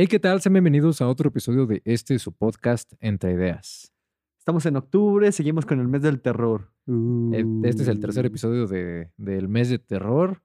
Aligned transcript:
Hey, 0.00 0.06
¿qué 0.06 0.20
tal? 0.20 0.40
Sean 0.40 0.52
bienvenidos 0.52 1.00
a 1.02 1.08
otro 1.08 1.28
episodio 1.28 1.66
de 1.66 1.82
este 1.84 2.20
su 2.20 2.32
podcast 2.32 2.92
Entre 3.00 3.32
Ideas. 3.32 3.92
Estamos 4.38 4.64
en 4.66 4.76
octubre, 4.76 5.32
seguimos 5.32 5.66
con 5.66 5.80
el 5.80 5.88
mes 5.88 6.02
del 6.02 6.20
terror. 6.20 6.72
Este 7.64 7.82
es 7.82 7.88
el 7.88 7.98
tercer 7.98 8.24
Uh. 8.24 8.28
episodio 8.28 8.68
de- 8.68 9.10
del 9.16 9.48
mes 9.48 9.70
de 9.70 9.80
terror. 9.80 10.40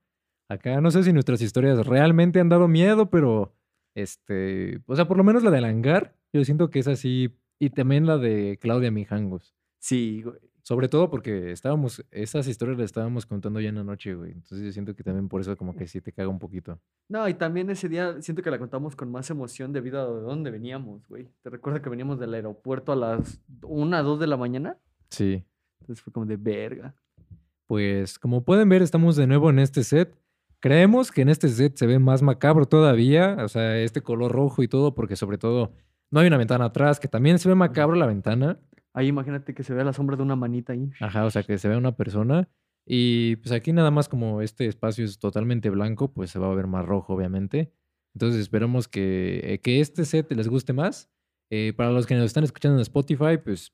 Acá 0.50 0.80
no 0.80 0.90
sé 0.90 1.04
si 1.04 1.12
nuestras 1.12 1.40
historias 1.40 1.86
realmente 1.86 2.40
han 2.40 2.48
dado 2.48 2.66
miedo, 2.66 3.10
pero 3.10 3.54
este, 3.94 4.80
o 4.86 4.96
sea, 4.96 5.06
por 5.06 5.16
lo 5.18 5.22
menos 5.22 5.44
la 5.44 5.52
del 5.52 5.64
hangar, 5.64 6.16
yo 6.32 6.44
siento 6.44 6.68
que 6.70 6.80
es 6.80 6.88
así. 6.88 7.38
Y 7.60 7.70
también 7.70 8.06
la 8.06 8.18
de 8.18 8.58
Claudia 8.60 8.90
Mijangos. 8.90 9.54
Sí, 9.78 10.22
güey. 10.22 10.36
Sobre 10.64 10.88
todo 10.88 11.10
porque 11.10 11.52
estábamos, 11.52 12.02
esas 12.10 12.48
historias 12.48 12.78
las 12.78 12.86
estábamos 12.86 13.26
contando 13.26 13.60
ya 13.60 13.68
en 13.68 13.74
la 13.74 13.84
noche, 13.84 14.14
güey. 14.14 14.32
Entonces 14.32 14.62
yo 14.62 14.72
siento 14.72 14.96
que 14.96 15.04
también 15.04 15.28
por 15.28 15.42
eso 15.42 15.54
como 15.58 15.76
que 15.76 15.86
sí 15.86 16.00
te 16.00 16.10
caga 16.10 16.30
un 16.30 16.38
poquito. 16.38 16.80
No, 17.06 17.28
y 17.28 17.34
también 17.34 17.68
ese 17.68 17.86
día 17.86 18.22
siento 18.22 18.42
que 18.42 18.50
la 18.50 18.58
contamos 18.58 18.96
con 18.96 19.10
más 19.10 19.28
emoción 19.28 19.74
debido 19.74 20.00
a 20.00 20.06
de 20.06 20.22
dónde 20.22 20.50
veníamos, 20.50 21.06
güey. 21.06 21.28
¿Te 21.42 21.50
recuerdas 21.50 21.82
que 21.82 21.90
veníamos 21.90 22.18
del 22.18 22.32
aeropuerto 22.32 22.92
a 22.92 22.96
las 22.96 23.42
1, 23.62 24.02
2 24.02 24.18
de 24.18 24.26
la 24.26 24.38
mañana? 24.38 24.78
Sí. 25.10 25.44
Entonces 25.80 26.02
fue 26.02 26.14
como 26.14 26.24
de 26.24 26.38
verga. 26.38 26.94
Pues 27.66 28.18
como 28.18 28.42
pueden 28.42 28.70
ver, 28.70 28.80
estamos 28.80 29.16
de 29.16 29.26
nuevo 29.26 29.50
en 29.50 29.58
este 29.58 29.84
set. 29.84 30.18
Creemos 30.60 31.12
que 31.12 31.20
en 31.20 31.28
este 31.28 31.50
set 31.50 31.76
se 31.76 31.86
ve 31.86 31.98
más 31.98 32.22
macabro 32.22 32.64
todavía, 32.64 33.36
o 33.40 33.48
sea, 33.48 33.76
este 33.76 34.00
color 34.00 34.32
rojo 34.32 34.62
y 34.62 34.68
todo, 34.68 34.94
porque 34.94 35.14
sobre 35.14 35.36
todo 35.36 35.74
no 36.10 36.20
hay 36.20 36.28
una 36.28 36.38
ventana 36.38 36.64
atrás, 36.64 37.00
que 37.00 37.08
también 37.08 37.38
se 37.38 37.50
ve 37.50 37.54
macabro 37.54 37.96
la 37.96 38.06
ventana. 38.06 38.58
Ahí 38.94 39.08
imagínate 39.08 39.54
que 39.54 39.64
se 39.64 39.74
vea 39.74 39.84
la 39.84 39.92
sombra 39.92 40.16
de 40.16 40.22
una 40.22 40.36
manita 40.36 40.72
ahí. 40.72 40.90
Ajá, 41.00 41.24
o 41.24 41.30
sea, 41.30 41.42
que 41.42 41.58
se 41.58 41.68
ve 41.68 41.76
una 41.76 41.96
persona. 41.96 42.48
Y 42.86 43.36
pues 43.36 43.52
aquí 43.52 43.72
nada 43.72 43.90
más 43.90 44.08
como 44.08 44.40
este 44.40 44.66
espacio 44.66 45.04
es 45.04 45.18
totalmente 45.18 45.68
blanco, 45.68 46.12
pues 46.12 46.30
se 46.30 46.38
va 46.38 46.50
a 46.50 46.54
ver 46.54 46.68
más 46.68 46.86
rojo, 46.86 47.14
obviamente. 47.14 47.72
Entonces 48.14 48.40
esperamos 48.40 48.86
que, 48.86 49.40
eh, 49.42 49.60
que 49.60 49.80
este 49.80 50.04
set 50.04 50.30
les 50.32 50.48
guste 50.48 50.72
más. 50.72 51.10
Eh, 51.50 51.72
para 51.76 51.90
los 51.90 52.06
que 52.06 52.14
nos 52.14 52.26
están 52.26 52.44
escuchando 52.44 52.78
en 52.78 52.82
Spotify, 52.82 53.38
pues 53.42 53.72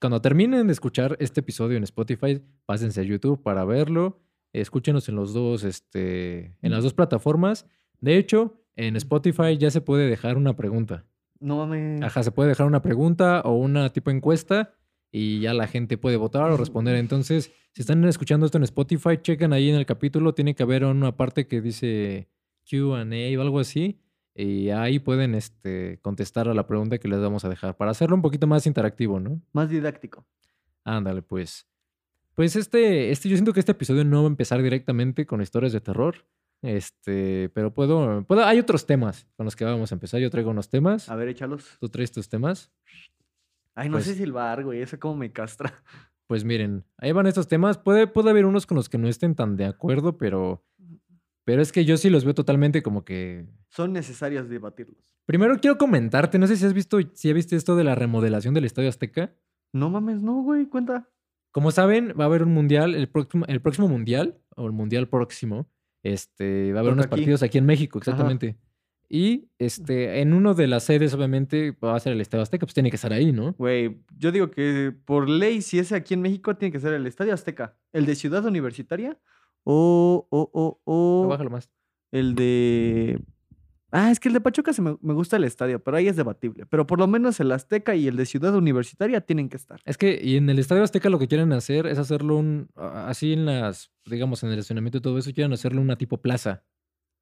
cuando 0.00 0.20
terminen 0.20 0.66
de 0.66 0.72
escuchar 0.72 1.16
este 1.20 1.40
episodio 1.40 1.76
en 1.76 1.84
Spotify, 1.84 2.42
pásense 2.66 3.00
a 3.00 3.04
YouTube 3.04 3.42
para 3.42 3.64
verlo. 3.64 4.20
Escúchenos 4.52 5.08
en 5.08 5.16
los 5.16 5.32
dos, 5.32 5.64
este, 5.64 6.56
en 6.62 6.72
las 6.72 6.82
dos 6.82 6.94
plataformas. 6.94 7.66
De 8.00 8.16
hecho, 8.16 8.64
en 8.76 8.96
Spotify 8.96 9.56
ya 9.58 9.70
se 9.70 9.80
puede 9.80 10.08
dejar 10.08 10.36
una 10.36 10.56
pregunta. 10.56 11.06
No 11.42 11.56
mames. 11.58 12.02
Ajá, 12.02 12.22
se 12.22 12.30
puede 12.30 12.50
dejar 12.50 12.66
una 12.66 12.82
pregunta 12.82 13.42
o 13.44 13.56
una 13.56 13.90
tipo 13.90 14.10
encuesta 14.10 14.74
y 15.10 15.40
ya 15.40 15.52
la 15.52 15.66
gente 15.66 15.98
puede 15.98 16.16
votar 16.16 16.50
o 16.50 16.56
responder. 16.56 16.96
Entonces, 16.96 17.52
si 17.72 17.82
están 17.82 18.02
escuchando 18.04 18.46
esto 18.46 18.58
en 18.58 18.64
Spotify, 18.64 19.18
chequen 19.20 19.52
ahí 19.52 19.68
en 19.68 19.76
el 19.76 19.84
capítulo, 19.84 20.34
tiene 20.34 20.54
que 20.54 20.62
haber 20.62 20.84
una 20.84 21.16
parte 21.16 21.46
que 21.46 21.60
dice 21.60 22.28
QA 22.68 23.04
o 23.38 23.42
algo 23.42 23.60
así. 23.60 24.00
Y 24.34 24.70
ahí 24.70 24.98
pueden 24.98 25.34
este, 25.34 25.98
contestar 26.00 26.48
a 26.48 26.54
la 26.54 26.66
pregunta 26.66 26.98
que 26.98 27.08
les 27.08 27.20
vamos 27.20 27.44
a 27.44 27.50
dejar 27.50 27.76
para 27.76 27.90
hacerlo 27.90 28.16
un 28.16 28.22
poquito 28.22 28.46
más 28.46 28.66
interactivo, 28.66 29.20
¿no? 29.20 29.42
Más 29.52 29.68
didáctico. 29.68 30.24
Ándale, 30.84 31.22
pues. 31.22 31.66
Pues 32.34 32.56
este, 32.56 33.10
este, 33.10 33.28
yo 33.28 33.36
siento 33.36 33.52
que 33.52 33.60
este 33.60 33.72
episodio 33.72 34.04
no 34.04 34.22
va 34.22 34.28
a 34.28 34.30
empezar 34.30 34.62
directamente 34.62 35.26
con 35.26 35.42
historias 35.42 35.72
de 35.72 35.80
terror. 35.80 36.24
Este, 36.62 37.50
pero 37.54 37.74
puedo, 37.74 38.24
puedo, 38.24 38.44
hay 38.44 38.58
otros 38.60 38.86
temas 38.86 39.26
con 39.36 39.44
los 39.44 39.56
que 39.56 39.64
vamos 39.64 39.90
a 39.92 39.96
empezar. 39.96 40.20
Yo 40.20 40.30
traigo 40.30 40.50
unos 40.50 40.70
temas. 40.70 41.08
A 41.08 41.16
ver, 41.16 41.28
échalos. 41.28 41.76
¿Tú 41.80 41.88
traes 41.88 42.12
tus 42.12 42.28
temas? 42.28 42.72
Ay, 43.74 43.88
no 43.88 43.94
Pues- 43.96 44.04
sé 44.06 44.14
silbar, 44.14 44.64
güey. 44.64 44.80
Eso 44.80 44.98
como 44.98 45.16
me 45.16 45.32
castra. 45.32 45.72
Pues 46.28 46.44
miren, 46.44 46.86
ahí 46.96 47.12
van 47.12 47.26
estos 47.26 47.46
temas. 47.46 47.76
Puede, 47.76 48.06
puede 48.06 48.30
haber 48.30 48.46
unos 48.46 48.64
con 48.64 48.76
los 48.76 48.88
que 48.88 48.96
no 48.96 49.06
estén 49.06 49.34
tan 49.34 49.54
de 49.56 49.66
acuerdo, 49.66 50.16
pero, 50.16 50.64
pero 51.44 51.60
es 51.60 51.72
que 51.72 51.84
yo 51.84 51.98
sí 51.98 52.08
los 52.08 52.24
veo 52.24 52.32
totalmente 52.32 52.82
como 52.82 53.04
que... 53.04 53.44
Son 53.68 53.92
necesarios 53.92 54.48
debatirlos. 54.48 54.96
Primero 55.26 55.58
quiero 55.60 55.76
comentarte, 55.76 56.38
no 56.38 56.46
sé 56.46 56.56
si 56.56 56.64
has 56.64 56.72
visto, 56.72 56.98
si 57.12 57.28
has 57.28 57.34
visto 57.34 57.54
esto 57.54 57.76
de 57.76 57.84
la 57.84 57.96
remodelación 57.96 58.54
del 58.54 58.64
Estadio 58.64 58.88
Azteca. 58.88 59.34
No 59.74 59.90
mames, 59.90 60.22
no, 60.22 60.40
güey. 60.42 60.64
Cuenta. 60.66 61.06
Como 61.50 61.70
saben, 61.70 62.14
va 62.18 62.24
a 62.24 62.28
haber 62.28 62.44
un 62.44 62.54
mundial, 62.54 62.94
el 62.94 63.10
próximo, 63.10 63.44
el 63.46 63.60
próximo 63.60 63.88
mundial, 63.88 64.40
o 64.56 64.64
el 64.64 64.72
mundial 64.72 65.08
próximo, 65.10 65.68
este, 66.02 66.72
va 66.72 66.78
a 66.78 66.82
haber 66.82 66.92
unos 66.94 67.06
aquí. 67.06 67.10
partidos 67.10 67.42
aquí 67.42 67.58
en 67.58 67.66
México, 67.66 67.98
Ajá. 68.00 68.10
exactamente. 68.10 68.56
Y 69.08 69.50
este, 69.58 70.20
en 70.22 70.32
uno 70.32 70.54
de 70.54 70.66
las 70.66 70.84
sedes, 70.84 71.12
obviamente, 71.12 71.72
va 71.84 71.94
a 71.94 72.00
ser 72.00 72.14
el 72.14 72.20
Estadio 72.22 72.42
Azteca, 72.42 72.64
pues 72.64 72.72
tiene 72.74 72.88
que 72.88 72.96
estar 72.96 73.12
ahí, 73.12 73.30
¿no? 73.30 73.52
Güey, 73.58 73.98
yo 74.16 74.32
digo 74.32 74.50
que 74.50 74.94
por 75.04 75.28
ley, 75.28 75.60
si 75.60 75.78
es 75.78 75.92
aquí 75.92 76.14
en 76.14 76.22
México, 76.22 76.56
tiene 76.56 76.72
que 76.72 76.80
ser 76.80 76.94
el 76.94 77.06
Estadio 77.06 77.34
Azteca. 77.34 77.76
El 77.92 78.06
de 78.06 78.14
Ciudad 78.14 78.44
Universitaria 78.46 79.18
o, 79.64 80.26
o, 80.30 80.50
o, 80.54 80.80
o 80.84 81.28
Bájalo 81.28 81.50
más. 81.50 81.70
el 82.10 82.34
de... 82.34 83.20
Ah, 83.94 84.10
es 84.10 84.18
que 84.18 84.28
el 84.28 84.34
de 84.34 84.40
Pachuca 84.40 84.72
se 84.72 84.80
me, 84.80 84.96
me 85.02 85.12
gusta 85.12 85.36
el 85.36 85.44
estadio, 85.44 85.78
pero 85.84 85.98
ahí 85.98 86.08
es 86.08 86.16
debatible. 86.16 86.64
Pero 86.64 86.86
por 86.86 86.98
lo 86.98 87.06
menos 87.06 87.38
el 87.40 87.52
Azteca 87.52 87.94
y 87.94 88.08
el 88.08 88.16
de 88.16 88.24
Ciudad 88.24 88.56
Universitaria 88.56 89.20
tienen 89.20 89.50
que 89.50 89.58
estar. 89.58 89.80
Es 89.84 89.98
que 89.98 90.18
y 90.22 90.36
en 90.36 90.48
el 90.48 90.58
Estadio 90.58 90.82
Azteca 90.82 91.10
lo 91.10 91.18
que 91.18 91.28
quieren 91.28 91.52
hacer 91.52 91.86
es 91.86 91.98
hacerlo 91.98 92.36
un, 92.36 92.70
así 92.74 93.34
en 93.34 93.44
las, 93.44 93.92
digamos, 94.06 94.42
en 94.42 94.50
el 94.50 94.58
estacionamiento 94.58 94.96
y 94.96 95.02
todo 95.02 95.18
eso, 95.18 95.30
quieren 95.34 95.52
hacerlo 95.52 95.82
una 95.82 95.96
tipo 95.96 96.22
plaza. 96.22 96.64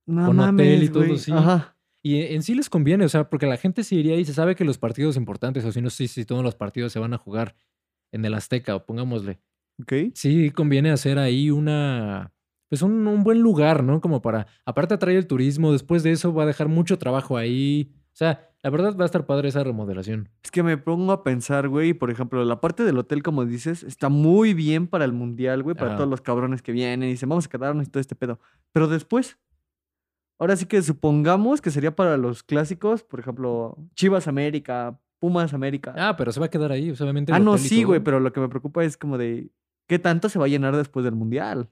No 0.07 0.27
Con 0.27 0.39
hotel 0.39 0.85
y 0.85 0.89
todo, 0.89 1.07
güey. 1.07 1.19
sí. 1.19 1.33
Ajá. 1.33 1.77
Y 2.03 2.17
e, 2.17 2.35
en 2.35 2.43
sí 2.45 2.55
les 2.55 2.71
conviene, 2.71 3.05
o 3.05 3.09
sea, 3.09 3.29
porque 3.29 3.47
la 3.47 3.57
gente 3.57 3.83
se 3.83 3.97
iría 3.97 4.17
y 4.17 4.25
se 4.25 4.33
sabe 4.33 4.55
que 4.55 4.65
los 4.65 4.79
partidos 4.79 5.17
importantes, 5.17 5.65
o 5.65 5.73
si 5.73 5.83
no 5.83 5.91
sé 5.91 6.07
si 6.07 6.25
todos 6.25 6.45
los 6.45 6.55
partidos 6.55 6.93
se 6.93 7.01
van 7.01 7.15
a 7.15 7.19
jugar 7.19 7.57
en 8.13 8.25
el 8.25 8.35
Azteca, 8.35 8.77
o 8.77 8.87
pongámosle. 8.87 9.41
Ok. 9.83 10.13
Sí 10.15 10.51
conviene 10.51 10.93
hacer 10.93 11.19
ahí 11.19 11.51
una, 11.51 12.33
pues 12.71 12.83
un, 12.83 13.07
un 13.07 13.25
buen 13.25 13.41
lugar, 13.41 13.83
¿no? 13.83 14.01
Como 14.01 14.23
para, 14.23 14.47
aparte 14.65 14.95
atrae 14.95 15.17
el 15.17 15.27
turismo, 15.27 15.73
después 15.73 16.05
de 16.05 16.13
eso 16.13 16.33
va 16.33 16.45
a 16.45 16.47
dejar 16.47 16.69
mucho 16.69 16.99
trabajo 16.99 17.37
ahí. 17.37 17.93
O 18.13 18.17
sea, 18.17 18.49
la 18.63 18.71
verdad 18.71 18.97
va 18.97 19.03
a 19.03 19.07
estar 19.07 19.27
padre 19.27 19.49
esa 19.49 19.65
remodelación. 19.65 20.29
Es 20.45 20.53
que 20.53 20.63
me 20.63 20.79
pongo 20.79 21.11
a 21.11 21.25
pensar, 21.25 21.69
güey, 21.69 21.95
por 21.95 22.11
ejemplo, 22.13 22.45
la 22.45 22.61
parte 22.61 22.85
del 22.85 22.97
hotel, 22.97 23.25
como 23.25 23.45
dices, 23.45 23.83
está 23.83 24.09
muy 24.09 24.55
bien 24.55 24.87
para 24.87 25.05
el 25.05 25.13
mundial, 25.13 25.65
güey, 25.65 25.75
para 25.75 25.97
todos 25.97 26.09
los 26.09 26.21
cabrones 26.21 26.63
que 26.63 26.71
vienen 26.71 27.09
y 27.09 27.13
dicen, 27.13 27.29
vamos 27.29 27.47
a 27.47 27.49
quedarnos 27.49 27.89
y 27.89 27.91
todo 27.91 28.01
este 28.01 28.15
pedo. 28.15 28.39
Pero 28.71 28.87
después, 28.87 29.37
ahora 30.39 30.55
sí 30.55 30.67
que 30.67 30.81
supongamos 30.81 31.61
que 31.61 31.73
sería 31.73 31.97
para 31.97 32.17
los 32.17 32.45
clásicos, 32.45 33.03
por 33.03 33.19
ejemplo, 33.19 33.77
Chivas 33.97 34.29
América, 34.29 34.97
Pumas 35.19 35.55
América. 35.55 35.93
Ah, 35.97 36.15
pero 36.17 36.31
se 36.31 36.39
va 36.39 36.47
a 36.47 36.51
quedar 36.51 36.71
ahí, 36.71 36.93
obviamente. 36.93 37.33
Ah, 37.33 37.41
no, 37.41 37.59
sí, 37.59 37.83
güey, 37.83 37.99
pero 37.99 38.21
lo 38.21 38.33
que 38.33 38.39
me 38.39 38.49
preocupa 38.49 38.85
es 38.85 38.97
como 38.97 39.19
de 39.19 39.51
qué 39.89 39.99
tanto 39.99 40.29
se 40.29 40.39
va 40.39 40.45
a 40.45 40.49
llenar 40.49 40.77
después 40.77 41.03
del 41.03 41.17
mundial. 41.17 41.69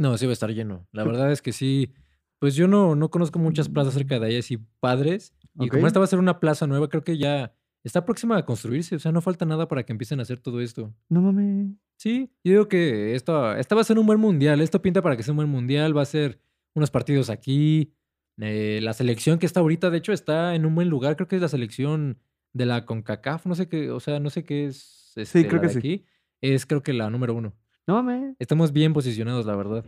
No, 0.00 0.16
sí 0.16 0.24
va 0.24 0.30
a 0.30 0.32
estar 0.32 0.50
lleno. 0.50 0.88
La 0.92 1.04
verdad 1.04 1.30
es 1.30 1.42
que 1.42 1.52
sí. 1.52 1.92
Pues 2.38 2.54
yo 2.54 2.66
no, 2.66 2.94
no 2.94 3.10
conozco 3.10 3.38
muchas 3.38 3.68
plazas 3.68 3.92
cerca 3.92 4.18
de 4.18 4.28
ahí 4.28 4.36
así 4.38 4.56
padres. 4.80 5.34
Y 5.58 5.68
como 5.68 5.86
esta 5.86 5.98
va 5.98 6.06
a 6.06 6.08
ser 6.08 6.18
una 6.18 6.40
plaza 6.40 6.66
nueva, 6.66 6.88
creo 6.88 7.04
que 7.04 7.18
ya 7.18 7.54
está 7.84 8.06
próxima 8.06 8.38
a 8.38 8.46
construirse. 8.46 8.96
O 8.96 8.98
sea, 8.98 9.12
no 9.12 9.20
falta 9.20 9.44
nada 9.44 9.68
para 9.68 9.82
que 9.84 9.92
empiecen 9.92 10.18
a 10.18 10.22
hacer 10.22 10.40
todo 10.40 10.62
esto. 10.62 10.94
No 11.10 11.20
mames. 11.20 11.76
Sí, 11.98 12.32
yo 12.42 12.52
digo 12.52 12.68
que 12.68 13.14
esto, 13.14 13.54
esta 13.54 13.74
va 13.74 13.82
a 13.82 13.84
ser 13.84 13.98
un 13.98 14.06
buen 14.06 14.18
mundial. 14.18 14.62
Esto 14.62 14.80
pinta 14.80 15.02
para 15.02 15.18
que 15.18 15.22
sea 15.22 15.32
un 15.32 15.36
buen 15.36 15.50
mundial. 15.50 15.94
Va 15.94 16.00
a 16.00 16.06
ser 16.06 16.40
unos 16.74 16.90
partidos 16.90 17.28
aquí. 17.28 17.92
Eh, 18.38 18.80
la 18.82 18.94
selección 18.94 19.38
que 19.38 19.44
está 19.44 19.60
ahorita, 19.60 19.90
de 19.90 19.98
hecho, 19.98 20.14
está 20.14 20.54
en 20.54 20.64
un 20.64 20.74
buen 20.74 20.88
lugar. 20.88 21.16
Creo 21.16 21.28
que 21.28 21.36
es 21.36 21.42
la 21.42 21.48
selección 21.48 22.18
de 22.54 22.64
la 22.64 22.86
CONCACAF. 22.86 23.44
No 23.44 23.54
sé 23.54 23.68
qué, 23.68 23.90
o 23.90 24.00
sea, 24.00 24.18
no 24.18 24.30
sé 24.30 24.46
qué 24.46 24.64
es 24.64 25.12
este, 25.14 25.46
creo 25.46 25.56
la 25.56 25.60
que 25.60 25.66
de 25.66 25.72
sí. 25.74 25.78
aquí. 25.78 26.06
Es 26.40 26.64
creo 26.64 26.82
que 26.82 26.94
la 26.94 27.10
número 27.10 27.34
uno. 27.34 27.54
No 27.86 27.94
mames. 27.94 28.36
Estamos 28.38 28.72
bien 28.72 28.92
posicionados, 28.92 29.46
la 29.46 29.56
verdad. 29.56 29.84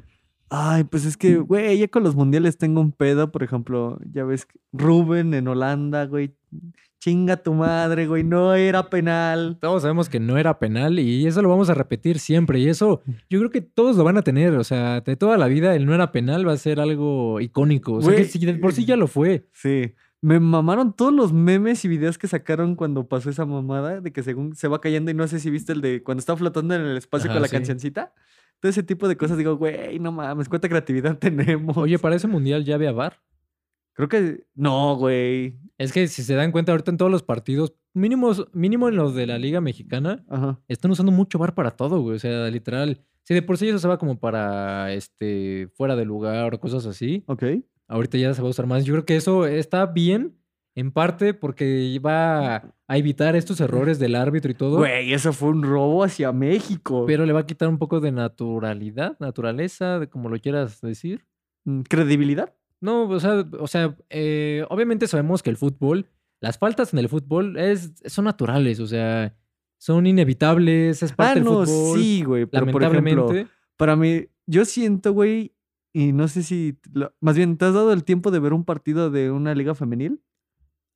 Ay, 0.54 0.84
pues 0.84 1.06
es 1.06 1.16
que, 1.16 1.36
güey, 1.36 1.78
ya 1.78 1.88
con 1.88 2.02
los 2.02 2.14
mundiales 2.14 2.58
tengo 2.58 2.80
un 2.80 2.92
pedo, 2.92 3.32
por 3.32 3.42
ejemplo, 3.42 3.98
ya 4.12 4.24
ves, 4.24 4.46
Rubén 4.72 5.32
en 5.32 5.48
Holanda, 5.48 6.04
güey, 6.04 6.34
chinga 7.02 7.38
tu 7.38 7.52
madre, 7.54 8.06
güey, 8.06 8.22
no 8.22 8.54
era 8.54 8.88
penal. 8.88 9.58
Todos 9.60 9.82
sabemos 9.82 10.08
que 10.08 10.20
no 10.20 10.38
era 10.38 10.60
penal 10.60 11.00
y 11.00 11.26
eso 11.26 11.42
lo 11.42 11.48
vamos 11.48 11.68
a 11.68 11.74
repetir 11.74 12.20
siempre. 12.20 12.60
Y 12.60 12.68
eso 12.68 13.02
yo 13.28 13.40
creo 13.40 13.50
que 13.50 13.60
todos 13.60 13.96
lo 13.96 14.04
van 14.04 14.18
a 14.18 14.22
tener. 14.22 14.54
O 14.54 14.62
sea, 14.62 15.00
de 15.00 15.16
toda 15.16 15.36
la 15.36 15.48
vida 15.48 15.74
el 15.74 15.84
no 15.84 15.94
era 15.94 16.12
penal 16.12 16.46
va 16.46 16.52
a 16.52 16.58
ser 16.58 16.78
algo 16.78 17.40
icónico. 17.40 17.94
O 17.94 18.02
sea, 18.02 18.10
que 18.10 18.18
Güey, 18.18 18.28
si 18.28 18.38
de 18.38 18.54
por 18.54 18.72
sí 18.72 18.84
ya 18.84 18.96
lo 18.96 19.08
fue. 19.08 19.48
Sí, 19.52 19.94
me 20.22 20.38
mamaron 20.40 20.94
todos 20.94 21.12
los 21.12 21.32
memes 21.32 21.84
y 21.84 21.88
videos 21.88 22.16
que 22.16 22.28
sacaron 22.28 22.76
cuando 22.76 23.08
pasó 23.08 23.28
esa 23.28 23.44
mamada 23.44 24.00
de 24.00 24.12
que 24.12 24.22
según 24.22 24.54
se 24.54 24.68
va 24.68 24.80
cayendo 24.80 25.10
y 25.10 25.14
no 25.14 25.26
sé 25.26 25.40
si 25.40 25.50
viste 25.50 25.72
el 25.72 25.80
de 25.80 26.02
cuando 26.02 26.20
está 26.20 26.36
flotando 26.36 26.74
en 26.74 26.82
el 26.82 26.96
espacio 26.96 27.28
Ajá, 27.28 27.34
con 27.34 27.42
la 27.42 27.48
sí. 27.48 27.56
cancioncita. 27.56 28.14
Todo 28.60 28.70
ese 28.70 28.84
tipo 28.84 29.08
de 29.08 29.16
cosas, 29.16 29.36
digo, 29.36 29.56
güey, 29.56 29.98
no 29.98 30.12
mames, 30.12 30.48
cuánta 30.48 30.68
creatividad 30.68 31.18
tenemos. 31.18 31.76
Oye, 31.76 31.98
para 31.98 32.14
ese 32.14 32.28
mundial 32.28 32.64
ya 32.64 32.76
había 32.76 32.92
VAR. 32.92 33.20
creo 33.94 34.08
que 34.08 34.46
no, 34.54 34.94
güey. 34.96 35.58
Es 35.78 35.92
que 35.92 36.06
si 36.06 36.22
se 36.22 36.34
dan 36.34 36.52
cuenta 36.52 36.70
ahorita 36.70 36.92
en 36.92 36.96
todos 36.98 37.10
los 37.10 37.24
partidos, 37.24 37.74
mínimos, 37.92 38.46
mínimo 38.52 38.88
en 38.88 38.94
los 38.94 39.16
de 39.16 39.26
la 39.26 39.38
Liga 39.38 39.60
Mexicana, 39.60 40.24
Ajá. 40.28 40.60
están 40.68 40.92
usando 40.92 41.10
mucho 41.10 41.38
VAR 41.40 41.54
para 41.54 41.72
todo, 41.72 42.00
güey. 42.00 42.14
O 42.16 42.20
sea, 42.20 42.48
literal. 42.48 43.04
Si 43.24 43.34
de 43.34 43.42
por 43.42 43.56
sí 43.58 43.68
eso 43.68 43.80
se 43.80 43.88
va 43.88 43.98
como 43.98 44.20
para 44.20 44.92
este 44.92 45.68
fuera 45.74 45.96
de 45.96 46.04
lugar 46.04 46.54
o 46.54 46.60
cosas 46.60 46.86
así. 46.86 47.24
Ok. 47.26 47.42
Ahorita 47.92 48.18
ya 48.18 48.34
se 48.34 48.42
va 48.42 48.48
a 48.48 48.50
usar 48.50 48.66
más. 48.66 48.84
Yo 48.84 48.94
creo 48.94 49.04
que 49.06 49.16
eso 49.16 49.46
está 49.46 49.86
bien, 49.86 50.36
en 50.74 50.90
parte 50.90 51.34
porque 51.34 52.00
va 52.04 52.56
a 52.88 52.96
evitar 52.98 53.36
estos 53.36 53.60
errores 53.66 53.98
del 53.98 54.14
árbitro 54.14 54.50
y 54.50 54.54
todo, 54.54 54.78
Güey, 54.78 55.12
eso 55.12 55.32
fue 55.32 55.50
un 55.50 55.62
robo 55.62 56.02
hacia 56.04 56.32
México. 56.32 57.04
pero 57.06 57.26
le 57.26 57.32
va 57.32 57.40
a 57.40 57.46
quitar 57.46 57.68
un 57.68 57.78
poco 57.78 58.00
de 58.00 58.10
naturalidad, 58.12 59.16
naturaleza, 59.20 59.98
de 59.98 60.08
como 60.08 60.28
lo 60.28 60.38
quieras 60.40 60.80
decir. 60.80 61.24
Mm, 61.64 61.82
¿Credibilidad? 61.82 62.54
No, 62.80 63.08
o 63.08 63.20
sea, 63.20 63.44
o 63.60 63.66
sea 63.68 63.96
eh, 64.10 64.64
obviamente 64.68 65.06
sabemos 65.06 65.42
que 65.42 65.50
el 65.50 65.56
fútbol, 65.56 66.06
las 66.40 66.58
faltas 66.58 66.92
en 66.92 66.98
el 66.98 67.08
fútbol 67.08 67.56
es, 67.56 67.92
son 68.06 68.24
naturales, 68.24 68.80
o 68.80 68.86
sea, 68.88 69.36
son 69.78 70.06
inevitables, 70.06 71.02
es 71.02 71.12
parte 71.12 71.32
Ah, 71.32 71.34
del 71.36 71.44
no, 71.44 71.64
fútbol. 71.64 71.98
sí, 71.98 72.22
güey. 72.24 72.46
Pero 72.46 72.66
por 72.66 72.82
lamentablemente. 72.82 73.32
ejemplo, 73.34 73.54
para 73.76 73.94
mí, 73.96 74.26
yo 74.46 74.64
siento, 74.64 75.12
güey, 75.12 75.52
y 75.92 76.12
no 76.12 76.28
sé 76.28 76.42
si. 76.42 76.78
lo- 76.92 77.12
más 77.20 77.36
bien, 77.36 77.56
¿te 77.58 77.64
has 77.66 77.74
dado 77.74 77.92
el 77.92 78.04
tiempo 78.04 78.30
de 78.30 78.38
ver 78.40 78.52
un 78.52 78.64
partido 78.64 79.10
de 79.10 79.30
una 79.30 79.54
liga 79.54 79.74
femenil? 79.74 80.20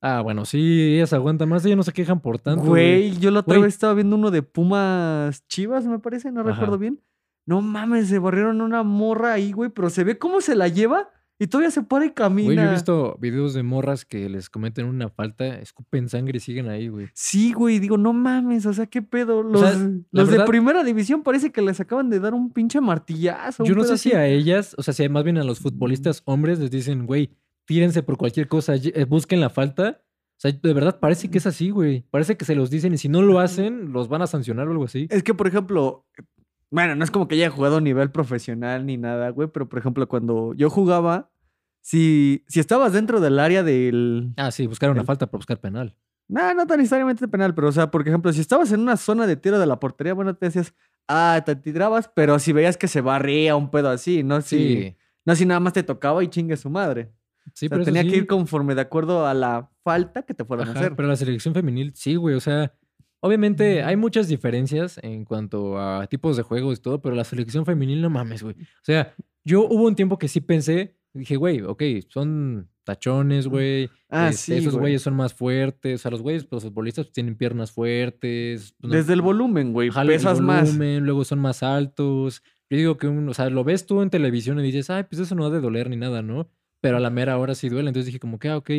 ah, 0.01 0.21
bueno, 0.21 0.45
sí, 0.45 0.93
ellas 0.95 1.11
aguantan 1.13 1.49
más, 1.49 1.65
ellas 1.65 1.75
no 1.77 1.83
se 1.83 1.91
quejan 1.91 2.19
por 2.21 2.37
tanto. 2.39 2.63
Güey, 2.63 3.17
yo 3.17 3.31
la 3.31 3.39
otra 3.39 3.55
Güey. 3.55 3.63
vez 3.63 3.73
estaba 3.73 3.95
viendo 3.95 4.15
uno 4.15 4.29
de 4.29 4.43
Pumas 4.43 5.45
Chivas, 5.47 5.85
me 5.87 5.97
parece, 5.99 6.31
no 6.31 6.41
Ajá. 6.41 6.51
recuerdo 6.51 6.77
bien. 6.77 7.01
No 7.47 7.61
mames, 7.61 8.07
se 8.09 8.19
barrieron 8.19 8.61
una 8.61 8.83
morra 8.83 9.33
ahí, 9.33 9.51
güey, 9.53 9.69
pero 9.71 9.89
se 9.89 10.03
ve 10.03 10.17
cómo 10.19 10.39
se 10.41 10.55
la 10.55 10.67
lleva 10.67 11.09
y 11.39 11.47
todavía 11.47 11.71
se 11.71 11.83
para 11.83 12.05
y 12.05 12.11
camina. 12.11 12.45
Güey, 12.45 12.57
yo 12.57 12.63
he 12.63 12.71
visto 12.71 13.17
videos 13.19 13.53
de 13.53 13.63
morras 13.63 14.05
que 14.05 14.27
les 14.29 14.49
cometen 14.49 14.85
una 14.85 15.09
falta, 15.09 15.45
escupen 15.59 16.09
sangre 16.09 16.37
y 16.37 16.39
siguen 16.39 16.67
ahí, 16.67 16.87
güey. 16.87 17.07
Sí, 17.13 17.53
güey, 17.53 17.79
digo, 17.79 17.97
no 17.97 18.13
mames, 18.13 18.65
o 18.65 18.73
sea, 18.73 18.87
qué 18.87 19.01
pedo. 19.01 19.43
Los, 19.43 19.61
sea, 19.61 19.73
los 20.11 20.29
verdad- 20.29 20.43
de 20.45 20.47
primera 20.47 20.83
división 20.83 21.23
parece 21.23 21.51
que 21.51 21.61
les 21.61 21.79
acaban 21.79 22.09
de 22.09 22.19
dar 22.19 22.33
un 22.33 22.51
pinche 22.51 22.81
martillazo. 22.81 23.63
Yo 23.65 23.75
no 23.75 23.83
sé 23.83 23.97
si 23.97 24.13
a 24.13 24.25
ellas, 24.27 24.75
o 24.77 24.83
sea, 24.83 24.93
si 24.93 25.07
más 25.09 25.23
bien 25.23 25.37
a 25.37 25.43
los 25.43 25.59
futbolistas 25.59 26.21
hombres 26.25 26.59
les 26.59 26.71
dicen, 26.71 27.05
güey, 27.05 27.31
tírense 27.65 28.01
por 28.03 28.17
cualquier 28.17 28.47
cosa, 28.47 28.75
eh, 28.75 29.05
busquen 29.05 29.39
la 29.39 29.49
falta. 29.49 30.01
O 30.37 30.39
sea, 30.39 30.51
de 30.51 30.73
verdad 30.73 30.99
parece 30.99 31.29
que 31.31 31.39
es 31.39 31.47
así, 31.47 31.71
güey. 31.71 32.05
Parece 32.11 32.37
que 32.37 32.45
se 32.45 32.53
los 32.55 32.69
dicen 32.69 32.93
y 32.93 32.97
si 32.99 33.09
no 33.09 33.23
lo 33.23 33.39
hacen, 33.39 33.91
los 33.91 34.07
van 34.07 34.21
a 34.21 34.27
sancionar 34.27 34.67
o 34.67 34.71
algo 34.71 34.85
así. 34.85 35.07
Es 35.09 35.23
que, 35.23 35.33
por 35.33 35.47
ejemplo, 35.47 36.05
bueno, 36.69 36.95
no 36.95 37.03
es 37.03 37.11
como 37.11 37.27
que 37.27 37.35
haya 37.35 37.49
jugado 37.49 37.77
a 37.77 37.81
nivel 37.81 38.11
profesional 38.11 38.85
ni 38.85 38.97
nada, 38.97 39.29
güey, 39.29 39.47
pero 39.47 39.69
por 39.69 39.79
ejemplo, 39.79 40.07
cuando 40.07 40.53
yo 40.53 40.69
jugaba, 40.69 41.31
si, 41.81 42.43
si 42.47 42.59
estabas 42.59 42.93
dentro 42.93 43.19
del 43.21 43.39
área 43.39 43.63
del... 43.63 44.33
Ah, 44.37 44.51
sí, 44.51 44.67
buscar 44.67 44.89
una 44.91 45.03
falta 45.05 45.27
para 45.27 45.39
buscar 45.39 45.59
penal. 45.59 45.95
No, 46.27 46.53
no 46.53 46.67
tan 46.67 46.79
necesariamente 46.79 47.25
penal, 47.29 47.55
pero 47.55 47.69
o 47.69 47.71
sea, 47.71 47.89
por 47.89 48.05
ejemplo, 48.05 48.33
si 48.33 48.41
estabas 48.41 48.71
en 48.73 48.81
una 48.81 48.97
zona 48.97 49.25
de 49.27 49.37
tiro 49.37 49.59
de 49.59 49.65
la 49.65 49.79
portería, 49.79 50.13
bueno, 50.13 50.35
te 50.35 50.47
decías, 50.47 50.73
ah, 51.07 51.41
te 51.45 51.55
tirabas, 51.55 52.09
pero 52.13 52.37
si 52.39 52.51
veías 52.51 52.75
que 52.75 52.89
se 52.89 52.99
barría 52.99 53.55
un 53.55 53.71
pedo 53.71 53.89
así, 53.89 54.23
no 54.23 54.41
si, 54.41 54.57
Sí, 54.57 54.95
no 55.25 55.35
si 55.35 55.45
nada 55.45 55.61
más 55.61 55.71
te 55.71 55.83
tocaba 55.83 56.21
y 56.23 56.27
chingue 56.27 56.57
su 56.57 56.69
madre. 56.69 57.13
sí, 57.53 57.67
o 57.67 57.69
sea, 57.69 57.69
pero 57.69 57.85
tenía 57.85 58.03
que 58.03 58.17
ir 58.17 58.27
conforme 58.27 58.75
de 58.75 58.81
acuerdo 58.81 59.25
a 59.25 59.33
la 59.33 59.69
falta 59.85 60.23
que 60.23 60.33
te 60.33 60.43
fueran 60.43 60.67
a 60.67 60.71
hacer. 60.73 60.95
pero 60.97 61.07
la 61.07 61.15
selección 61.15 61.53
femenil, 61.53 61.93
sí, 61.95 62.15
güey. 62.17 62.35
O 62.35 62.41
sea, 62.41 62.73
obviamente 63.19 63.83
hay 63.83 63.95
muchas 63.95 64.27
diferencias 64.27 64.99
en 65.03 65.25
cuanto 65.25 65.77
a 65.79 66.07
tipos 66.07 66.37
de 66.37 66.43
juegos 66.43 66.79
y 66.79 66.81
todo, 66.81 67.01
pero 67.01 67.15
la 67.15 67.23
selección 67.23 67.65
femenil, 67.65 68.01
no 68.01 68.09
mames, 68.09 68.43
güey. 68.43 68.55
O 68.55 68.83
sea, 68.83 69.13
yo 69.43 69.65
hubo 69.67 69.85
un 69.87 69.95
tiempo 69.95 70.17
que 70.17 70.27
sí 70.27 70.41
pensé, 70.41 70.97
dije, 71.13 71.35
güey, 71.35 71.61
ok, 71.61 71.83
son 72.09 72.69
tachones, 72.83 73.47
güey. 73.47 73.89
Ah, 74.09 74.29
este, 74.29 74.53
sí, 74.53 74.59
esos 74.59 74.73
güey. 74.73 74.81
güeyes 74.83 75.01
son 75.01 75.13
más 75.15 75.33
fuertes. 75.33 75.99
O 75.99 76.01
sea, 76.01 76.11
los 76.11 76.21
güeyes, 76.21 76.45
pues, 76.45 76.63
los 76.63 76.71
futbolistas 76.71 77.11
tienen 77.11 77.35
piernas 77.35 77.71
fuertes. 77.71 78.73
pues, 78.79 78.89
no- 78.91 78.95
Desde 78.97 79.13
el 79.13 79.21
volumen, 79.21 79.73
güey, 79.73 79.89
pesas 80.05 80.39
más. 80.39 80.67
volumen, 80.67 81.03
luego 81.05 81.25
son 81.25 81.39
más 81.39 81.63
altos. 81.63 82.43
Yo 82.69 82.77
digo 82.77 82.97
que, 82.97 83.07
un, 83.07 83.27
o 83.29 83.33
sea, 83.33 83.49
lo 83.49 83.63
ves 83.63 83.85
tú 83.85 84.01
en 84.01 84.09
televisión 84.09 84.59
y 84.59 84.63
dices, 84.63 84.89
ay, 84.89 85.03
pues 85.03 85.19
eso 85.21 85.35
no 85.35 85.45
ha 85.45 85.49
de 85.49 85.59
doler 85.59 85.89
ni 85.89 85.95
nada, 85.97 86.21
¿no? 86.21 86.49
Pero 86.81 86.97
a 86.97 86.99
la 86.99 87.09
mera 87.09 87.37
hora 87.37 87.55
sí 87.55 87.69
duele. 87.69 87.89
Entonces 87.89 88.05
dije, 88.07 88.19
como 88.19 88.39
que, 88.39 88.49
ah, 88.49 88.57
ok. 88.57 88.69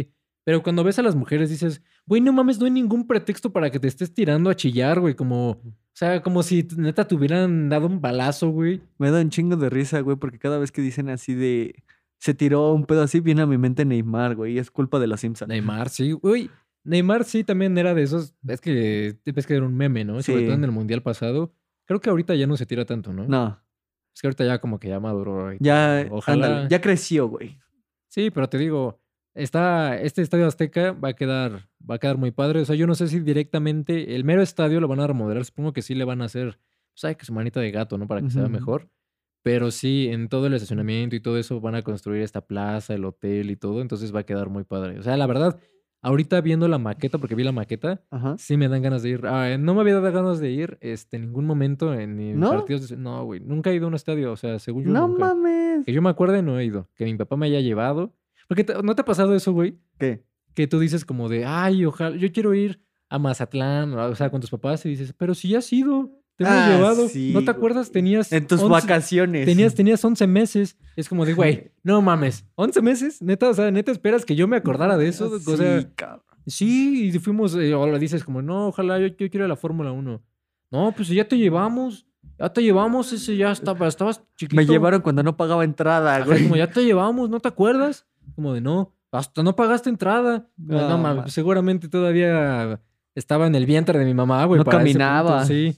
Pero 0.49 0.63
cuando 0.63 0.83
ves 0.83 0.99
a 0.99 1.03
las 1.03 1.15
mujeres 1.15 1.51
dices, 1.51 1.83
güey, 2.07 2.23
no 2.23 2.33
mames, 2.33 2.59
no 2.59 2.65
hay 2.65 2.71
ningún 2.71 3.07
pretexto 3.07 3.53
para 3.53 3.69
que 3.71 3.79
te 3.79 3.87
estés 3.87 4.15
tirando 4.15 4.49
a 4.49 4.57
chillar, 4.57 4.99
güey. 4.99 5.15
Como, 5.15 5.51
o 5.51 5.61
sea, 5.93 6.23
como 6.23 6.43
si 6.43 6.67
neta 6.75 7.07
te 7.07 7.15
hubieran 7.15 7.69
dado 7.69 7.87
un 7.87 8.01
balazo, 8.01 8.49
güey. 8.49 8.81
Me 8.97 9.11
da 9.11 9.21
un 9.21 9.29
chingo 9.29 9.57
de 9.57 9.69
risa, 9.69 10.01
güey, 10.01 10.17
porque 10.17 10.39
cada 10.39 10.57
vez 10.57 10.73
que 10.73 10.81
dicen 10.81 11.11
así 11.11 11.35
de... 11.35 11.85
Se 12.17 12.33
tiró 12.33 12.73
un 12.73 12.87
pedo 12.87 13.03
así, 13.03 13.21
viene 13.21 13.43
a 13.43 13.47
mi 13.47 13.59
mente 13.59 13.85
Neymar, 13.85 14.37
güey, 14.37 14.55
y 14.55 14.59
es 14.59 14.71
culpa 14.71 14.99
de 14.99 15.07
los 15.09 15.21
Simpsons. 15.21 15.51
Neymar, 15.51 15.91
sí, 15.91 16.13
güey. 16.13 16.49
Neymar 16.83 17.25
sí 17.25 17.45
también 17.45 17.77
era 17.77 17.93
de 17.93 18.05
esos. 18.05 18.35
Es 18.47 18.63
que, 18.63 19.19
es 19.23 19.47
que 19.47 19.55
era 19.55 19.67
un 19.67 19.77
meme, 19.77 20.07
¿no? 20.07 20.23
Sobre 20.23 20.45
todo 20.45 20.55
en 20.55 20.65
el 20.65 20.73
mundial 20.73 21.03
pasado. 21.03 21.53
Creo 21.85 22.01
que 22.01 22.09
ahorita 22.09 22.35
ya 22.37 22.47
no 22.47 22.57
se 22.57 22.65
tira 22.65 22.87
tanto, 22.87 23.13
¿no? 23.13 23.27
No, 23.27 23.61
Es 24.15 24.23
que 24.23 24.29
ahorita 24.29 24.47
ya 24.47 24.63
como 24.63 24.81
que 24.81 24.89
ya 24.89 24.99
maduró. 24.99 25.53
ya. 25.61 26.07
Ojalá. 26.11 26.47
ándale, 26.47 26.69
ya 26.71 26.81
creció, 26.81 27.29
güey. 27.29 27.59
Sí, 28.09 28.31
pero 28.31 28.49
te 28.49 28.57
digo, 28.57 28.99
está, 29.43 29.99
este 30.01 30.23
estadio 30.23 30.47
Azteca 30.47 30.93
va 30.93 31.11
a 31.11 31.13
quedar, 31.15 31.69
va 31.89 31.97
a 31.97 31.99
quedar 31.99 32.17
muy 32.19 32.31
padre. 32.31 32.61
O 32.61 32.65
sea, 32.65 32.77
yo 32.77 32.87
no 32.87 32.95
sé 32.95 33.09
si 33.09 33.21
directamente 33.21 34.15
el 34.15 34.25
mero 34.25 34.43
estadio 34.43 34.81
lo 34.81 34.89
van 34.89 35.01
a 35.01 35.07
remodelar. 35.07 35.45
Supongo 35.45 35.73
que 35.73 35.83
sí 35.83 35.95
le 35.95 36.05
van 36.05 36.23
a 36.23 36.27
hacer, 36.27 36.59
pues, 37.01 37.17
que 37.17 37.25
su 37.25 37.33
manita 37.33 37.61
de 37.61 37.71
gato, 37.71 37.97
¿no? 37.99 38.07
Para 38.07 38.23
que 38.23 38.31
sea 38.31 38.43
Ujú. 38.45 38.51
mejor. 38.53 38.89
Pero 39.43 39.71
sí, 39.71 40.09
en 40.11 40.29
todo 40.29 40.47
el 40.49 40.55
estacionamiento 40.55 41.17
y 41.17 41.21
todo 41.21 41.39
eso 41.39 41.61
van 41.61 41.75
a 41.77 41.83
construir 41.83 42.23
esta 42.23 42.43
plaza, 42.47 42.95
el 42.95 43.05
hotel 43.05 43.51
y 43.51 43.57
todo. 43.57 43.81
Entonces 43.81 44.15
va 44.15 44.21
a 44.21 44.27
quedar 44.27 44.49
muy 44.51 44.65
padre. 44.65 44.99
O 44.99 45.03
sea, 45.03 45.17
la 45.17 45.27
verdad, 45.27 45.59
ahorita 46.03 46.41
viendo 46.41 46.67
la 46.69 46.79
maqueta, 46.79 47.19
porque 47.19 47.35
vi 47.37 47.45
la 47.45 47.53
maqueta, 47.53 48.03
Ajá. 48.11 48.37
sí 48.37 48.57
me 48.57 48.69
dan 48.69 48.83
ganas 48.83 49.03
de 49.03 49.11
ir. 49.11 49.21
Ah, 49.27 49.57
no 49.59 49.75
me 49.75 49.81
había 49.83 49.95
dado 49.95 50.13
ganas 50.13 50.41
de 50.41 50.51
ir 50.51 50.77
este, 50.81 51.17
en 51.17 51.23
ningún 51.27 51.47
momento 51.47 51.95
en, 51.95 52.39
¿No? 52.39 52.51
partidos. 52.51 52.89
de- 52.89 52.97
No, 52.97 53.25
güey. 53.25 53.41
Nunca 53.41 53.71
he 53.71 53.75
ido 53.77 53.87
a 53.87 53.89
un 53.89 53.95
estadio. 53.95 54.33
O 54.33 54.37
sea, 54.37 54.59
según 54.59 54.85
yo. 54.85 54.91
No 54.91 55.07
nunca. 55.09 55.27
mames. 55.35 55.87
Que 55.87 55.93
yo 55.93 56.03
me 56.03 56.11
acuerde, 56.11 56.43
no 56.43 56.59
he 56.59 56.65
ido. 56.65 56.89
Que 56.97 57.05
mi 57.05 57.15
papá 57.15 57.37
me 57.37 57.47
haya 57.47 57.61
llevado. 57.61 58.13
Porque 58.49 58.65
te- 58.65 58.83
¿no 58.83 58.95
te 58.95 59.03
ha 59.03 59.05
pasado 59.05 59.35
eso, 59.37 59.53
güey? 59.53 59.79
¿Qué? 59.99 60.25
Que 60.55 60.67
tú 60.67 60.81
dices 60.81 61.05
como 61.05 61.29
de, 61.29 61.45
ay, 61.45 61.85
ojalá, 61.85 62.17
yo 62.17 62.33
quiero 62.33 62.55
ir 62.55 62.81
a 63.09 63.19
Mazatlán, 63.19 63.95
o 63.95 64.15
sea, 64.17 64.31
con 64.31 64.41
tus 64.41 64.51
papás 64.51 64.85
y 64.87 64.89
dices, 64.91 65.15
pero 65.17 65.35
si 65.35 65.51
ya 65.51 65.59
has 65.59 65.73
ido, 65.73 66.11
te 66.37 66.45
hemos 66.45 66.57
Ah, 66.57 66.69
llevado. 66.75 67.09
sí, 67.09 67.31
¿No 67.35 67.43
te 67.45 67.51
acuerdas? 67.51 67.91
Tenías 67.91 68.33
En 68.33 68.47
tus 68.47 68.61
11 68.61 68.73
vacaciones. 68.73 69.47
Tenías, 69.47 69.75
tenías 69.75 70.05
11 70.05 70.27
meses. 70.27 70.77
Es 70.97 71.09
como 71.09 71.25
de, 71.25 71.35
güey, 71.35 71.71
no 71.83 72.01
mames, 72.03 72.45
11 72.57 72.81
meses, 72.83 73.23
neta, 73.23 73.49
o 73.49 73.55
sea, 73.55 73.71
neta 73.71 73.93
esperas 73.93 74.25
que 74.25 74.35
yo 74.37 74.49
me 74.49 74.57
acordara 74.57 74.97
de 74.97 75.09
eso. 75.09 75.39
Sí, 75.39 75.51
O 75.51 75.57
sea, 75.57 75.91
cabrón. 75.95 76.23
sí, 76.47 77.07
y 77.09 77.19
fuimos, 77.19 77.55
eh, 77.57 77.73
ahora 77.73 77.99
dices 77.99 78.25
como, 78.25 78.41
no, 78.43 78.69
ojalá, 78.69 78.99
yo, 78.99 79.07
yo 79.09 79.17
quiero 79.17 79.39
ir 79.39 79.43
a 79.45 79.49
la 79.49 79.57
Fórmula 79.57 79.93
1. 79.93 80.23
No, 80.71 80.93
pues 80.93 81.09
ya 81.09 81.27
te 81.27 81.39
llevamos, 81.39 82.07
ya 82.39 82.53
te 82.53 82.63
llevamos, 82.63 83.13
ese 83.13 83.37
ya 83.37 83.53
estaba, 83.53 83.89
estabas 83.89 84.23
chiquito. 84.37 84.57
Me 84.57 84.67
llevaron 84.67 85.01
cuando 85.03 85.23
no 85.23 85.37
pagaba 85.37 85.65
entrada, 85.65 86.17
Ajá, 86.17 86.25
güey. 86.27 86.43
como 86.43 86.57
ya 86.57 86.71
te 86.71 86.85
llevamos, 86.85 87.31
¿no 87.31 87.41
te 87.41 87.49
acuerdas? 87.49 88.07
Como 88.39 88.55
de 88.55 88.61
no, 88.61 88.95
hasta 89.11 89.43
no 89.43 89.57
pagaste 89.57 89.91
entrada. 89.91 90.49
No, 90.57 90.97
mames, 90.97 91.23
ma- 91.25 91.29
seguramente 91.29 91.89
todavía 91.89 92.81
estaba 93.17 93.49
en 93.49 93.57
el 93.57 93.67
vientre 93.67 93.99
de 93.99 94.05
mi 94.05 94.15
mamá, 94.15 94.45
güey. 94.45 94.59
No 94.59 94.65
para 94.65 94.79
ese 94.79 94.93
punto, 94.93 94.99
caminaba. 95.01 95.45
Sí. 95.45 95.77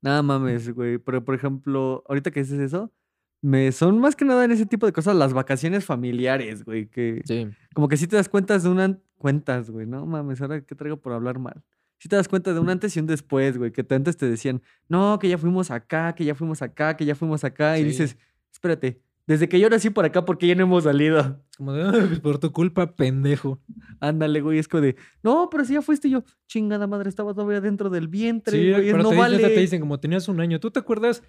Nada 0.00 0.20
mames, 0.22 0.74
güey. 0.74 0.98
Pero, 0.98 1.24
por 1.24 1.36
ejemplo, 1.36 2.02
ahorita 2.08 2.32
que 2.32 2.40
dices 2.40 2.58
eso, 2.58 2.92
me 3.40 3.70
son 3.70 4.00
más 4.00 4.16
que 4.16 4.24
nada 4.24 4.44
en 4.44 4.50
ese 4.50 4.66
tipo 4.66 4.84
de 4.86 4.92
cosas 4.92 5.14
las 5.14 5.32
vacaciones 5.32 5.84
familiares, 5.84 6.64
güey. 6.64 6.88
Que 6.88 7.22
Sí. 7.24 7.48
como 7.72 7.86
que 7.86 7.96
sí 7.96 8.08
te 8.08 8.16
das 8.16 8.28
cuentas 8.28 8.64
de 8.64 8.70
una... 8.70 8.98
Cuentas, 9.16 9.70
güey. 9.70 9.86
No 9.86 10.04
mames, 10.04 10.40
ahora 10.42 10.60
qué 10.62 10.74
traigo 10.74 10.96
por 10.96 11.12
hablar 11.12 11.38
mal. 11.38 11.62
Sí 11.98 12.08
te 12.08 12.16
das 12.16 12.26
cuenta 12.26 12.52
de 12.52 12.58
un 12.58 12.68
antes 12.68 12.96
y 12.96 12.98
un 12.98 13.06
después, 13.06 13.58
güey. 13.58 13.70
Que 13.70 13.84
te- 13.84 13.94
antes 13.94 14.16
te 14.16 14.28
decían, 14.28 14.60
no, 14.88 15.20
que 15.20 15.28
ya 15.28 15.38
fuimos 15.38 15.70
acá, 15.70 16.16
que 16.16 16.24
ya 16.24 16.34
fuimos 16.34 16.62
acá, 16.62 16.96
que 16.96 17.04
ya 17.04 17.14
fuimos 17.14 17.44
acá. 17.44 17.78
Y 17.78 17.84
dices, 17.84 18.16
espérate, 18.52 19.00
desde 19.26 19.48
que 19.48 19.60
yo 19.60 19.70
nací 19.70 19.90
por 19.90 20.04
acá, 20.04 20.24
¿por 20.24 20.36
qué 20.38 20.48
ya 20.48 20.54
no 20.54 20.62
hemos 20.64 20.84
salido? 20.84 21.40
Como 21.56 21.72
de, 21.72 21.84
"Ay, 21.84 22.06
pues 22.08 22.20
por 22.20 22.38
tu 22.38 22.50
culpa, 22.52 22.94
pendejo. 22.96 23.60
Ándale, 24.00 24.40
güey. 24.40 24.58
Es 24.58 24.66
como 24.68 24.80
de, 24.80 24.96
no, 25.22 25.48
pero 25.50 25.64
si 25.64 25.74
ya 25.74 25.82
fuiste 25.82 26.10
yo. 26.10 26.24
Chingada 26.48 26.86
madre, 26.86 27.08
estaba 27.08 27.32
todavía 27.34 27.60
dentro 27.60 27.88
del 27.90 28.08
vientre, 28.08 28.58
Sí, 28.58 28.70
güey. 28.70 28.90
pero 28.90 29.02
no 29.04 29.10
te, 29.10 29.16
vale. 29.16 29.38
te 29.38 29.48
dicen 29.60 29.80
como 29.80 30.00
tenías 30.00 30.28
un 30.28 30.40
año. 30.40 30.58
¿Tú 30.60 30.70
te 30.70 30.80
acuerdas? 30.80 31.22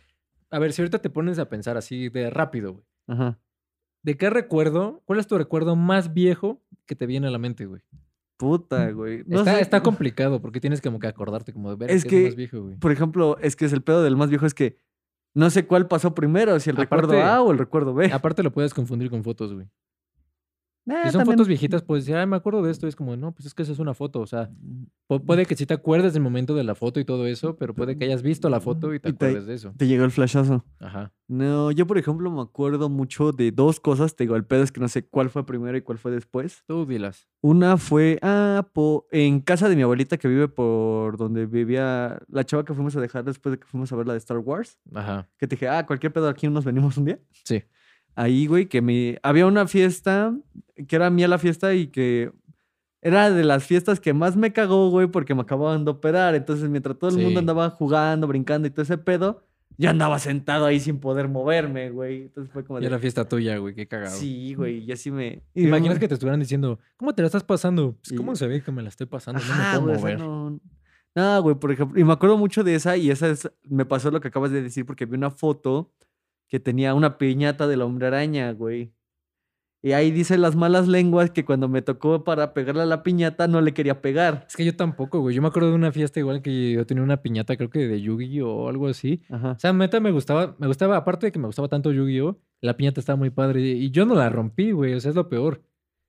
A 0.50 0.60
ver, 0.60 0.74
si 0.74 0.82
ahorita 0.82 1.00
te 1.00 1.10
pones 1.10 1.40
a 1.40 1.50
pensar 1.50 1.78
así 1.78 2.10
de 2.10 2.30
rápido, 2.30 2.74
güey. 2.74 2.86
Ajá. 3.08 3.40
¿De 4.04 4.18
qué 4.18 4.30
recuerdo? 4.30 5.02
¿Cuál 5.06 5.20
es 5.20 5.28
tu 5.28 5.38
recuerdo 5.38 5.76
más 5.76 6.14
viejo 6.14 6.62
que 6.86 6.96
te 6.96 7.06
viene 7.06 7.28
a 7.28 7.32
la 7.32 7.38
mente, 7.38 7.66
güey? 7.66 7.82
Puta, 8.38 8.90
güey. 8.92 9.24
No 9.28 9.40
está, 9.40 9.56
sé. 9.56 9.62
está 9.62 9.84
complicado 9.84 10.42
porque 10.42 10.60
tienes 10.60 10.82
como 10.82 11.00
que 11.00 11.08
acordarte 11.08 11.54
como 11.54 11.70
de 11.70 11.76
ver 11.78 11.92
Es 11.92 12.04
qué 12.04 12.08
es 12.08 12.22
que- 12.24 12.26
más 12.30 12.36
viejo, 12.36 12.62
güey. 12.64 12.76
Por 12.78 12.92
ejemplo, 12.92 13.38
es 13.40 13.56
que 13.56 13.66
es 13.66 13.72
el 13.74 13.82
pedo 13.82 14.04
del 14.04 14.18
más 14.18 14.30
viejo, 14.30 14.46
es 14.46 14.54
que 14.54 14.78
no 15.34 15.50
sé 15.50 15.66
cuál 15.66 15.88
pasó 15.88 16.14
primero, 16.14 16.60
si 16.60 16.70
el 16.70 16.78
recuerdo 16.78 17.22
A 17.22 17.42
o 17.42 17.52
el 17.52 17.58
recuerdo 17.58 17.94
B. 17.94 18.12
Aparte 18.12 18.44
lo 18.44 18.52
puedes 18.52 18.74
confundir 18.74 19.10
con 19.10 19.24
fotos, 19.24 19.54
güey. 19.54 19.68
Si 20.86 20.92
son 20.92 21.20
también. 21.20 21.26
fotos 21.38 21.48
viejitas, 21.48 21.82
pues 21.82 22.04
decir, 22.04 22.18
ay, 22.18 22.28
me 22.28 22.36
acuerdo 22.36 22.62
de 22.62 22.70
esto. 22.72 22.88
Es 22.88 22.96
como, 22.96 23.16
no, 23.16 23.32
pues 23.32 23.46
es 23.46 23.54
que 23.54 23.64
esa 23.64 23.72
es 23.72 23.80
una 23.80 23.94
foto. 23.94 24.20
O 24.20 24.28
sea, 24.28 24.50
pu- 25.08 25.26
puede 25.26 25.46
que 25.46 25.56
sí 25.56 25.66
te 25.66 25.74
acuerdes 25.74 26.12
del 26.14 26.22
momento 26.22 26.56
de 26.56 26.64
la 26.66 26.76
foto 26.76 27.00
y 27.00 27.06
todo 27.06 27.26
eso, 27.26 27.56
pero 27.56 27.74
puede 27.74 27.98
que 27.98 28.04
hayas 28.04 28.22
visto 28.22 28.50
la 28.50 28.60
foto 28.60 28.94
y 28.94 29.00
te 29.00 29.10
Y 29.10 29.14
te- 29.14 29.26
acuerdes 29.28 29.46
de 29.48 29.54
eso. 29.54 29.74
Te 29.78 29.88
llegó 29.88 30.04
el 30.04 30.12
flashazo. 30.12 30.66
Ajá. 30.80 31.14
No, 31.30 31.72
yo 31.72 31.88
por 31.88 31.98
ejemplo 31.98 32.30
me 32.30 32.42
acuerdo 32.42 32.90
mucho 32.90 33.32
de 33.32 33.52
dos 33.52 33.80
cosas. 33.80 34.16
Te 34.18 34.26
digo, 34.26 34.36
el 34.36 34.44
pedo 34.46 34.62
es 34.64 34.74
que 34.74 34.82
no 34.82 34.90
sé 34.90 35.06
cuál 35.08 35.30
fue 35.30 35.46
primero 35.46 35.78
y 35.78 35.82
cuál 35.82 35.98
fue 36.00 36.12
después. 36.12 36.64
Tú 36.68 36.86
dilas. 36.86 37.30
Una 37.42 37.78
fue, 37.78 38.20
ah, 38.22 38.68
po- 38.74 39.08
en 39.12 39.40
casa 39.40 39.70
de 39.70 39.78
mi 39.78 39.84
abuelita 39.84 40.18
que 40.18 40.28
vive 40.28 40.50
por 40.50 41.16
donde 41.18 41.46
vivía 41.46 42.20
la 42.28 42.44
chava 42.44 42.66
que 42.66 42.74
fuimos 42.74 42.94
a 42.98 43.00
dejar 43.02 43.24
después 43.24 43.52
de 43.54 43.60
que 43.60 43.68
fuimos 43.68 43.92
a 43.94 43.96
ver 43.96 44.06
la 44.08 44.14
de 44.14 44.20
Star 44.20 44.38
Wars. 44.40 44.78
Ajá. 44.94 45.30
Que 45.38 45.48
te 45.48 45.56
dije, 45.56 45.70
ah, 45.70 45.86
cualquier 45.86 46.12
pedo 46.12 46.28
aquí 46.28 46.50
nos 46.50 46.66
venimos 46.66 46.98
un 46.98 47.06
día. 47.06 47.20
Sí. 47.46 47.64
Ahí, 48.16 48.46
güey, 48.48 48.68
que 48.68 48.82
me... 48.82 49.18
Había 49.24 49.46
una 49.48 49.68
fiesta, 49.68 50.36
que 50.88 50.96
era 50.96 51.10
mía 51.10 51.28
la 51.28 51.38
fiesta 51.40 51.74
y 51.74 51.88
que 51.88 52.32
era 53.02 53.30
de 53.32 53.44
las 53.44 53.66
fiestas 53.66 54.00
que 54.00 54.14
más 54.14 54.36
me 54.38 54.54
cagó, 54.54 54.90
güey, 54.90 55.08
porque 55.08 55.36
me 55.36 55.42
acababan 55.42 55.84
de 55.86 55.92
operar. 55.92 56.36
Entonces, 56.36 56.70
mientras 56.70 56.98
todo 56.98 57.10
el 57.10 57.18
Sí. 57.18 57.22
mundo 57.24 57.40
andaba 57.40 57.70
jugando, 57.72 58.28
brincando 58.28 58.68
y 58.68 58.72
todo 58.72 58.84
ese 58.84 58.98
pedo, 58.98 59.44
Yo 59.76 59.90
andaba 59.90 60.20
sentado 60.20 60.66
ahí 60.68 60.80
sin 60.80 61.00
poder 61.00 61.28
moverme, 61.28 61.90
güey. 61.90 62.22
Entonces 62.26 62.54
fue 62.54 62.64
como 62.64 62.78
Y 62.78 62.82
de... 62.82 62.88
era 62.90 63.00
fiesta 63.00 63.28
tuya, 63.28 63.58
güey, 63.58 63.74
qué 63.74 63.88
cagado. 63.88 64.16
Sí, 64.16 64.54
güey, 64.54 64.84
y 64.86 64.92
así 64.92 65.10
me... 65.10 65.42
¿Te 65.52 65.62
imaginas 65.62 65.98
que 65.98 66.08
te 66.08 66.14
estuvieran 66.14 66.40
diciendo, 66.40 66.78
¿cómo 66.96 67.16
te 67.16 67.24
la 67.24 67.26
estás 67.26 67.44
pasando? 67.44 67.94
Pues, 68.00 68.12
Y- 68.12 68.16
¿cómo 68.16 68.36
se 68.36 68.46
ve 68.46 68.62
que 68.62 68.72
me 68.72 68.84
la 68.84 68.90
estoy 68.90 69.08
pasando? 69.08 69.42
Ajá, 69.42 69.74
no 69.80 69.82
me 69.88 69.98
güey, 69.98 70.00
puedo 70.00 70.14
o 70.14 70.18
sea, 70.20 70.28
mover. 70.28 70.60
no, 71.16 71.34
no, 71.36 71.42
güey, 71.42 71.56
por 71.56 71.72
ejemplo, 71.72 72.00
y 72.00 72.04
me 72.04 72.14
acuerdo 72.14 72.38
mucho 72.38 72.64
de 72.64 72.76
esa, 72.76 72.98
y 72.98 73.10
esa 73.10 73.30
es, 73.30 73.52
me 73.64 73.84
pasó 73.84 74.12
lo 74.12 74.22
que 74.22 74.28
acabas 74.28 74.52
de 74.52 74.62
decir, 74.62 74.86
porque 74.86 75.08
vi 75.08 75.16
una 75.18 75.32
foto 75.32 75.92
que 76.54 76.60
tenía 76.60 76.94
una 76.94 77.18
piñata 77.18 77.66
del 77.66 77.82
hombre 77.82 78.06
araña, 78.06 78.52
güey. 78.52 78.94
Y 79.82 79.94
ahí 79.94 80.12
dice 80.12 80.38
las 80.38 80.56
malas 80.56 80.88
lenguas 80.88 81.32
que 81.32 81.44
cuando 81.44 81.68
me 81.68 81.82
tocó 81.82 82.24
para 82.24 82.54
pegarle 82.54 82.84
a 82.84 82.86
la 82.86 83.02
piñata 83.02 83.48
no 83.48 83.60
le 83.60 83.74
quería 83.74 84.04
pegar. 84.04 84.46
Es 84.48 84.56
que 84.56 84.64
yo 84.64 84.76
tampoco, 84.76 85.20
güey. 85.20 85.36
Yo 85.36 85.42
me 85.42 85.48
acuerdo 85.48 85.70
de 85.70 85.76
una 85.76 85.92
fiesta 85.92 86.20
igual 86.20 86.44
que 86.44 86.74
yo 86.74 86.86
tenía 86.86 87.04
una 87.04 87.24
piñata, 87.24 87.58
creo 87.58 87.72
que 87.72 87.88
de 87.88 88.00
Yu-Gi-Oh! 88.02 88.66
o 88.66 88.70
algo 88.70 88.88
así. 88.88 89.24
Ajá. 89.32 89.54
O 89.54 89.60
sea, 89.60 89.74
neta 89.74 90.00
me 90.00 90.12
gustaba, 90.12 90.56
me 90.60 90.68
gustaba, 90.68 90.96
aparte 90.96 91.26
de 91.26 91.32
que 91.32 91.40
me 91.40 91.48
gustaba 91.48 91.70
tanto 91.70 91.92
Yu-Gi-Oh! 91.92 92.38
La 92.62 92.78
piñata 92.78 93.00
estaba 93.00 93.18
muy 93.18 93.32
padre 93.32 93.62
y 93.62 93.90
yo 93.90 94.06
no 94.06 94.14
la 94.14 94.30
rompí, 94.30 94.74
güey. 94.74 94.94
O 94.94 95.00
sea, 95.00 95.10
es 95.10 95.16
lo 95.16 95.30
peor. 95.30 95.64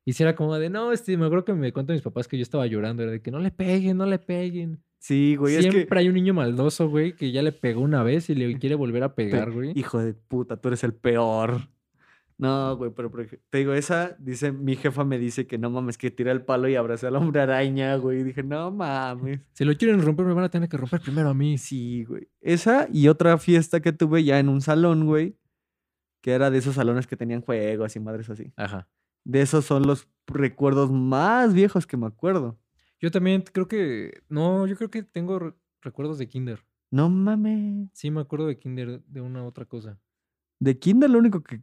Y 0.04 0.12
si 0.12 0.24
era 0.24 0.36
como 0.36 0.58
de, 0.58 0.68
no, 0.68 0.92
este, 0.92 1.16
me 1.16 1.24
acuerdo 1.24 1.46
que 1.46 1.54
me 1.54 1.72
cuentan 1.72 1.94
mis 1.94 2.02
papás 2.02 2.28
que 2.28 2.36
yo 2.36 2.42
estaba 2.42 2.66
llorando. 2.66 3.02
Era 3.02 3.12
de 3.12 3.22
que 3.22 3.30
no 3.30 3.38
le 3.38 3.50
peguen, 3.50 3.96
no 3.96 4.04
le 4.04 4.18
peguen. 4.18 4.84
Sí, 5.04 5.37
güey, 5.37 5.56
es 5.56 5.61
Siempre 5.61 5.87
que... 5.87 5.99
hay 5.99 6.08
un 6.08 6.14
niño 6.14 6.32
maldoso, 6.32 6.88
güey, 6.88 7.14
que 7.14 7.30
ya 7.30 7.42
le 7.42 7.52
pegó 7.52 7.82
una 7.82 8.02
vez 8.02 8.30
y 8.30 8.34
le 8.34 8.58
quiere 8.58 8.75
volver 8.75 9.02
a 9.02 9.14
pe- 9.14 9.26
pegar, 9.28 9.50
güey. 9.52 9.73
Hijo 9.78 9.99
de 9.99 10.14
puta, 10.14 10.56
tú 10.56 10.68
eres 10.68 10.82
el 10.82 10.94
peor. 10.94 11.68
No, 12.38 12.75
güey, 12.78 12.90
pero, 12.90 13.12
te 13.50 13.58
digo, 13.58 13.75
esa, 13.75 14.16
dice, 14.18 14.50
mi 14.50 14.76
jefa 14.76 15.04
me 15.04 15.18
dice 15.18 15.46
que 15.46 15.58
no 15.58 15.68
mames, 15.68 15.99
que 15.99 16.11
tira 16.11 16.32
el 16.32 16.40
palo 16.40 16.68
y 16.68 16.75
abraza 16.76 17.08
al 17.08 17.16
hombre 17.16 17.42
araña, 17.42 17.96
güey. 17.96 18.20
Y 18.20 18.23
dije, 18.23 18.42
no 18.42 18.70
mames. 18.70 19.40
Si 19.52 19.66
lo 19.66 19.76
quieren 19.76 20.00
romper, 20.00 20.25
me 20.25 20.32
van 20.32 20.44
a 20.44 20.49
tener 20.49 20.70
que 20.70 20.78
romper 20.78 21.02
primero 21.02 21.28
a 21.28 21.34
mí. 21.34 21.58
Sí, 21.58 22.04
güey. 22.04 22.26
Esa 22.40 22.88
y 22.90 23.08
otra 23.08 23.37
fiesta 23.37 23.80
que 23.80 23.92
tuve 23.92 24.25
ya 24.25 24.38
en 24.38 24.49
un 24.49 24.62
salón, 24.62 25.04
güey. 25.04 25.37
Que 26.23 26.32
era 26.32 26.50
de 26.50 26.56
esos 26.56 26.76
salones 26.76 27.06
que 27.06 27.18
tenían 27.18 27.42
juegos 27.42 27.94
y 27.94 28.00
madres 28.00 28.30
así. 28.30 28.54
Ajá. 28.56 28.88
De 29.23 29.42
esos 29.42 29.66
son 29.66 29.87
los 29.87 30.08
recuerdos 30.26 30.90
más 30.90 31.52
viejos 31.52 31.87
que 31.87 31.99
me 31.99 32.06
acuerdo. 32.06 32.58
Yo 33.04 33.11
también 33.11 33.44
creo 33.52 33.68
que, 33.68 34.23
no, 34.30 34.66
yo 34.66 34.76
creo 34.76 34.90
que 34.90 35.02
tengo 35.02 35.38
re- 35.38 35.52
recuerdos 35.82 36.16
de 36.16 36.26
Kinder. 36.26 36.64
No 36.90 37.11
mames. 37.11 37.90
Sí, 37.92 38.11
me 38.11 38.23
acuerdo 38.23 38.46
de 38.46 38.58
Kinder 38.58 39.02
de 39.06 39.20
una 39.20 39.44
otra 39.44 39.66
cosa. 39.66 39.99
De 40.58 40.78
Kinder 40.78 41.11
lo 41.11 41.18
único 41.18 41.42
que... 41.42 41.61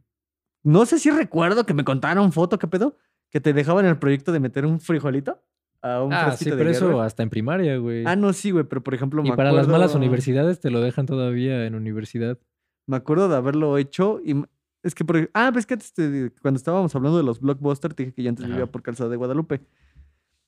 No 0.62 0.86
sé 0.86 1.00
si 1.00 1.10
recuerdo 1.10 1.66
que 1.66 1.74
me 1.74 1.82
contaron 1.82 2.30
foto, 2.30 2.60
¿qué 2.60 2.68
pedo? 2.68 2.96
Que 3.28 3.40
te 3.40 3.52
dejaban 3.52 3.86
el 3.86 3.98
proyecto 3.98 4.30
de 4.30 4.38
meter 4.38 4.64
un 4.66 4.78
frijolito 4.78 5.42
a 5.80 6.04
un 6.04 6.12
Ah, 6.12 6.36
sí, 6.36 6.48
de 6.48 6.56
pero 6.56 6.70
eso 6.70 7.02
hasta 7.02 7.24
en 7.24 7.30
primaria, 7.30 7.76
güey. 7.78 8.04
Ah, 8.06 8.14
no, 8.14 8.32
sí, 8.32 8.52
güey, 8.52 8.62
pero 8.64 8.84
por 8.84 8.94
ejemplo 8.94 9.20
y 9.24 9.30
me 9.30 9.36
para 9.36 9.50
las 9.50 9.66
malas 9.66 9.96
universidades 9.96 10.60
te 10.60 10.70
lo 10.70 10.80
dejan 10.80 11.06
todavía 11.06 11.66
en 11.66 11.74
universidad. 11.74 12.38
Me 12.86 12.94
acuerdo 12.96 13.28
de 13.28 13.34
haberlo 13.34 13.78
hecho 13.78 14.20
y 14.24 14.44
es 14.84 14.94
que 14.94 15.04
por 15.04 15.28
ah, 15.34 15.50
pues 15.52 15.66
que 15.66 15.74
antes 15.74 15.92
te- 15.92 16.30
cuando 16.40 16.58
estábamos 16.58 16.94
hablando 16.94 17.18
de 17.18 17.24
los 17.24 17.40
blockbusters 17.40 17.96
te 17.96 18.04
dije 18.04 18.14
que 18.14 18.22
yo 18.22 18.28
antes 18.28 18.46
vivía 18.46 18.66
por 18.70 18.82
Calzada 18.82 19.10
de 19.10 19.16
Guadalupe. 19.16 19.60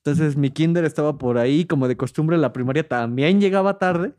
Entonces 0.05 0.37
mi 0.37 0.51
kinder 0.51 0.85
estaba 0.85 1.17
por 1.17 1.39
ahí, 1.39 1.65
como 1.65 1.87
de 1.87 1.97
costumbre 1.97 2.37
la 2.37 2.53
primaria 2.53 2.87
también 2.87 3.41
llegaba 3.41 3.79
tarde. 3.79 4.13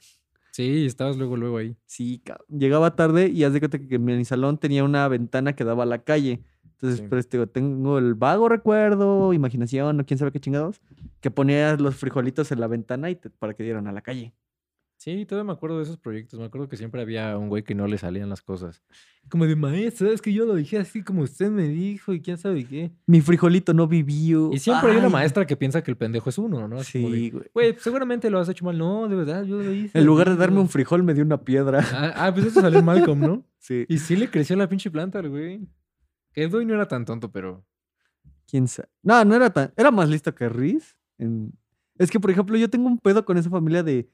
Sí, 0.51 0.85
estabas 0.85 1.17
luego, 1.17 1.37
luego 1.37 1.59
ahí. 1.59 1.77
Sí, 1.85 2.21
llegaba 2.49 2.97
tarde 2.97 3.29
y 3.29 3.45
haz 3.45 3.53
de 3.53 3.61
cuenta 3.61 3.79
que 3.79 3.99
mi 4.01 4.25
salón 4.25 4.59
tenía 4.59 4.83
una 4.83 5.07
ventana 5.07 5.55
que 5.55 5.63
daba 5.63 5.85
a 5.85 5.87
la 5.87 5.99
calle. 6.03 6.43
Entonces, 6.81 7.05
Sí. 7.09 7.29
digo, 7.31 7.47
tengo 7.47 7.99
el 7.99 8.15
vago 8.15 8.49
recuerdo, 8.49 9.33
imaginación, 9.33 10.01
o 10.01 10.05
quién 10.05 10.19
sabe 10.19 10.33
qué 10.33 10.41
chingados, 10.41 10.81
que 11.21 11.31
ponías 11.31 11.81
los 11.81 11.95
frijolitos 11.95 12.51
en 12.51 12.59
la 12.61 12.67
ventana 12.67 13.09
y 13.09 13.15
te- 13.15 13.31
para 13.31 13.55
que 13.55 13.63
dieran 13.63 13.87
a 13.87 13.93
la 13.93 14.01
calle. 14.03 14.35
Sí, 14.99 15.27
todavía 15.27 15.47
me 15.49 15.53
acuerdo 15.53 15.77
de 15.77 15.83
esos 15.85 15.99
proyectos. 15.99 16.39
Me 16.41 16.47
acuerdo 16.47 16.69
que 16.69 16.77
siempre 16.77 17.03
había 17.03 17.37
un 17.37 17.49
güey 17.49 17.63
que 17.63 17.75
no 17.75 17.87
le 17.87 17.99
salían 17.99 18.29
las 18.31 18.41
cosas. 18.41 18.83
Como 19.29 19.45
de 19.47 19.55
maestra, 19.55 20.11
es 20.11 20.23
que 20.23 20.33
yo 20.33 20.47
lo 20.47 20.55
dije 20.55 20.79
así 20.79 21.03
como 21.03 21.23
usted 21.23 21.51
me 21.51 21.69
dijo 21.69 22.13
y 22.15 22.21
quién 22.23 22.39
sabe 22.39 22.65
qué. 22.65 22.93
Mi 23.07 23.21
frijolito 23.21 23.75
no 23.75 23.87
vivió. 23.87 24.51
Y 24.53 24.59
siempre 24.59 24.93
hay 24.93 24.97
una 24.99 25.09
maestra 25.11 25.47
que 25.47 25.57
piensa 25.57 25.83
que 25.83 25.91
el 25.91 25.97
pendejo 25.97 26.31
es 26.31 26.39
uno, 26.39 26.67
¿no? 26.67 26.79
Así 26.79 26.93
Sí, 26.93 27.03
güey. 27.03 27.31
Güey, 27.31 27.73
pues, 27.73 27.83
seguramente 27.83 28.31
lo 28.31 28.39
has 28.39 28.49
hecho 28.49 28.65
mal. 28.65 28.79
No, 28.79 29.07
de 29.07 29.17
verdad, 29.17 29.45
yo 29.45 29.63
lo 29.63 29.71
hice. 29.71 29.99
En 29.99 30.07
lugar 30.07 30.31
de 30.31 30.37
darme 30.37 30.57
güey". 30.57 30.63
un 30.65 30.69
frijol, 30.71 31.03
me 31.03 31.13
dio 31.13 31.25
una 31.25 31.43
piedra. 31.45 31.85
Ah, 31.93 32.13
ah, 32.27 32.35
pues 32.35 32.47
eso 32.47 32.61
salió 32.63 32.79
en 32.79 32.85
Malcolm, 32.85 33.21
¿no? 33.21 33.45
Sí. 33.59 33.85
Y 33.89 33.99
sí 33.99 34.17
le 34.17 34.31
creció 34.31 34.55
la 34.57 34.69
pinche 34.69 34.91
planta 34.91 35.19
al 35.19 35.29
güey. 35.29 35.61
Que 36.33 36.45
Edwin 36.45 36.69
no 36.69 36.75
era 36.75 36.87
tan 36.89 37.05
tonto, 37.05 37.31
pero. 37.33 37.65
¿Quién 38.49 38.69
sabe? 38.69 38.89
No, 39.03 39.25
no 39.25 39.35
era 39.35 39.51
tan. 39.51 39.73
Era 39.77 39.91
más 39.91 40.09
listo 40.09 40.35
que 40.35 40.49
Riz. 40.49 40.97
en- 41.19 41.53
Es 41.99 42.11
que, 42.11 42.21
por 42.21 42.31
ejemplo, 42.31 42.57
yo 42.57 42.71
tengo 42.71 42.87
un 42.87 42.99
pedo 42.99 43.25
con 43.25 43.37
esa 43.37 43.51
familia 43.51 43.83
de. 43.83 44.09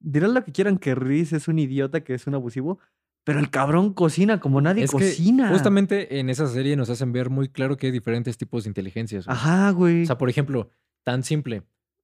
Dirán 0.00 0.34
lo 0.34 0.44
que 0.44 0.52
quieran 0.52 0.78
que 0.78 0.94
Riz 0.94 1.32
es 1.32 1.46
un 1.48 1.58
idiota, 1.58 2.00
que 2.02 2.14
es 2.14 2.26
un 2.26 2.34
abusivo. 2.34 2.78
Pero 3.22 3.38
el 3.38 3.50
cabrón 3.50 3.92
cocina 3.92 4.40
como 4.40 4.60
nadie 4.62 4.84
Es 4.84 4.90
que 4.92 4.96
cocina. 4.96 5.50
justamente 5.50 6.18
en 6.18 6.30
esa 6.30 6.46
serie 6.46 6.74
nos 6.74 6.88
hacen 6.88 7.12
ver 7.12 7.28
muy 7.28 7.48
claro 7.48 7.76
que 7.76 7.86
hay 7.88 7.92
diferentes 7.92 8.38
tipos 8.38 8.64
de 8.64 8.70
inteligencias. 8.70 9.26
güey. 9.26 9.36
Ajá, 9.36 9.70
güey. 9.72 10.02
O 10.04 10.06
sea, 10.06 10.16
por 10.18 10.30
ejemplo, 10.30 10.70
tan 11.04 11.22
simple. 11.22 11.62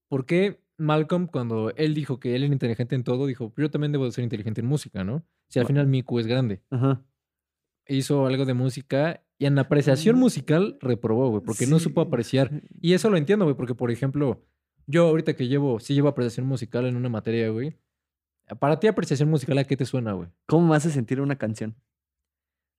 ¿Por 0.08 0.26
qué 0.26 0.60
Malcolm, 0.76 1.26
cuando 1.26 1.72
él 1.76 1.94
dijo 1.94 2.20
que 2.20 2.36
él 2.36 2.44
era 2.44 2.52
inteligente 2.52 2.94
en 2.94 3.02
todo, 3.02 3.24
dijo, 3.26 3.50
yo 3.56 3.70
también 3.70 3.92
debo 3.92 4.04
de 4.04 4.12
ser 4.12 4.24
inteligente 4.24 4.60
en 4.60 4.66
música, 4.66 5.04
¿no? 5.04 5.24
Si 5.48 5.58
al 5.58 5.64
Ma- 5.64 5.68
final 5.68 5.86
Miku 5.86 6.18
es 6.18 6.26
grande. 6.26 6.60
Ajá. 6.70 7.02
Hizo 7.88 8.26
algo 8.26 8.44
de 8.44 8.52
música 8.54 9.22
y 9.38 9.46
en 9.46 9.58
apreciación 9.58 10.16
Mm. 10.16 10.18
musical 10.20 10.76
reprobó, 10.80 11.30
güey, 11.30 11.42
porque 11.42 11.66
no 11.66 11.78
supo 11.78 12.02
Sí. 12.02 12.06
apreciar. 12.08 12.50
Y 12.82 12.92
eso 12.92 13.08
lo 13.10 13.16
entiendo, 13.16 13.44
güey, 13.46 13.56
porque, 13.56 13.74
por 13.74 13.90
ejemplo, 13.90 14.44
yo 14.86 15.06
ahorita 15.08 15.34
que 15.34 15.48
llevo, 15.48 15.80
sí 15.80 15.94
llevo 15.94 16.08
apreciación 16.08 16.46
musical 16.46 16.84
en 16.86 16.96
una 16.96 17.08
materia, 17.08 17.48
güey. 17.48 17.76
Para 18.60 18.78
ti, 18.78 18.86
apreciación 18.86 19.28
musical, 19.28 19.58
¿a 19.58 19.64
qué 19.64 19.76
te 19.76 19.84
suena, 19.84 20.12
güey? 20.12 20.28
¿Cómo 20.46 20.68
me 20.68 20.76
hace 20.76 20.90
sentir 20.90 21.20
una 21.20 21.36
canción? 21.36 21.74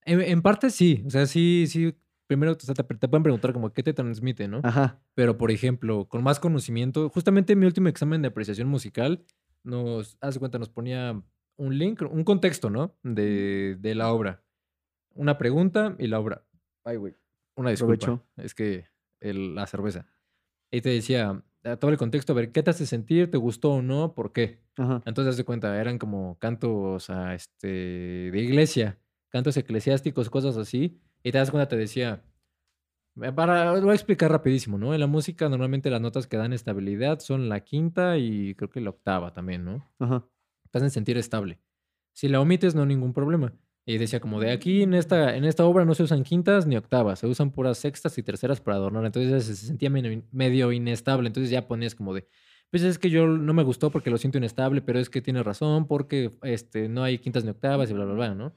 En, 0.05 0.21
en 0.21 0.41
parte 0.41 0.69
sí, 0.69 1.03
o 1.05 1.09
sea, 1.09 1.25
sí, 1.25 1.65
sí. 1.67 1.93
Primero 2.27 2.51
o 2.53 2.59
sea, 2.59 2.74
te, 2.75 2.83
te 2.83 3.07
pueden 3.07 3.24
preguntar 3.24 3.53
como 3.53 3.71
qué 3.71 3.83
te 3.83 3.93
transmite, 3.93 4.47
¿no? 4.50 4.59
Ajá. 4.63 5.01
Pero, 5.13 5.38
por 5.38 5.50
ejemplo, 5.50 6.07
con 6.09 6.24
más 6.24 6.39
conocimiento, 6.39 7.09
justamente 7.09 7.53
en 7.53 7.59
mi 7.59 7.65
último 7.65 7.88
examen 7.88 8.21
de 8.21 8.27
apreciación 8.27 8.67
musical, 8.67 9.24
nos, 9.63 10.17
hace 10.21 10.39
cuenta, 10.39 10.59
nos 10.59 10.69
ponía 10.69 11.21
un 11.57 11.77
link, 11.77 12.01
un 12.01 12.24
contexto, 12.25 12.69
¿no? 12.69 12.97
De, 13.03 13.77
de 13.79 13.95
la 13.95 14.12
obra. 14.12 14.43
Una 15.15 15.38
pregunta 15.38 15.95
y 16.00 16.07
la 16.07 16.19
obra. 16.19 16.45
Ay, 16.83 16.97
güey. 16.97 17.15
Una 17.55 17.71
disculpa. 17.71 18.05
Provecho. 18.05 18.25
Es 18.36 18.53
que 18.53 18.86
el- 19.21 19.55
la 19.55 19.65
cerveza. 19.65 20.05
Y 20.69 20.81
te 20.81 20.89
decía, 20.89 21.41
a 21.71 21.77
todo 21.77 21.91
el 21.91 21.97
contexto, 21.97 22.33
a 22.33 22.36
ver, 22.36 22.51
¿qué 22.51 22.63
te 22.63 22.71
hace 22.71 22.86
sentir? 22.86 23.29
¿Te 23.29 23.38
gustó 23.38 23.74
o 23.74 23.81
no? 23.81 24.13
¿Por 24.13 24.33
qué? 24.33 24.62
Ajá. 24.77 25.01
Entonces, 25.05 25.38
de 25.38 25.43
cuenta, 25.43 25.79
eran 25.79 25.97
como 25.97 26.38
cantos 26.39 27.09
a, 27.09 27.33
este, 27.36 27.67
de 27.67 28.39
iglesia, 28.39 29.00
cantos 29.29 29.57
eclesiásticos, 29.57 30.29
cosas 30.29 30.57
así. 30.57 31.00
Y 31.24 31.31
te 31.31 31.38
das 31.38 31.51
cuenta, 31.51 31.67
te 31.67 31.77
decía, 31.77 32.24
eh, 33.21 33.31
para, 33.31 33.74
lo 33.74 33.81
voy 33.81 33.91
a 33.91 33.95
explicar 33.95 34.31
rapidísimo, 34.31 34.77
¿no? 34.77 34.93
En 34.93 35.00
la 35.00 35.07
música 35.07 35.50
normalmente 35.50 35.89
las 35.89 36.01
notas 36.01 36.27
que 36.27 36.38
dan 36.38 36.53
estabilidad 36.53 37.19
son 37.19 37.50
la 37.50 37.62
quinta 37.62 38.17
y 38.17 38.53
creo 38.55 38.69
que 38.69 38.81
la 38.81 38.91
octava 38.91 39.33
también, 39.33 39.65
¿no? 39.65 39.89
Ajá. 40.00 40.27
Te 40.71 40.77
hacen 40.77 40.91
sentir 40.91 41.17
estable. 41.17 41.59
Si 42.13 42.27
la 42.27 42.39
omites, 42.39 42.75
no 42.75 42.81
hay 42.81 42.88
ningún 42.88 43.13
problema. 43.13 43.53
Y 43.89 43.98
decía 44.00 44.20
como 44.20 44.41
de 44.41 44.51
aquí 44.51 44.84
en 44.84 44.94
esta, 44.94 45.38
en 45.38 45.46
esta 45.46 45.63
obra 45.63 45.86
no 45.86 45.96
se 45.96 46.03
usan 46.03 46.24
quintas 46.24 46.67
ni 46.67 46.75
octavas, 46.75 47.20
se 47.20 47.25
usan 47.25 47.51
puras 47.51 47.77
sextas 47.77 48.17
y 48.17 48.22
terceras 48.22 48.60
para 48.60 48.75
adornar. 48.75 49.06
Entonces 49.06 49.46
se 49.46 49.56
sentía 49.56 49.89
medio, 49.89 50.74
inestable. 50.74 51.27
Entonces 51.27 51.50
ya 51.50 51.70
ponías 51.70 51.96
como 51.96 52.13
de, 52.13 52.27
pues 52.70 52.84
es 52.84 53.00
que 53.00 53.10
yo 53.10 53.27
no 53.27 53.53
me 53.53 53.63
gustó 53.63 53.89
porque 53.89 54.10
lo 54.10 54.17
siento 54.17 54.39
inestable, 54.39 54.82
pero 54.82 55.00
es 55.00 55.10
que 55.10 55.22
tiene 55.22 55.41
razón 55.41 55.88
porque 55.88 56.32
este, 56.44 56.89
no 56.89 57.01
hay 57.01 57.17
quintas 57.17 57.46
ni 57.46 57.51
octavas 57.51 57.89
y 57.89 57.94
bla, 57.94 58.03
bla, 58.03 58.13
bla, 58.13 58.36
¿no? 58.36 58.53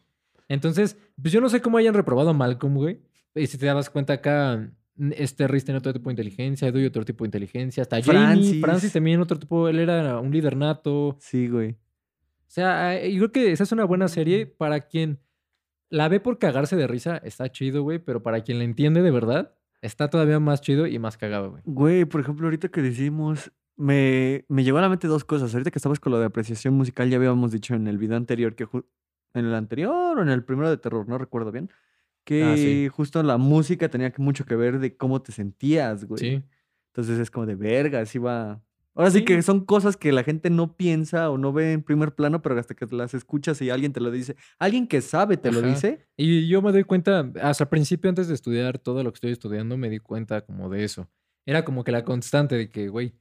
Entonces, 0.49 0.97
pues 1.23 1.33
yo 1.33 1.41
no 1.41 1.49
sé 1.49 1.63
cómo 1.63 1.79
hayan 1.79 1.95
reprobado 1.95 2.31
a 2.31 2.35
Malcolm, 2.35 2.75
güey. 2.75 2.99
Y 3.37 3.47
si 3.47 3.57
te 3.57 3.67
das 3.67 3.89
cuenta 3.89 4.15
acá, 4.15 4.69
este 5.13 5.47
Riz 5.47 5.65
tiene 5.65 5.79
otro 5.79 5.93
tipo 5.93 6.11
de 6.11 6.15
inteligencia, 6.15 6.67
Edoy 6.67 6.87
otro 6.87 7.05
tipo 7.05 7.23
de 7.23 7.29
inteligencia, 7.29 7.83
hasta 7.83 8.03
Jamie, 8.03 8.21
Francis. 8.21 8.61
Francis 8.61 8.93
también 8.93 9.21
otro 9.21 9.39
tipo, 9.39 9.69
él 9.69 9.79
era 9.79 10.19
un 10.19 10.33
líder 10.33 10.57
nato. 10.57 11.17
Sí, 11.21 11.47
güey. 11.47 11.77
O 12.51 12.53
sea, 12.53 13.01
eh, 13.01 13.13
yo 13.13 13.19
creo 13.21 13.33
que 13.33 13.53
esa 13.53 13.63
es 13.63 13.71
una 13.71 13.85
buena 13.85 14.09
serie 14.09 14.45
para 14.45 14.81
quien 14.81 15.21
la 15.89 16.09
ve 16.09 16.19
por 16.19 16.41
cagarse 16.41 16.75
de 16.75 16.89
risa, 16.89 17.17
está 17.19 17.49
chido, 17.53 17.85
güey, 17.85 18.01
pero 18.01 18.25
para 18.25 18.41
quien 18.43 18.59
la 18.59 18.65
entiende 18.65 19.03
de 19.03 19.11
verdad, 19.13 19.55
está 19.83 20.11
todavía 20.11 20.41
más 20.41 20.61
chido 20.61 20.89
y 20.89 20.99
más 20.99 21.17
cagado, 21.17 21.53
güey. 21.53 21.63
Güey, 21.65 22.05
por 22.07 22.21
ejemplo, 22.21 22.47
ahorita 22.49 22.69
que 22.69 22.83
decimos, 22.83 23.53
me, 23.77 24.45
me 24.49 24.65
llegó 24.65 24.79
a 24.79 24.81
la 24.81 24.89
mente 24.89 25.07
dos 25.07 25.25
cosas. 25.25 25.55
Ahorita 25.55 25.71
que 25.71 25.79
estabas 25.79 26.01
con 26.01 26.11
lo 26.11 26.19
de 26.19 26.27
apreciación 26.27 26.75
musical, 26.75 27.09
ya 27.09 27.19
habíamos 27.19 27.53
dicho 27.53 27.75
en 27.75 27.87
el 27.87 27.99
video 27.99 28.17
anterior 28.17 28.57
que 28.57 28.67
en 29.35 29.45
el 29.45 29.55
anterior 29.55 30.19
o 30.19 30.23
en 30.23 30.29
el 30.29 30.43
primero 30.45 30.69
de 30.71 30.77
terror, 30.77 31.09
no 31.09 31.19
recuerdo 31.19 31.53
bien, 31.53 31.71
que 32.25 32.43
Ah, 32.43 32.57
sí. 32.57 32.89
justo 32.89 33.23
la 33.23 33.39
música 33.39 33.89
tenía 33.89 34.13
mucho 34.19 34.45
que 34.45 34.57
ver 34.57 34.81
de 34.81 34.97
cómo 34.97 35.23
te 35.23 35.31
sentías, 35.31 36.05
güey. 36.05 36.19
Sí. 36.19 36.43
Entonces 36.89 37.21
es 37.21 37.31
como 37.31 37.47
de 37.47 37.55
verga, 37.55 38.01
así 38.01 38.19
va. 38.19 38.61
Ahora 38.95 39.11
sí 39.11 39.25
que 39.25 39.41
son 39.43 39.65
cosas 39.65 39.97
que 39.97 40.11
la 40.13 40.25
gente 40.25 40.51
no 40.51 40.77
piensa 40.77 41.31
o 41.31 41.39
no 41.39 41.53
ve 41.53 41.73
en 41.73 41.83
primer 41.83 42.15
plano, 42.15 42.43
pero 42.43 42.59
hasta 42.59 42.75
que 42.75 42.87
las 42.91 43.15
escuchas 43.15 43.63
y 43.63 43.71
alguien 43.71 43.93
te 43.93 44.01
lo 44.01 44.11
dice, 44.11 44.37
alguien 44.59 44.89
que 44.89 45.01
sabe 45.01 45.37
te 45.37 45.53
lo 45.53 45.63
dice. 45.63 46.09
Y 46.17 46.49
yo 46.49 46.61
me 46.61 46.73
doy 46.73 46.85
cuenta, 46.85 47.31
hasta 47.41 47.65
el 47.65 47.69
principio, 47.69 48.09
antes 48.09 48.29
de 48.29 48.35
estudiar 48.35 48.79
todo 48.79 49.05
lo 49.05 49.13
que 49.13 49.17
estoy 49.17 49.33
estudiando, 49.33 49.77
me 49.77 49.89
di 49.89 50.01
cuenta 50.01 50.41
como 50.41 50.69
de 50.69 50.85
eso. 50.85 51.09
Era 51.47 51.65
como 51.65 51.85
que 51.85 51.93
la 51.93 52.05
constante 52.05 52.57
de 52.57 52.69
que, 52.69 52.89
güey, 52.89 53.15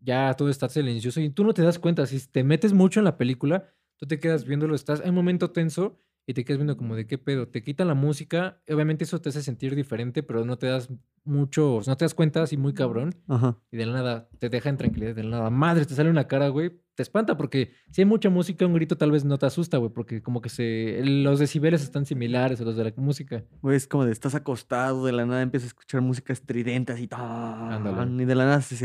ya 0.00 0.34
todo 0.34 0.50
está 0.50 0.68
silencioso 0.68 1.20
y 1.20 1.30
tú 1.30 1.44
no 1.44 1.54
te 1.54 1.62
das 1.62 1.78
cuenta. 1.78 2.04
Si 2.06 2.26
te 2.26 2.44
metes 2.44 2.72
mucho 2.72 3.00
en 3.00 3.04
la 3.04 3.16
película, 3.16 3.72
tú 3.96 4.06
te 4.06 4.18
quedas 4.18 4.44
viéndolo, 4.44 4.74
estás 4.74 5.00
en 5.00 5.10
un 5.10 5.14
momento 5.14 5.50
tenso 5.52 5.98
y 6.26 6.34
te 6.34 6.44
quedas 6.44 6.58
viendo 6.58 6.76
como 6.76 6.96
de 6.96 7.06
qué 7.06 7.18
pedo. 7.18 7.48
Te 7.48 7.62
quitan 7.62 7.86
la 7.86 7.94
música, 7.94 8.60
obviamente 8.68 9.04
eso 9.04 9.20
te 9.20 9.28
hace 9.28 9.42
sentir 9.42 9.76
diferente, 9.76 10.22
pero 10.24 10.44
no 10.44 10.58
te 10.58 10.66
das 10.66 10.90
mucho, 11.24 11.80
no 11.86 11.96
te 11.96 12.04
das 12.04 12.14
cuenta 12.14 12.42
así 12.42 12.56
muy 12.56 12.74
cabrón. 12.74 13.14
Ajá. 13.28 13.58
Y 13.70 13.76
de 13.76 13.86
la 13.86 13.92
nada 13.92 14.28
te 14.38 14.48
deja 14.48 14.68
en 14.68 14.76
tranquilidad, 14.76 15.14
de 15.14 15.22
la 15.22 15.38
nada, 15.38 15.50
madre, 15.50 15.86
te 15.86 15.94
sale 15.94 16.10
una 16.10 16.26
cara, 16.26 16.48
güey, 16.48 16.72
te 16.96 17.02
espanta 17.02 17.36
porque 17.36 17.72
si 17.90 18.00
hay 18.00 18.06
mucha 18.06 18.28
música, 18.28 18.66
un 18.66 18.74
grito 18.74 18.96
tal 18.96 19.12
vez 19.12 19.24
no 19.24 19.38
te 19.38 19.46
asusta, 19.46 19.76
güey, 19.76 19.92
porque 19.92 20.20
como 20.20 20.40
que 20.40 20.48
se, 20.48 21.00
los 21.04 21.38
decibeles 21.38 21.82
están 21.82 22.06
similares 22.06 22.60
a 22.60 22.64
los 22.64 22.76
de 22.76 22.84
la 22.84 22.92
música. 22.96 23.44
Güey, 23.62 23.76
es 23.76 23.86
como 23.86 24.04
de 24.04 24.12
estás 24.12 24.34
acostado, 24.34 25.06
de 25.06 25.12
la 25.12 25.26
nada 25.26 25.42
empiezas 25.42 25.66
a 25.66 25.68
escuchar 25.68 26.00
música 26.00 26.32
estridente 26.32 26.92
así, 26.92 27.04
y 27.04 28.24
de 28.24 28.34
la 28.34 28.44
nada 28.44 28.60
se 28.62 28.76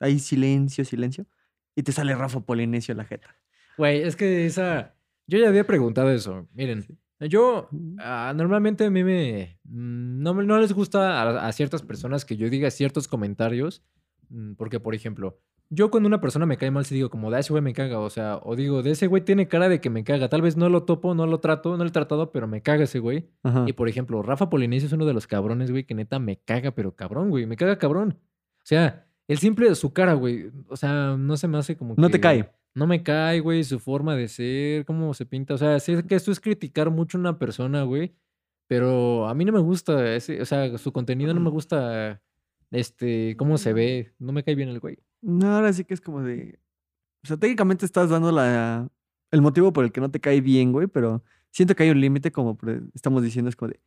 hay 0.00 0.18
silencio, 0.18 0.84
silencio, 0.84 1.26
y 1.74 1.82
te 1.82 1.92
sale 1.92 2.14
Rafa 2.14 2.40
Polinesio 2.40 2.94
la 2.94 3.04
jeta. 3.04 3.34
Güey, 3.78 4.02
es 4.02 4.16
que 4.16 4.46
esa, 4.46 4.97
yo 5.28 5.38
ya 5.38 5.48
había 5.48 5.66
preguntado 5.66 6.10
eso, 6.10 6.48
miren. 6.54 6.84
Yo, 7.20 7.68
ah, 7.98 8.32
normalmente 8.34 8.84
a 8.84 8.90
mí 8.90 9.04
me, 9.04 9.58
mm, 9.64 10.22
no, 10.22 10.34
no 10.34 10.58
les 10.58 10.72
gusta 10.72 11.20
a, 11.22 11.46
a 11.48 11.52
ciertas 11.52 11.82
personas 11.82 12.24
que 12.24 12.36
yo 12.36 12.48
diga 12.48 12.70
ciertos 12.70 13.08
comentarios, 13.08 13.84
mm, 14.30 14.54
porque, 14.54 14.80
por 14.80 14.94
ejemplo, 14.94 15.38
yo 15.70 15.90
cuando 15.90 16.06
una 16.06 16.20
persona 16.20 16.46
me 16.46 16.56
cae 16.56 16.70
mal, 16.70 16.84
si 16.84 16.94
digo 16.94 17.10
como, 17.10 17.30
de 17.30 17.40
ese 17.40 17.52
güey 17.52 17.62
me 17.62 17.74
caga, 17.74 17.98
o 17.98 18.08
sea, 18.08 18.40
o 18.42 18.56
digo, 18.56 18.82
de 18.82 18.92
ese 18.92 19.06
güey 19.06 19.22
tiene 19.22 19.48
cara 19.48 19.68
de 19.68 19.80
que 19.80 19.90
me 19.90 20.02
caga, 20.02 20.28
tal 20.28 20.40
vez 20.42 20.56
no 20.56 20.68
lo 20.68 20.84
topo, 20.84 21.14
no 21.14 21.26
lo 21.26 21.40
trato, 21.40 21.76
no 21.76 21.84
lo 21.84 21.88
he 21.88 21.92
tratado, 21.92 22.32
pero 22.32 22.46
me 22.46 22.62
caga 22.62 22.84
ese 22.84 23.00
güey. 23.00 23.28
Ajá. 23.42 23.64
Y, 23.66 23.74
por 23.74 23.88
ejemplo, 23.88 24.22
Rafa 24.22 24.48
Polinesio 24.48 24.86
es 24.86 24.92
uno 24.92 25.04
de 25.04 25.12
los 25.12 25.26
cabrones, 25.26 25.70
güey, 25.70 25.84
que 25.84 25.94
neta 25.94 26.18
me 26.18 26.38
caga, 26.38 26.70
pero 26.70 26.94
cabrón, 26.94 27.28
güey, 27.28 27.46
me 27.46 27.56
caga 27.56 27.78
cabrón. 27.78 28.18
O 28.58 28.66
sea, 28.68 29.06
el 29.26 29.38
simple 29.38 29.68
de 29.68 29.74
su 29.74 29.92
cara, 29.92 30.14
güey, 30.14 30.50
o 30.68 30.76
sea, 30.76 31.16
no 31.18 31.36
se 31.36 31.48
me 31.48 31.58
hace 31.58 31.76
como 31.76 31.94
No 31.98 32.08
te 32.08 32.20
cae. 32.20 32.50
No 32.78 32.86
me 32.86 33.02
cae, 33.02 33.40
güey, 33.40 33.64
su 33.64 33.80
forma 33.80 34.14
de 34.14 34.28
ser, 34.28 34.84
cómo 34.84 35.12
se 35.12 35.26
pinta. 35.26 35.54
O 35.54 35.58
sea, 35.58 35.80
sé 35.80 36.04
que 36.06 36.14
esto 36.14 36.30
es 36.30 36.40
criticar 36.40 36.90
mucho 36.90 37.18
a 37.18 37.20
una 37.20 37.38
persona, 37.38 37.82
güey. 37.82 38.14
Pero 38.68 39.26
a 39.28 39.34
mí 39.34 39.44
no 39.44 39.52
me 39.52 39.60
gusta 39.60 40.14
ese, 40.14 40.40
o 40.40 40.46
sea, 40.46 40.78
su 40.78 40.92
contenido 40.92 41.34
no 41.34 41.40
me 41.40 41.50
gusta, 41.50 42.22
este, 42.70 43.34
cómo 43.36 43.58
se 43.58 43.72
ve. 43.72 44.14
No 44.18 44.32
me 44.32 44.44
cae 44.44 44.54
bien 44.54 44.68
el 44.68 44.78
güey. 44.80 44.98
No, 45.22 45.56
ahora 45.56 45.72
sí 45.72 45.84
que 45.84 45.94
es 45.94 46.00
como 46.00 46.22
de. 46.22 46.60
O 47.24 47.26
sea, 47.26 47.36
técnicamente 47.36 47.84
estás 47.84 48.10
dando 48.10 48.30
la, 48.30 48.88
el 49.32 49.42
motivo 49.42 49.72
por 49.72 49.84
el 49.84 49.92
que 49.92 50.00
no 50.00 50.10
te 50.10 50.20
cae 50.20 50.40
bien, 50.40 50.72
güey, 50.72 50.86
pero 50.86 51.24
siento 51.50 51.74
que 51.74 51.82
hay 51.84 51.90
un 51.90 52.00
límite, 52.00 52.30
como 52.30 52.56
estamos 52.94 53.22
diciendo, 53.24 53.48
es 53.48 53.56
como 53.56 53.70
de. 53.72 53.80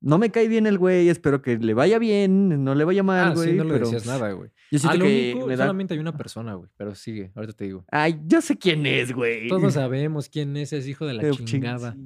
No 0.00 0.18
me 0.18 0.30
cae 0.30 0.46
bien 0.46 0.66
el 0.66 0.78
güey, 0.78 1.08
espero 1.08 1.40
que 1.42 1.56
le 1.58 1.72
vaya 1.74 1.98
bien, 1.98 2.62
no 2.64 2.74
le 2.74 2.84
vaya 2.84 3.02
mal, 3.02 3.28
Ah, 3.28 3.34
güey. 3.34 3.50
sí, 3.52 3.56
no 3.56 3.64
le 3.64 3.72
pero 3.72 3.86
decías 3.86 4.06
nada, 4.06 4.30
güey. 4.32 4.50
Yo 4.70 4.78
siento 4.78 4.98
lo 4.98 5.04
que 5.04 5.30
único, 5.32 5.46
me 5.48 5.56
da. 5.56 5.64
solamente 5.64 5.94
hay 5.94 6.00
una 6.00 6.16
persona, 6.16 6.54
güey. 6.54 6.68
Pero 6.76 6.94
sigue, 6.94 7.32
ahorita 7.34 7.54
te 7.54 7.64
digo. 7.64 7.84
Ay, 7.90 8.20
yo 8.26 8.40
sé 8.42 8.58
quién 8.58 8.84
es, 8.86 9.12
güey. 9.12 9.48
Todos 9.48 9.74
sabemos 9.74 10.28
quién 10.28 10.56
es 10.56 10.72
ese 10.72 10.90
hijo 10.90 11.06
de 11.06 11.14
la 11.14 11.22
ching- 11.22 11.44
chingada. 11.44 11.96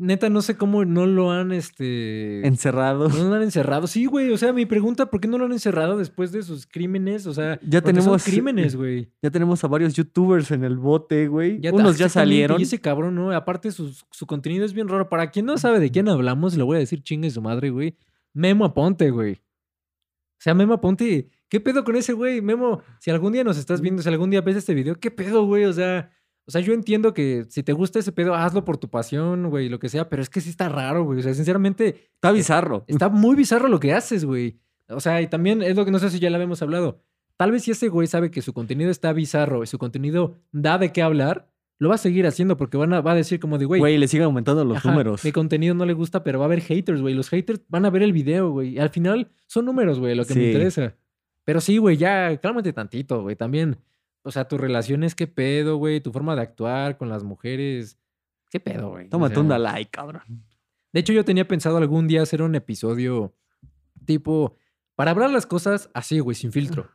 Neta, 0.00 0.30
no 0.30 0.40
sé 0.40 0.56
cómo 0.56 0.84
no 0.86 1.04
lo 1.06 1.30
han, 1.30 1.52
este... 1.52 2.46
Encerrado. 2.46 3.08
No 3.10 3.28
lo 3.28 3.34
han 3.34 3.42
encerrado. 3.42 3.86
Sí, 3.86 4.06
güey. 4.06 4.30
O 4.32 4.38
sea, 4.38 4.52
mi 4.52 4.64
pregunta, 4.64 5.10
¿por 5.10 5.20
qué 5.20 5.28
no 5.28 5.36
lo 5.36 5.44
han 5.44 5.52
encerrado 5.52 5.98
después 5.98 6.32
de 6.32 6.42
sus 6.42 6.66
crímenes? 6.66 7.26
O 7.26 7.34
sea, 7.34 7.60
Ya 7.62 7.80
son 7.80 7.86
tenemos- 7.92 8.24
crímenes, 8.24 8.76
güey. 8.76 9.12
Ya 9.22 9.30
tenemos 9.30 9.62
a 9.62 9.68
varios 9.68 9.92
youtubers 9.94 10.50
en 10.52 10.64
el 10.64 10.78
bote, 10.78 11.28
güey. 11.28 11.60
Ya 11.60 11.70
Unos 11.72 11.98
ya 11.98 12.08
salieron. 12.08 12.58
Y 12.58 12.62
ese 12.62 12.80
cabrón, 12.80 13.14
¿no? 13.14 13.30
Aparte, 13.32 13.70
su, 13.72 13.94
su 14.10 14.26
contenido 14.26 14.64
es 14.64 14.72
bien 14.72 14.88
raro. 14.88 15.08
Para 15.10 15.30
quien 15.30 15.44
no 15.44 15.58
sabe 15.58 15.80
de 15.80 15.90
quién 15.90 16.08
hablamos, 16.08 16.56
le 16.56 16.62
voy 16.62 16.76
a 16.76 16.80
decir 16.80 17.02
chingue 17.02 17.30
su 17.30 17.42
madre, 17.42 17.68
güey. 17.70 17.96
Memo 18.32 18.64
Aponte, 18.64 19.10
güey. 19.10 19.32
O 19.34 20.42
sea, 20.42 20.54
Memo 20.54 20.72
Aponte, 20.74 21.28
¿qué 21.50 21.60
pedo 21.60 21.84
con 21.84 21.96
ese 21.96 22.14
güey? 22.14 22.40
Memo, 22.40 22.80
si 23.00 23.10
algún 23.10 23.34
día 23.34 23.44
nos 23.44 23.58
estás 23.58 23.82
viendo, 23.82 24.00
si 24.02 24.08
algún 24.08 24.30
día 24.30 24.40
ves 24.40 24.56
este 24.56 24.72
video, 24.72 24.94
¿qué 24.98 25.10
pedo, 25.10 25.44
güey? 25.44 25.64
O 25.66 25.72
sea, 25.74 26.10
o 26.46 26.50
sea, 26.50 26.60
yo 26.60 26.72
entiendo 26.72 27.14
que 27.14 27.44
si 27.48 27.62
te 27.62 27.72
gusta 27.72 27.98
ese 27.98 28.12
pedo, 28.12 28.34
hazlo 28.34 28.64
por 28.64 28.76
tu 28.78 28.88
pasión, 28.88 29.50
güey, 29.50 29.68
lo 29.68 29.78
que 29.78 29.88
sea, 29.88 30.08
pero 30.08 30.20
es 30.22 30.28
que 30.30 30.40
sí 30.40 30.50
está 30.50 30.68
raro, 30.68 31.04
güey. 31.04 31.20
O 31.20 31.22
sea, 31.22 31.34
sinceramente, 31.34 32.10
Está 32.14 32.32
bizarro. 32.32 32.84
Está 32.88 33.08
muy 33.08 33.36
bizarro 33.36 33.68
lo 33.68 33.80
que 33.80 33.92
haces, 33.92 34.24
güey. 34.24 34.58
O 34.88 35.00
sea, 35.00 35.22
y 35.22 35.28
también 35.28 35.62
es 35.62 35.76
lo 35.76 35.84
que 35.84 35.90
no 35.90 35.98
sé 35.98 36.10
si 36.10 36.18
ya 36.18 36.28
lo 36.30 36.36
habíamos 36.36 36.60
hablado. 36.62 37.02
Tal 37.36 37.52
vez 37.52 37.62
si 37.62 37.70
ese 37.70 37.88
güey 37.88 38.06
sabe 38.06 38.30
que 38.30 38.42
su 38.42 38.52
contenido 38.52 38.90
está 38.90 39.12
bizarro 39.12 39.62
y 39.62 39.66
su 39.66 39.78
contenido 39.78 40.34
da 40.52 40.76
de 40.76 40.92
qué 40.92 41.00
hablar, 41.02 41.48
lo 41.78 41.88
va 41.88 41.94
a 41.94 41.98
seguir 41.98 42.26
haciendo 42.26 42.58
porque 42.58 42.76
van 42.76 42.92
a, 42.92 43.00
va 43.00 43.12
a 43.12 43.14
decir 43.14 43.40
como 43.40 43.56
de, 43.56 43.64
güey, 43.64 43.80
Güey, 43.80 43.96
le 43.96 44.08
siguen 44.08 44.26
aumentando 44.26 44.64
los 44.64 44.76
ajá, 44.76 44.90
números. 44.90 45.24
mi 45.24 45.32
contenido 45.32 45.74
no 45.74 45.86
le 45.86 45.94
gusta, 45.94 46.22
pero 46.22 46.38
va 46.38 46.44
a 46.44 46.48
haber 46.48 46.60
haters, 46.60 47.00
güey. 47.00 47.14
Los 47.14 47.30
haters 47.30 47.62
van 47.68 47.86
a 47.86 47.90
ver 47.90 48.02
el 48.02 48.12
video, 48.12 48.50
güey. 48.50 48.74
Y 48.74 48.78
al 48.78 48.90
final 48.90 49.30
son 49.46 49.64
números, 49.64 49.98
güey, 49.98 50.14
lo 50.14 50.26
que 50.26 50.34
me 50.34 50.48
interesa. 50.48 50.94
Pero 51.44 51.62
sí, 51.62 51.78
güey, 51.78 51.96
ya 51.96 52.36
cálmate 52.36 52.72
tantito, 52.74 53.22
güey. 53.22 53.36
También, 53.36 53.78
o 54.22 54.30
sea, 54.30 54.46
tus 54.46 54.60
relaciones, 54.60 55.14
qué 55.14 55.26
pedo, 55.26 55.76
güey. 55.76 56.00
Tu 56.00 56.12
forma 56.12 56.34
de 56.36 56.42
actuar 56.42 56.96
con 56.98 57.08
las 57.08 57.22
mujeres, 57.24 57.98
qué 58.50 58.60
pedo, 58.60 58.90
güey. 58.90 59.06
O 59.06 59.10
Tómate 59.10 59.34
sea, 59.34 59.42
un 59.42 59.62
like, 59.62 59.90
cabrón. 59.90 60.22
de 60.92 61.00
hecho, 61.00 61.12
yo 61.12 61.24
tenía 61.24 61.46
pensado 61.48 61.76
algún 61.76 62.08
día 62.08 62.22
hacer 62.22 62.42
un 62.42 62.54
episodio 62.54 63.34
tipo 64.04 64.56
para 64.94 65.12
hablar 65.12 65.30
las 65.30 65.46
cosas 65.46 65.90
así, 65.94 66.18
güey, 66.20 66.34
sin 66.34 66.52
filtro. 66.52 66.90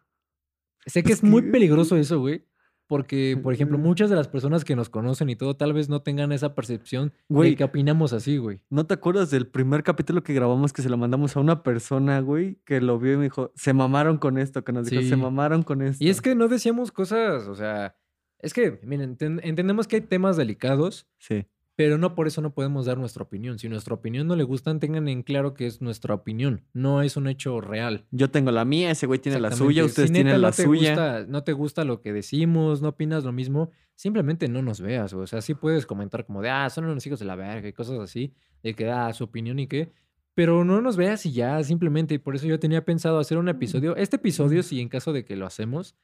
Sé 0.85 1.01
que 1.03 1.13
Es 1.13 1.19
es 1.19 1.23
muy 1.23 1.41
peligroso 1.41 1.95
eso, 1.97 2.19
güey. 2.19 2.45
Porque, 2.88 3.38
por 3.41 3.54
ejemplo, 3.54 3.78
muchas 3.80 4.10
de 4.12 4.15
las 4.15 4.28
personas 4.28 4.63
que 4.63 4.76
nos 4.76 4.89
conocen 4.89 5.30
y 5.30 5.36
todo, 5.36 5.56
tal 5.58 5.74
vez 5.74 5.89
no 5.89 6.02
tengan 6.04 6.32
esa 6.32 6.54
percepción 6.54 7.13
Güey. 7.30 7.52
de 7.52 7.56
que 7.56 7.63
opinamos 7.63 8.13
así, 8.13 8.38
güey. 8.38 8.62
¿No 8.69 8.86
te 8.86 8.93
acuerdas 8.93 9.32
del 9.32 9.48
primer 9.48 9.82
capítulo 9.82 10.21
que 10.24 10.34
grabamos 10.36 10.71
que 10.71 10.82
se 10.84 10.89
lo 10.89 10.98
mandamos 10.98 11.36
a 11.36 11.39
una 11.39 11.63
persona, 11.63 12.19
güey? 12.19 12.60
Que 12.63 12.82
lo 12.82 13.00
vio 13.00 13.13
y 13.13 13.17
me 13.17 13.24
dijo, 13.24 13.52
se 13.56 13.74
mamaron 13.74 14.17
con 14.19 14.38
esto, 14.38 14.63
que 14.63 14.71
nos 14.71 14.88
dijo, 14.88 15.02
se 15.02 15.15
mamaron 15.15 15.63
con 15.63 15.82
esto. 15.82 16.04
Y 16.04 16.10
es 16.10 16.21
que 16.21 16.36
no 16.36 16.48
decíamos 16.48 16.91
cosas, 16.91 17.48
o 17.48 17.56
sea, 17.56 17.95
es 18.39 18.54
que, 18.54 18.80
miren, 18.84 19.17
enten- 19.17 19.39
entendemos 19.43 19.88
que 19.88 19.95
hay 19.95 20.02
temas 20.04 20.38
delicados, 20.38 21.08
Sí. 21.17 21.45
Pero 21.75 21.97
no 21.97 22.15
por 22.15 22.27
eso 22.27 22.41
no 22.41 22.53
podemos 22.53 22.85
dar 22.85 22.97
nuestra 22.97 23.23
opinión. 23.23 23.59
Si 23.59 23.67
nuestra 23.69 23.93
opinión 23.95 24.27
no 24.27 24.35
le 24.35 24.43
gustan, 24.43 24.79
tengan 24.79 25.07
en 25.07 25.23
claro 25.23 25.53
que 25.53 25.65
es 25.67 25.81
nuestra 25.81 26.13
opinión, 26.13 26.63
no 26.73 27.01
es 27.01 27.17
un 27.17 27.27
hecho 27.27 27.59
real. 27.61 28.05
Yo 28.11 28.29
tengo 28.31 28.51
la 28.51 28.63
mía, 28.65 28.91
ese 28.91 29.07
güey 29.07 29.19
tiene 29.19 29.39
la 29.39 29.51
suya, 29.51 29.83
ustedes 29.85 30.07
Si 30.09 30.13
neta 30.13 30.23
tienen 30.23 30.41
no 30.41 30.47
la 30.47 30.51
te 30.53 30.63
suya. 30.63 30.89
gusta- 30.91 31.25
no 31.27 31.43
te 31.43 31.53
gusta 31.53 31.83
lo 31.83 32.01
que 32.01 32.13
decimos, 32.13 32.81
no 32.81 32.89
opinas 32.89 33.23
lo 33.25 33.31
mismo, 33.31 33.71
simplemente 33.95 34.47
no 34.47 34.61
nos 34.61 34.79
veas. 34.81 35.13
O 35.13 35.27
sea, 35.27 35.41
sí 35.41 35.53
puedes 35.53 35.85
comentar 35.85 36.25
como 36.25 36.41
de, 36.41 36.49
ah, 36.49 36.69
son 36.69 36.85
unos 36.85 37.05
hijos 37.05 37.19
de 37.19 37.25
la 37.25 37.35
verga 37.35 37.67
y 37.67 37.73
cosas 37.73 37.99
así, 37.99 38.33
de 38.63 38.73
que 38.73 38.85
da 38.85 39.11
su 39.13 39.23
opinión 39.25 39.59
y 39.59 39.67
qué. 39.67 39.91
Pero 40.33 40.65
no 40.65 40.81
nos 40.81 40.97
veas 40.97 41.25
y 41.25 41.31
ya, 41.31 41.63
simplemente. 41.63 42.13
Y 42.15 42.17
por 42.17 42.35
eso 42.35 42.45
yo 42.45 42.59
tenía 42.59 42.83
pensado 42.83 43.19
hacer 43.19 43.38
un 43.38 43.47
episodio. 43.47 43.95
Este 43.95 44.17
episodio, 44.17 44.63
si 44.63 44.81
en 44.81 44.89
caso 44.89 45.13
de 45.13 45.23
que 45.23 45.38
lo 45.38 45.45
hacemos, 45.45 45.95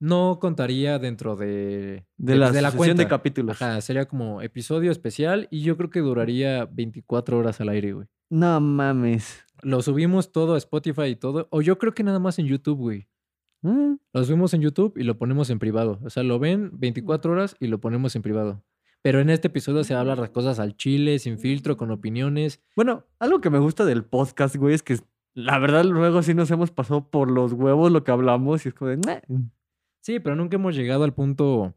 no 0.00 0.38
contaría 0.40 0.98
dentro 0.98 1.36
de, 1.36 2.06
De 2.16 2.36
la, 2.36 2.50
de 2.52 2.62
la 2.62 2.70
sucesión 2.70 2.96
de 2.96 3.04
cuenta. 3.04 3.16
capítulos. 3.16 3.60
Ajá, 3.62 3.80
sería 3.80 4.06
como 4.06 4.42
episodio 4.42 4.90
especial 4.90 5.48
y 5.50 5.62
yo 5.62 5.76
creo 5.76 5.90
que 5.90 6.00
duraría 6.00 6.66
24 6.66 7.38
horas 7.38 7.60
al 7.60 7.68
aire, 7.70 7.92
güey. 7.92 8.06
No 8.30 8.60
mames. 8.60 9.44
Lo 9.62 9.82
subimos 9.82 10.30
todo 10.32 10.54
a 10.54 10.58
Spotify 10.58 11.06
y 11.06 11.16
todo. 11.16 11.48
O 11.50 11.62
yo 11.62 11.78
creo 11.78 11.94
que 11.94 12.04
nada 12.04 12.18
más 12.18 12.38
en 12.38 12.46
YouTube, 12.46 12.78
güey. 12.78 13.08
Mm, 13.62 13.94
Lo 14.12 14.24
subimos 14.24 14.54
en 14.54 14.60
YouTube 14.60 14.94
y 14.96 15.02
lo 15.02 15.18
ponemos 15.18 15.50
en 15.50 15.58
privado. 15.58 15.98
O 16.04 16.10
sea, 16.10 16.22
lo 16.22 16.38
ven 16.38 16.70
24 16.74 17.32
horas 17.32 17.56
y 17.58 17.66
lo 17.66 17.80
ponemos 17.80 18.14
en 18.14 18.22
privado. 18.22 18.62
Pero 19.02 19.20
en 19.20 19.30
este 19.30 19.48
episodio 19.48 19.82
se 19.84 19.94
habla 19.94 20.14
las 20.16 20.30
cosas 20.30 20.58
al 20.60 20.76
chile, 20.76 21.18
sin 21.18 21.38
filtro, 21.38 21.76
con 21.76 21.90
opiniones. 21.90 22.60
Bueno, 22.76 23.04
algo 23.18 23.40
que 23.40 23.50
me 23.50 23.58
gusta 23.58 23.84
del 23.84 24.04
podcast, 24.04 24.56
güey, 24.56 24.74
es 24.74 24.82
que 24.82 24.98
la 25.34 25.58
verdad 25.58 25.84
luego 25.84 26.22
sí 26.22 26.34
nos 26.34 26.50
hemos 26.50 26.70
pasado 26.70 27.08
por 27.10 27.30
los 27.30 27.52
huevos 27.52 27.90
lo 27.92 28.04
que 28.04 28.10
hablamos 28.10 28.64
y 28.64 28.68
es 28.68 28.74
como 28.74 28.90
de... 28.90 29.22
Sí, 30.00 30.20
pero 30.20 30.36
nunca 30.36 30.56
hemos 30.56 30.74
llegado 30.76 31.04
al 31.04 31.12
punto, 31.14 31.74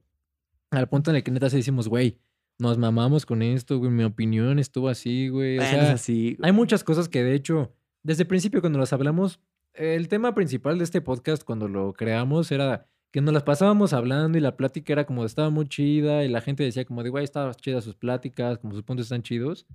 al 0.70 0.88
punto 0.88 1.10
en 1.12 1.18
el 1.18 1.24
que 1.24 1.32
neta 1.32 1.50
se 1.50 1.58
decimos, 1.58 1.88
güey, 1.88 2.18
nos 2.60 2.78
mamamos 2.78 3.26
con 3.26 3.42
esto, 3.42 3.80
güey, 3.80 3.92
mi 3.92 4.04
opinión 4.04 4.60
estuvo 4.60 4.88
así, 4.90 5.28
güey. 5.30 5.58
O 5.58 5.62
Bueno, 5.62 5.78
es 5.80 5.84
sea, 5.86 5.94
así. 5.94 6.38
hay 6.42 6.52
muchas 6.52 6.84
cosas 6.84 7.10
que 7.10 7.24
de 7.24 7.34
hecho, 7.34 7.74
desde 8.04 8.24
el 8.24 8.28
principio 8.28 8.62
cuando 8.62 8.80
las 8.80 8.94
hablamos, 8.94 9.40
el 9.74 10.08
tema 10.08 10.34
principal 10.36 10.78
de 10.78 10.84
este 10.84 11.02
podcast 11.02 11.44
cuando 11.44 11.68
lo 11.68 11.94
creamos 11.94 12.52
era 12.52 12.88
que 13.12 13.20
nos 13.22 13.34
las 13.34 13.44
pasábamos 13.44 13.94
hablando 13.94 14.38
y 14.38 14.42
la 14.42 14.56
plática 14.56 14.94
era 14.94 15.06
como 15.06 15.26
estaba 15.26 15.50
muy 15.50 15.66
chida 15.68 16.24
y 16.24 16.30
la 16.30 16.40
gente 16.42 16.64
decía 16.64 16.86
como 16.86 17.04
de, 17.04 17.10
güey, 17.10 17.24
estaban 17.24 17.54
chidas 17.56 17.84
sus 17.84 17.96
pláticas, 17.96 18.58
como 18.60 18.74
sus 18.74 18.84
puntos 18.84 19.06
están 19.08 19.24
chidos. 19.24 19.66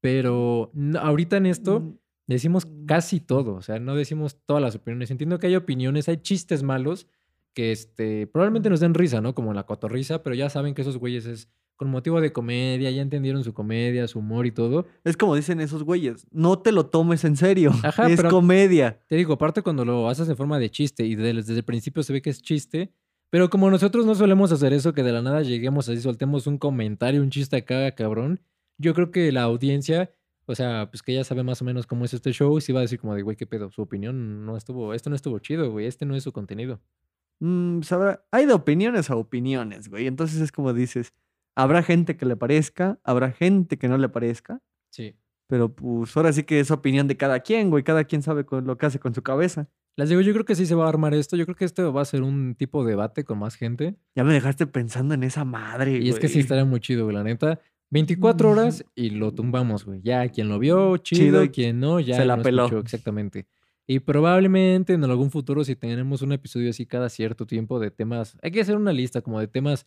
Pero 0.00 0.70
no- 0.74 0.98
ahorita 0.98 1.36
en 1.38 1.46
esto 1.46 1.80
Mm, 1.80 1.94
decimos 2.26 2.66
casi 2.86 3.20
todo, 3.20 3.54
o 3.54 3.62
sea, 3.62 3.78
no 3.78 3.94
decimos 3.94 4.36
todas 4.44 4.62
las 4.62 4.74
opiniones. 4.74 5.10
Entiendo 5.10 5.38
que 5.38 5.46
hay 5.46 5.56
opiniones, 5.56 6.08
hay 6.08 6.18
chistes 6.18 6.62
malos 6.62 7.06
que 7.54 7.72
este, 7.72 8.26
probablemente 8.26 8.68
nos 8.70 8.80
den 8.80 8.94
risa, 8.94 9.20
¿no? 9.20 9.34
Como 9.34 9.54
la 9.54 9.64
cotorrisa, 9.64 10.22
pero 10.22 10.34
ya 10.34 10.50
saben 10.50 10.74
que 10.74 10.82
esos 10.82 10.98
güeyes 10.98 11.26
es 11.26 11.48
con 11.76 11.88
motivo 11.90 12.20
de 12.20 12.32
comedia, 12.32 12.90
ya 12.90 13.02
entendieron 13.02 13.42
su 13.42 13.52
comedia, 13.52 14.06
su 14.06 14.20
humor 14.20 14.46
y 14.46 14.52
todo. 14.52 14.86
Es 15.02 15.16
como 15.16 15.34
dicen 15.34 15.60
esos 15.60 15.82
güeyes, 15.82 16.26
no 16.30 16.58
te 16.60 16.70
lo 16.70 16.86
tomes 16.86 17.24
en 17.24 17.36
serio. 17.36 17.72
Ajá, 17.82 18.08
es 18.08 18.16
pero- 18.16 18.30
comedia. 18.30 19.00
Te 19.08 19.16
digo, 19.16 19.32
aparte 19.34 19.62
cuando 19.62 19.84
lo 19.84 20.08
haces 20.08 20.28
en 20.28 20.36
forma 20.36 20.58
de 20.58 20.70
chiste 20.70 21.04
y 21.04 21.14
desde, 21.16 21.32
desde 21.34 21.54
el 21.56 21.64
principio 21.64 22.02
se 22.02 22.12
ve 22.12 22.22
que 22.22 22.30
es 22.30 22.42
chiste, 22.42 22.92
pero 23.30 23.50
como 23.50 23.68
nosotros 23.70 24.06
no 24.06 24.14
solemos 24.14 24.52
hacer 24.52 24.72
eso, 24.72 24.92
que 24.92 25.02
de 25.02 25.10
la 25.12 25.22
nada 25.22 25.42
lleguemos 25.42 25.88
así, 25.88 26.00
soltemos 26.00 26.46
un 26.46 26.58
comentario, 26.58 27.20
un 27.22 27.30
chiste 27.30 27.56
acá, 27.56 27.90
cabrón, 27.96 28.40
yo 28.78 28.94
creo 28.94 29.10
que 29.10 29.32
la 29.32 29.42
audiencia, 29.42 30.12
o 30.46 30.54
sea, 30.54 30.88
pues 30.92 31.02
que 31.02 31.14
ya 31.14 31.24
sabe 31.24 31.42
más 31.42 31.60
o 31.60 31.64
menos 31.64 31.86
cómo 31.88 32.04
es 32.04 32.14
este 32.14 32.32
show, 32.32 32.60
sí 32.60 32.72
va 32.72 32.80
a 32.80 32.82
decir 32.82 33.00
como 33.00 33.14
de, 33.16 33.22
güey, 33.22 33.36
qué 33.36 33.46
pedo, 33.46 33.72
su 33.72 33.82
opinión 33.82 34.46
no 34.46 34.56
estuvo, 34.56 34.94
esto 34.94 35.10
no 35.10 35.16
estuvo 35.16 35.40
chido, 35.40 35.72
güey, 35.72 35.86
este 35.86 36.06
no 36.06 36.14
es 36.14 36.22
su 36.22 36.30
contenido. 36.32 36.80
Mm, 37.40 37.80
sabrá- 37.82 38.24
hay 38.30 38.46
de 38.46 38.52
opiniones 38.54 39.10
a 39.10 39.16
opiniones, 39.16 39.88
güey. 39.88 40.06
Entonces 40.06 40.40
es 40.40 40.52
como 40.52 40.72
dices, 40.72 41.12
habrá 41.56 41.82
gente 41.82 42.16
que 42.16 42.26
le 42.26 42.36
parezca, 42.36 42.98
habrá 43.04 43.30
gente 43.32 43.78
que 43.78 43.88
no 43.88 43.98
le 43.98 44.08
parezca, 44.08 44.60
Sí. 44.92 45.14
pero 45.48 45.74
pues 45.74 46.16
ahora 46.16 46.32
sí 46.32 46.42
que 46.44 46.60
es 46.60 46.70
opinión 46.70 47.06
de 47.08 47.16
cada 47.16 47.40
quien, 47.40 47.70
güey. 47.70 47.82
Cada 47.84 48.04
quien 48.04 48.22
sabe 48.22 48.44
con 48.44 48.66
lo 48.66 48.76
que 48.78 48.86
hace 48.86 48.98
con 48.98 49.14
su 49.14 49.22
cabeza. 49.22 49.68
Les 49.96 50.08
digo, 50.08 50.20
yo 50.22 50.32
creo 50.32 50.44
que 50.44 50.56
sí 50.56 50.66
se 50.66 50.74
va 50.74 50.86
a 50.86 50.88
armar 50.88 51.14
esto. 51.14 51.36
Yo 51.36 51.44
creo 51.44 51.54
que 51.54 51.64
esto 51.64 51.92
va 51.92 52.02
a 52.02 52.04
ser 52.04 52.22
un 52.22 52.56
tipo 52.56 52.82
de 52.84 52.90
debate 52.90 53.22
con 53.22 53.38
más 53.38 53.54
gente. 53.54 53.94
Ya 54.16 54.24
me 54.24 54.32
dejaste 54.32 54.66
pensando 54.66 55.14
en 55.14 55.22
esa 55.22 55.44
madre, 55.44 55.98
Y 55.98 56.08
es 56.08 56.18
que 56.18 56.26
sí 56.28 56.40
estaría 56.40 56.64
muy 56.64 56.80
chido, 56.80 57.04
güey, 57.04 57.14
la 57.16 57.22
neta. 57.22 57.60
24 57.90 58.50
horas 58.50 58.84
y 58.96 59.10
lo 59.10 59.32
tumbamos, 59.32 59.84
güey. 59.84 60.00
Ya, 60.02 60.28
quien 60.30 60.48
lo 60.48 60.58
vio, 60.58 60.96
chido, 60.96 61.42
Chido, 61.42 61.52
quien 61.52 61.78
no, 61.78 62.00
ya 62.00 62.16
se 62.16 62.24
la 62.24 62.36
no 62.38 62.42
peló. 62.42 62.64
escuchó, 62.64 62.80
exactamente. 62.80 63.46
Y 63.86 63.98
probablemente 64.00 64.94
en 64.94 65.04
algún 65.04 65.30
futuro, 65.30 65.62
si 65.64 65.76
tenemos 65.76 66.22
un 66.22 66.32
episodio 66.32 66.70
así 66.70 66.86
cada 66.86 67.08
cierto 67.10 67.46
tiempo 67.46 67.78
de 67.78 67.90
temas, 67.90 68.36
hay 68.42 68.50
que 68.50 68.60
hacer 68.62 68.76
una 68.76 68.92
lista 68.92 69.20
como 69.20 69.40
de 69.40 69.46
temas, 69.48 69.86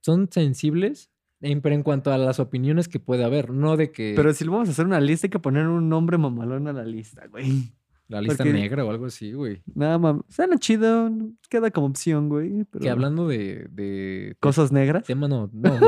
son 0.00 0.28
sensibles, 0.30 1.10
en- 1.40 1.60
pero 1.60 1.74
en 1.74 1.82
cuanto 1.84 2.12
a 2.12 2.18
las 2.18 2.40
opiniones 2.40 2.88
que 2.88 2.98
puede 2.98 3.22
haber, 3.24 3.50
no 3.50 3.76
de 3.76 3.92
que 3.92 4.14
Pero 4.16 4.32
si 4.34 4.44
lo 4.44 4.52
vamos 4.52 4.68
a 4.68 4.72
hacer 4.72 4.86
una 4.86 5.00
lista, 5.00 5.26
hay 5.26 5.30
que 5.30 5.38
poner 5.38 5.66
un 5.68 5.88
nombre 5.88 6.18
mamalón 6.18 6.66
a 6.66 6.72
la 6.72 6.84
lista, 6.84 7.26
güey. 7.28 7.70
la 8.08 8.20
lista 8.22 8.38
porque- 8.38 8.52
negra 8.54 8.84
o 8.84 8.90
algo 8.90 9.06
así, 9.06 9.32
güey. 9.32 9.62
Nada 9.74 9.98
más. 9.98 10.16
Suena 10.28 10.56
chido, 10.58 11.10
queda 11.48 11.70
como 11.70 11.86
opción, 11.88 12.28
güey. 12.28 12.64
Pero... 12.64 12.82
Que 12.82 12.90
hablando 12.90 13.28
de, 13.28 13.68
de 13.70 14.34
Cosas 14.40 14.72
negras. 14.72 15.04
tema, 15.04 15.28
no, 15.28 15.48
no, 15.52 15.78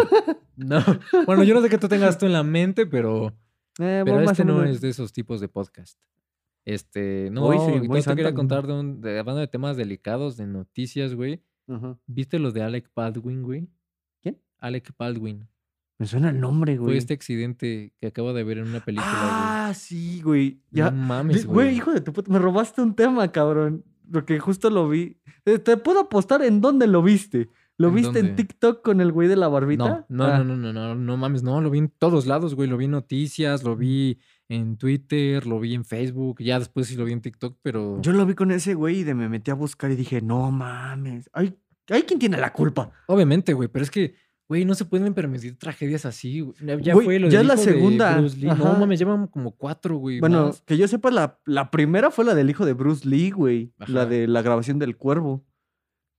no. 0.56 0.84
Bueno, 1.26 1.42
yo 1.44 1.54
no 1.54 1.62
sé 1.62 1.68
qué 1.70 1.78
tú 1.78 1.88
tengas 1.88 2.16
tú 2.18 2.26
en 2.26 2.32
la 2.32 2.42
mente, 2.44 2.86
pero... 2.86 3.32
Eh, 3.78 4.02
Pero 4.04 4.20
este 4.20 4.44
no 4.44 4.62
es 4.62 4.82
de 4.82 4.90
esos 4.90 5.10
tipos 5.12 5.40
de 5.40 5.48
podcast. 5.48 5.98
Este, 6.64 7.30
no, 7.32 7.48
Uy, 7.48 7.56
sí, 7.58 7.72
y 7.84 7.88
muy 7.88 8.02
te 8.02 8.14
quería 8.14 8.34
contar 8.34 8.66
de 8.66 8.72
un, 8.74 9.00
de, 9.00 9.18
hablando 9.18 9.40
de 9.40 9.48
temas 9.48 9.76
delicados, 9.76 10.36
de 10.36 10.46
noticias, 10.46 11.14
güey. 11.14 11.42
¿Viste 12.06 12.38
lo 12.40 12.50
de 12.50 12.62
Alec 12.62 12.90
Baldwin, 12.94 13.42
güey? 13.42 13.68
¿Quién? 14.20 14.38
Alec 14.58 14.92
Baldwin. 14.98 15.48
Me 15.98 16.06
suena 16.06 16.30
el 16.30 16.40
nombre, 16.40 16.76
Fue 16.76 16.86
güey. 16.86 16.98
este 16.98 17.14
accidente 17.14 17.92
que 18.00 18.06
acabo 18.08 18.32
de 18.32 18.42
ver 18.42 18.58
en 18.58 18.68
una 18.68 18.80
película, 18.84 19.08
Ah, 19.68 19.72
sí, 19.74 20.20
güey. 20.22 20.60
Ya. 20.70 20.90
No 20.90 20.96
mames, 21.06 21.46
Güey, 21.46 21.66
güey. 21.68 21.76
hijo 21.76 21.92
de 21.92 22.00
tu 22.00 22.12
puta. 22.12 22.32
Me 22.32 22.38
robaste 22.38 22.80
un 22.82 22.94
tema, 22.96 23.30
cabrón. 23.30 23.84
Porque 24.10 24.40
justo 24.40 24.68
lo 24.70 24.88
vi. 24.88 25.18
Eh, 25.44 25.58
Te 25.58 25.76
puedo 25.76 26.00
apostar 26.00 26.42
en 26.42 26.60
dónde 26.60 26.86
lo 26.88 27.02
viste. 27.02 27.48
¿Lo 27.76 27.88
¿En 27.88 27.94
viste 27.94 28.18
en? 28.18 28.34
TikTok 28.34 28.82
con 28.82 29.00
el 29.00 29.12
güey 29.12 29.28
de 29.28 29.36
la 29.36 29.46
barbita? 29.48 29.84
No, 29.84 30.06
no, 30.08 30.24
Ah, 30.24 30.38
no, 30.38 30.44
no, 30.44 30.56
no, 30.56 30.72
no, 30.72 30.94
no 30.96 31.16
mames, 31.16 31.42
no, 31.42 31.60
lo 31.60 31.70
vi 31.70 31.78
en 31.78 31.88
todos 31.88 32.26
lados, 32.26 32.54
güey. 32.56 32.68
Lo 32.68 32.76
vi 32.76 32.86
en 32.86 32.90
noticias, 32.92 33.62
lo 33.62 33.76
vi 33.76 34.18
en 34.50 34.76
Twitter, 34.76 35.46
lo 35.46 35.60
vi 35.60 35.74
en 35.74 35.84
Facebook, 35.84 36.42
ya 36.42 36.58
después 36.58 36.88
sí 36.88 36.96
lo 36.96 37.04
vi 37.04 37.12
en 37.12 37.20
TikTok, 37.22 37.58
pero 37.62 38.02
Yo 38.02 38.12
lo 38.12 38.26
vi 38.26 38.34
con 38.34 38.50
ese 38.50 38.74
güey 38.74 38.98
y 39.00 39.04
de 39.04 39.14
me 39.14 39.28
metí 39.28 39.50
a 39.50 39.54
buscar 39.54 39.90
y 39.92 39.96
dije, 39.96 40.20
no 40.20 40.50
mames. 40.50 41.30
Hay, 41.32 41.56
hay 41.88 42.02
quien 42.02 42.18
tiene 42.18 42.36
la 42.36 42.52
culpa. 42.52 42.90
obviamente, 43.06 43.52
güey, 43.54 43.68
pero 43.68 43.84
es 43.84 43.90
que, 43.92 44.14
güey, 44.48 44.64
no 44.64 44.74
se 44.74 44.84
pueden 44.84 45.14
permitir 45.14 45.56
tragedias 45.56 46.04
así, 46.04 46.40
güey. 46.40 46.54
Ya- 46.82 46.94
Güey, 46.94 47.04
fue 47.04 47.18
lo 47.20 47.28
ya 47.28 47.40
es 47.42 47.46
la 47.46 47.56
segunda, 47.56 48.18
Bruce 48.18 48.36
Lee. 48.38 48.46
No 48.48 48.56
mames, 48.76 48.98
llevan 48.98 49.28
como 49.28 49.52
cuatro, 49.56 49.96
güey. 49.98 50.18
Bueno, 50.18 50.46
más. 50.46 50.62
que 50.62 50.76
yo 50.76 50.88
sepa, 50.88 51.12
la, 51.12 51.38
la 51.46 51.70
primera 51.70 52.10
fue 52.10 52.24
la 52.24 52.34
del 52.34 52.50
hijo 52.50 52.66
de 52.66 52.72
Bruce 52.72 53.08
Lee, 53.08 53.30
güey. 53.30 53.72
La 53.86 54.04
de 54.04 54.26
la 54.26 54.42
grabación 54.42 54.80
del 54.80 54.96
cuervo. 54.96 55.46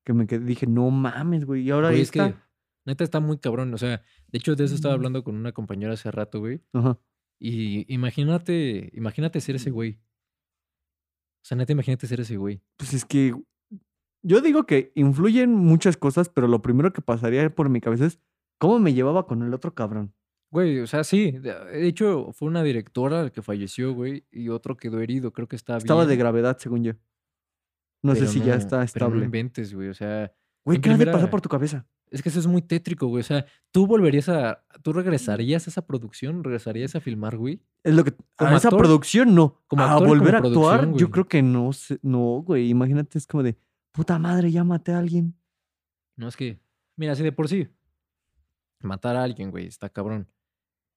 Que 0.05 0.13
me 0.13 0.25
quedé, 0.25 0.45
dije, 0.45 0.65
no 0.67 0.89
mames, 0.89 1.43
güey. 1.45 1.63
Y 1.63 1.69
ahora 1.71 1.89
Güey, 1.89 2.01
es 2.01 2.07
esta. 2.07 2.31
que 2.31 2.35
neta 2.85 3.03
está 3.03 3.19
muy 3.19 3.37
cabrón. 3.39 3.73
O 3.73 3.77
sea, 3.77 4.01
de 4.29 4.37
hecho, 4.37 4.55
de 4.55 4.63
eso 4.63 4.73
estaba 4.73 4.93
Mm. 4.95 4.97
hablando 4.97 5.23
con 5.25 5.35
una 5.35 5.51
compañera 5.51 5.93
hace 5.93 6.09
rato, 6.09 6.39
güey. 6.39 6.61
Ajá. 6.73 6.97
Y 7.43 7.91
imagínate, 7.91 8.91
imagínate 8.93 9.41
ser 9.41 9.55
ese 9.55 9.71
güey. 9.71 9.99
O 11.43 11.45
sea, 11.45 11.57
neta, 11.57 11.71
imagínate 11.71 12.05
ser 12.05 12.19
ese 12.21 12.37
güey. 12.37 12.61
Pues 12.77 12.93
es 12.93 13.03
que 13.03 13.33
yo 14.23 14.41
digo 14.41 14.65
que 14.67 14.91
influyen 14.93 15.51
muchas 15.55 15.97
cosas, 15.97 16.29
pero 16.29 16.47
lo 16.47 16.61
primero 16.61 16.93
que 16.93 17.01
pasaría 17.01 17.49
por 17.53 17.69
mi 17.69 17.81
cabeza 17.81 18.05
es 18.05 18.19
cómo 18.59 18.77
me 18.77 18.93
llevaba 18.93 19.25
con 19.25 19.41
el 19.41 19.53
otro 19.55 19.73
cabrón. 19.73 20.13
Güey, 20.51 20.79
o 20.81 20.85
sea, 20.87 21.03
sí. 21.03 21.31
De 21.31 21.87
hecho, 21.87 22.31
fue 22.33 22.47
una 22.47 22.61
directora 22.61 23.23
la 23.23 23.29
que 23.31 23.41
falleció, 23.41 23.93
güey, 23.93 24.25
y 24.31 24.49
otro 24.49 24.77
quedó 24.77 24.99
herido. 24.99 25.31
Creo 25.33 25.47
que 25.47 25.55
está 25.55 25.77
Estaba 25.77 26.01
de 26.01 26.09
bien, 26.09 26.19
gravedad, 26.19 26.57
según 26.59 26.83
yo. 26.83 26.93
No 28.03 28.13
sé 28.13 28.21
pero 28.21 28.31
si 28.33 28.39
ya 28.41 28.55
está 28.55 28.69
Pero 28.69 28.79
no 28.79 28.83
estable. 28.83 29.25
inventes, 29.25 29.73
güey. 29.73 29.87
O 29.89 29.93
sea, 29.95 30.31
Güey, 30.63 30.79
¿qué 30.79 30.89
ha 30.89 30.91
de 30.91 30.97
primera- 30.97 31.13
pasar 31.13 31.29
por 31.31 31.41
tu 31.41 31.49
cabeza? 31.49 31.87
Es 32.11 32.21
que 32.21 32.29
eso 32.29 32.39
es 32.39 32.47
muy 32.47 32.61
tétrico, 32.61 33.07
güey. 33.07 33.21
O 33.21 33.23
sea, 33.23 33.45
tú 33.71 33.87
volverías 33.87 34.29
a. 34.29 34.63
¿Tú 34.83 34.93
regresarías 34.93 35.65
a 35.65 35.69
esa 35.69 35.85
producción? 35.85 36.43
¿Regresarías 36.43 36.95
a 36.95 36.99
filmar, 37.01 37.37
güey? 37.37 37.61
Es 37.83 37.95
lo 37.95 38.03
que. 38.03 38.13
Como 38.35 38.51
a 38.51 38.57
esa 38.57 38.69
producción 38.69 39.33
no. 39.33 39.61
como 39.67 39.83
a 39.83 39.95
como 39.95 40.07
volver 40.07 40.35
a 40.35 40.39
actuar, 40.39 40.93
yo 40.95 41.09
creo 41.09 41.27
que 41.27 41.41
no. 41.41 41.71
sé- 41.73 41.99
No, 42.01 42.41
güey. 42.43 42.69
Imagínate, 42.69 43.17
es 43.17 43.25
como 43.25 43.43
de 43.43 43.57
puta 43.91 44.19
madre, 44.19 44.51
ya 44.51 44.63
maté 44.63 44.91
a 44.91 44.99
alguien. 44.99 45.33
No 46.17 46.27
es 46.27 46.35
que. 46.35 46.59
Mira, 46.97 47.13
así 47.13 47.23
de 47.23 47.31
por 47.31 47.47
sí. 47.47 47.67
Matar 48.81 49.15
a 49.15 49.23
alguien, 49.23 49.51
güey, 49.51 49.67
está 49.67 49.89
cabrón. 49.89 50.27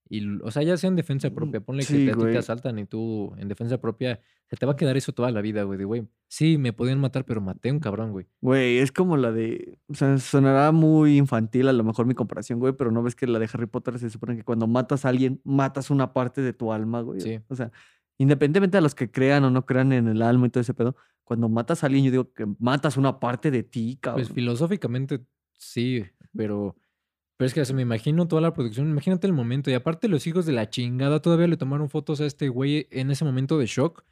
Y, 0.09 0.39
o 0.43 0.51
sea, 0.51 0.63
ya 0.63 0.77
sea 0.77 0.89
en 0.89 0.97
defensa 0.97 1.31
Mm, 1.31 1.35
propia, 1.35 1.61
ponle 1.61 1.85
que 1.87 1.95
te- 2.05 2.11
a 2.11 2.15
ti 2.15 2.23
te 2.25 2.39
asaltan 2.39 2.79
y 2.79 2.85
tú 2.85 3.35
en 3.39 3.49
defensa 3.49 3.81
propia, 3.81 4.21
se 4.51 4.57
te 4.57 4.67
va 4.67 4.73
a 4.73 4.77
quedar 4.77 4.97
eso 4.99 5.13
toda 5.13 5.31
la 5.31 5.41
vida, 5.41 5.63
güey. 5.63 5.79
De, 5.79 5.85
güey, 5.87 6.07
sí, 6.29 6.59
me 6.59 6.73
podían 6.75 7.01
matar, 7.01 7.25
pero 7.25 7.41
maté 7.41 7.71
a 7.71 7.73
un 7.73 7.81
cabrón, 7.81 8.13
güey. 8.13 8.27
Güey, 8.43 8.79
es 8.79 8.93
como 8.93 9.17
la 9.17 9.33
de. 9.33 9.79
O 9.89 9.95
sea, 9.95 10.19
sonará 10.19 10.73
muy 10.73 11.17
infantil 11.17 11.69
a 11.69 11.73
lo 11.73 11.83
mejor 11.85 12.05
mi 12.07 12.15
comparación, 12.15 12.59
güey, 12.61 12.75
pero 12.75 12.91
no 12.91 13.03
ves 13.03 13.17
que 13.17 13.27
la 13.27 13.39
de 13.39 13.49
Harry 13.53 13.67
Potter 13.67 13.99
se 13.99 14.11
supone 14.11 14.37
que 14.37 14.45
cuando 14.45 14.67
matas 14.67 15.05
a 15.07 15.09
alguien, 15.09 15.41
matas 15.43 15.91
una 15.91 16.13
parte 16.13 16.43
de 16.43 16.53
tu 16.53 16.71
alma, 16.73 17.01
güey. 17.01 17.21
Sí. 17.23 17.41
O 17.49 17.57
sea, 17.57 17.73
independientemente 18.19 18.77
de 18.77 18.83
los 18.83 18.95
que 18.95 19.11
crean 19.11 19.45
o 19.45 19.51
no 19.51 19.65
crean 19.65 19.93
en 19.93 20.09
el 20.09 20.21
alma 20.23 20.47
y 20.47 20.51
todo 20.51 20.61
ese 20.61 20.75
pedo, 20.75 20.97
cuando 21.25 21.49
matas 21.49 21.83
a 21.83 21.87
alguien, 21.87 22.05
yo 22.05 22.11
digo 22.11 22.33
que 22.35 22.47
matas 22.59 22.99
una 22.99 23.19
parte 23.19 23.51
de 23.51 23.63
ti, 23.63 23.97
cabrón. 24.01 24.25
Pues 24.27 24.35
filosóficamente 24.35 25.21
sí, 25.57 26.05
pero. 26.37 26.77
Pero 27.45 27.49
es 27.49 27.55
que 27.55 27.65
se 27.67 27.75
me 27.75 27.83
imagino 27.83 28.27
toda 28.27 28.41
la 28.41 28.55
producción, 28.55 28.89
imagínate 28.89 29.27
el 29.27 29.35
momento. 29.35 29.71
Y 29.71 29.75
aparte, 29.75 30.09
los 30.09 30.27
hijos 30.27 30.47
de 30.47 30.53
la 30.53 30.71
chingada 30.71 31.21
todavía 31.21 31.47
le 31.47 31.59
tomaron 31.59 31.91
fotos 31.91 32.23
a 32.23 32.25
este 32.25 32.49
güey 32.49 32.87
en 32.91 33.11
ese 33.11 33.27
momento 33.27 33.59
de 33.59 33.67
shock. 33.67 33.99
O 34.01 34.05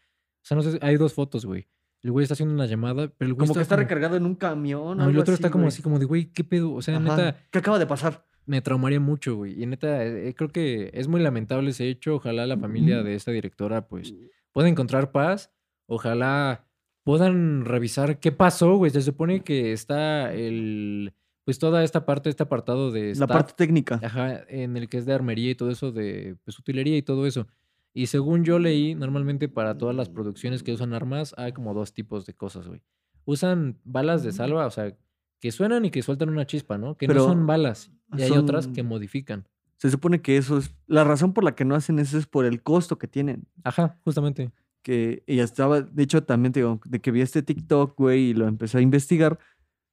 sea, 0.42 0.54
no 0.54 0.62
sé, 0.62 0.78
hay 0.82 0.96
dos 0.98 1.14
fotos, 1.14 1.46
güey. 1.46 1.66
El 2.02 2.10
güey 2.10 2.24
está 2.24 2.34
haciendo 2.34 2.54
una 2.54 2.66
llamada, 2.66 3.08
pero 3.16 3.28
el 3.30 3.32
güey 3.34 3.46
como 3.48 3.54
que 3.56 3.62
está 3.62 3.76
como- 3.76 3.84
recargado 3.84 4.16
en 4.16 4.26
un 4.26 4.34
camión. 4.34 4.98
No, 4.98 5.08
el 5.08 5.16
otro 5.18 5.32
está 5.32 5.48
como 5.50 5.62
güey. 5.62 5.68
así, 5.68 5.80
como 5.80 5.98
de, 5.98 6.04
güey, 6.04 6.26
¿qué 6.26 6.44
pedo? 6.44 6.74
O 6.74 6.82
sea, 6.82 6.98
Ajá, 6.98 7.02
neta, 7.16 7.36
¿Qué 7.50 7.58
acaba 7.60 7.78
de 7.78 7.86
pasar? 7.86 8.26
me 8.44 8.60
traumaría 8.60 9.00
mucho, 9.00 9.36
güey. 9.36 9.62
Y 9.62 9.64
neta, 9.64 10.04
eh, 10.04 10.34
creo 10.36 10.50
que 10.50 10.90
es 10.92 11.08
muy 11.08 11.22
lamentable 11.22 11.70
ese 11.70 11.88
hecho. 11.88 12.16
Ojalá 12.16 12.46
la 12.46 12.58
familia 12.58 13.02
de 13.02 13.14
esta 13.14 13.30
directora, 13.30 13.88
pues, 13.88 14.12
pueda 14.52 14.68
encontrar 14.68 15.10
paz. 15.10 15.50
Ojalá 15.86 16.66
puedan 17.02 17.64
revisar 17.64 18.18
qué 18.20 18.30
pasó, 18.30 18.76
güey. 18.76 18.90
Se 18.90 19.00
supone 19.00 19.42
que 19.42 19.72
está 19.72 20.34
el, 20.34 21.14
pues, 21.44 21.58
toda 21.58 21.82
esta 21.84 22.04
parte, 22.06 22.30
este 22.30 22.42
apartado 22.42 22.90
de 22.90 23.06
La 23.06 23.12
staff, 23.12 23.28
parte 23.28 23.54
técnica. 23.56 24.00
ajá, 24.02 24.42
en 24.48 24.76
el 24.76 24.88
que 24.88 24.98
es 24.98 25.06
de 25.06 25.12
armería 25.12 25.50
y 25.50 25.54
todo 25.54 25.70
eso, 25.70 25.92
de, 25.92 26.36
pues, 26.44 26.58
utilería 26.58 26.96
y 26.96 27.02
todo 27.02 27.26
eso. 27.26 27.46
Y 27.94 28.06
según 28.06 28.44
yo 28.44 28.58
leí, 28.58 28.94
normalmente 28.94 29.48
para 29.48 29.76
todas 29.76 29.94
las 29.94 30.08
producciones 30.08 30.62
que 30.62 30.72
usan 30.72 30.94
armas, 30.94 31.34
hay 31.36 31.52
como 31.52 31.74
dos 31.74 31.92
tipos 31.92 32.24
de 32.26 32.34
cosas, 32.34 32.66
güey. 32.66 32.80
Usan 33.24 33.78
balas 33.84 34.22
de 34.22 34.32
salva, 34.32 34.66
o 34.66 34.70
sea, 34.70 34.96
que 35.40 35.52
suenan 35.52 35.84
y 35.84 35.90
que 35.90 36.02
sueltan 36.02 36.28
una 36.28 36.46
chispa, 36.46 36.78
¿no? 36.78 36.96
Que 36.96 37.06
Pero 37.06 37.20
no 37.22 37.28
son 37.28 37.46
balas. 37.46 37.90
Y 38.16 38.22
hay 38.22 38.30
otras 38.32 38.68
que 38.68 38.82
modifican. 38.82 39.46
Se 39.76 39.90
supone 39.90 40.22
que 40.22 40.36
eso 40.36 40.58
es. 40.58 40.74
La 40.86 41.02
razón 41.04 41.32
por 41.32 41.44
la 41.44 41.54
que 41.54 41.64
no 41.64 41.74
hacen 41.74 41.98
eso 41.98 42.16
es 42.16 42.26
por 42.26 42.44
el 42.44 42.62
costo 42.62 42.98
que 42.98 43.08
tienen. 43.08 43.46
Ajá, 43.64 43.98
justamente. 44.04 44.52
que 44.82 45.22
ella 45.26 45.44
estaba, 45.44 45.80
de 45.82 46.02
hecho 46.02 46.22
también 46.24 46.52
te 46.52 46.60
digo, 46.60 46.80
de 46.84 47.00
que 47.00 47.10
vi 47.10 47.20
este 47.20 47.42
TikTok, 47.42 47.96
güey, 47.96 48.30
y 48.30 48.34
lo 48.34 48.48
empecé 48.48 48.78
a 48.78 48.80
investigar, 48.80 49.38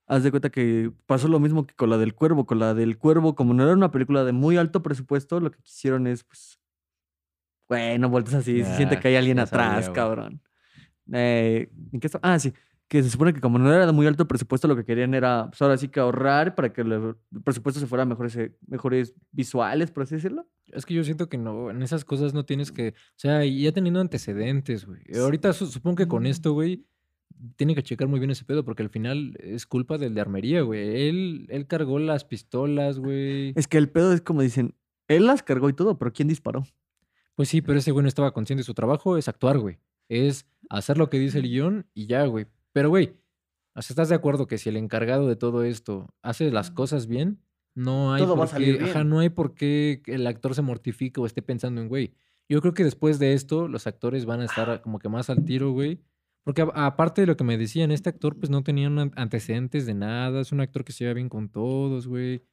haz 0.10 0.24
de 0.24 0.32
cuenta 0.32 0.50
que 0.50 0.92
pasó 1.06 1.28
lo 1.28 1.40
mismo 1.40 1.66
que 1.66 1.76
con 1.76 1.90
la 1.90 1.98
del 1.98 2.16
Cuervo, 2.16 2.46
con 2.46 2.60
la 2.60 2.74
del 2.74 2.98
Cuervo, 2.98 3.36
como 3.36 3.54
no 3.54 3.64
era 3.64 3.74
una 3.74 3.92
película 3.92 4.26
de 4.26 4.32
muy 4.34 4.58
alto 4.58 4.82
presupuesto, 4.82 5.40
lo 5.40 5.52
que 5.52 5.62
quisieron 5.62 6.08
es, 6.08 6.24
pues, 6.24 6.60
bueno, 7.70 8.10
vueltas 8.10 8.34
así, 8.34 8.64
se 8.64 8.76
siente 8.76 8.96
Ah, 8.96 9.00
que 9.00 9.08
hay 9.10 9.16
alguien 9.16 9.38
atrás, 9.40 9.86
sabía, 9.86 9.94
cabrón. 9.94 10.42
Eh, 11.14 11.70
¿en 11.92 12.00
qué 12.00 12.08
está? 12.08 12.20
Ah, 12.24 12.40
sí, 12.40 12.52
que 12.88 13.04
se 13.04 13.10
supone 13.12 13.34
que 13.34 13.40
como 13.40 13.60
no 13.60 13.72
era 13.72 13.86
de 13.86 13.92
muy 13.92 14.08
alto 14.08 14.28
presupuesto, 14.28 14.68
lo 14.68 14.76
que 14.76 14.84
querían 14.84 15.14
era, 15.14 15.46
pues 15.50 15.62
ahora 15.62 15.78
sí 15.78 15.90
que 15.90 16.00
ahorrar 16.00 16.56
para 16.56 16.74
que 16.74 16.82
el, 16.82 17.16
presupuesto 17.44 17.80
se 17.80 17.86
fuera 17.86 18.02
a 18.02 18.06
mejores, 18.08 18.36
eh, 18.36 18.56
mejores 18.68 19.14
visuales, 19.32 19.92
por 19.92 20.04
así 20.04 20.16
decirlo. 20.16 20.50
Es 20.66 20.88
que 20.88 20.96
yo 20.96 21.04
siento 21.04 21.30
que 21.30 21.38
no, 21.38 21.70
en 21.70 21.84
esas 21.84 22.04
cosas 22.04 22.34
no 22.34 22.46
tienes 22.46 22.72
que, 22.72 22.90
o 22.90 23.16
sea, 23.16 23.46
ya 23.46 23.72
teniendo 23.72 24.02
antecedentes, 24.02 24.88
güey. 24.88 25.02
Ahorita 25.16 25.54
su- 25.54 25.68
supongo 25.68 25.98
que 25.98 26.08
con 26.08 26.26
esto, 26.26 26.54
güey, 26.54 26.88
tiene 27.56 27.76
que 27.76 27.84
checar 27.84 28.08
muy 28.08 28.20
bien 28.20 28.32
ese 28.32 28.46
pedo, 28.46 28.64
porque 28.64 28.84
al 28.84 28.90
final 28.90 29.38
es 29.40 29.66
culpa 29.66 29.98
del 29.98 30.14
de 30.14 30.22
armería, 30.22 30.62
güey. 30.62 31.08
Él, 31.08 31.48
él 31.50 31.68
cargó 31.68 32.00
las 32.00 32.26
pistolas, 32.26 33.00
güey. 33.00 33.54
Es 33.56 33.68
que 33.68 33.78
el 33.78 33.90
pedo 33.90 34.14
es 34.14 34.22
como 34.22 34.42
dicen, 34.42 34.76
él 35.08 35.26
las 35.26 35.44
cargó 35.44 35.70
y 35.70 35.74
todo, 35.74 35.98
pero 35.98 36.14
¿quién 36.14 36.28
disparó? 36.28 36.64
Pues 37.36 37.50
sí, 37.50 37.62
pero 37.62 37.80
ese 37.80 37.92
güey 37.92 38.04
no 38.04 38.10
estaba 38.10 38.34
consciente 38.34 38.62
de 38.62 38.66
su 38.66 38.74
trabajo, 38.74 39.18
es 39.18 39.28
actuar, 39.28 39.60
güey. 39.60 39.80
Es 40.10 40.46
hacer 40.70 40.98
lo 40.98 41.10
que 41.10 41.20
dice 41.20 41.40
el 41.40 41.48
guion 41.48 41.88
y 41.94 42.08
ya, 42.08 42.26
güey. 42.26 42.48
Pero, 42.74 42.90
güey, 42.90 43.16
¿estás 43.76 44.10
de 44.10 44.16
acuerdo 44.16 44.48
que 44.48 44.58
si 44.58 44.70
el 44.70 44.78
encargado 44.78 45.28
de 45.28 45.36
todo 45.36 45.64
esto 45.64 46.14
hace 46.22 46.52
las 46.52 46.70
cosas 46.72 47.08
bien, 47.08 47.40
no 47.76 48.14
hay 48.14 48.22
Todo 48.22 48.36
va 48.36 48.44
a 48.44 48.48
por 48.48 48.50
salir 48.50 48.84
ajá, 48.84 49.04
no 49.04 49.20
hay 49.20 49.30
por 49.30 49.54
qué 49.54 50.02
el 50.08 50.28
actor 50.28 50.54
se 50.54 50.62
mortifique 50.62 51.22
o 51.22 51.26
esté 51.26 51.42
pensando 51.42 51.80
en, 51.82 51.88
güey. 51.88 52.14
Yo 52.50 52.62
creo 52.62 52.74
que 52.74 52.84
después 52.84 53.20
de 53.20 53.34
esto, 53.34 53.68
los 53.68 53.88
actores 53.88 54.26
van 54.26 54.42
a 54.42 54.46
estar 54.46 54.82
como 54.82 55.00
que 55.00 55.08
más 55.08 55.30
al 55.30 55.46
tiro, 55.46 55.72
güey. 55.72 56.02
Porque 56.44 56.66
aparte 56.74 57.22
de 57.22 57.28
lo 57.28 57.38
que 57.38 57.44
me 57.44 57.58
decían, 57.58 57.92
este 57.92 58.10
actor 58.10 58.38
pues 58.38 58.50
no 58.50 58.64
tenía 58.64 58.88
antecedentes 59.16 59.86
de 59.86 59.94
nada, 59.94 60.42
es 60.42 60.52
un 60.52 60.62
actor 60.62 60.84
que 60.84 60.94
se 60.94 61.04
lleva 61.04 61.14
bien 61.14 61.30
con 61.30 61.50
todos, 61.50 62.08
güey. 62.08 62.44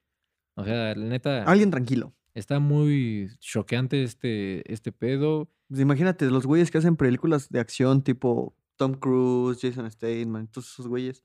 O 0.54 0.64
sea, 0.64 0.94
la 0.94 1.06
neta, 1.06 1.44
Alguien 1.44 1.70
tranquilo. 1.70 2.14
está 2.34 2.58
muy 2.58 3.30
choqueante 3.40 4.02
este, 4.02 4.70
este 4.72 4.92
pedo. 4.92 5.50
Pues 5.68 5.80
imagínate, 5.80 6.26
los 6.30 6.46
güeyes 6.46 6.70
que 6.70 6.78
hacen 6.78 6.96
películas 6.96 7.48
de 7.48 7.60
acción 7.60 8.02
tipo 8.02 8.56
Tom 8.76 8.94
Cruise, 8.94 9.58
Jason 9.60 9.90
Statham, 9.90 10.46
todos 10.48 10.72
esos 10.72 10.88
güeyes. 10.88 11.22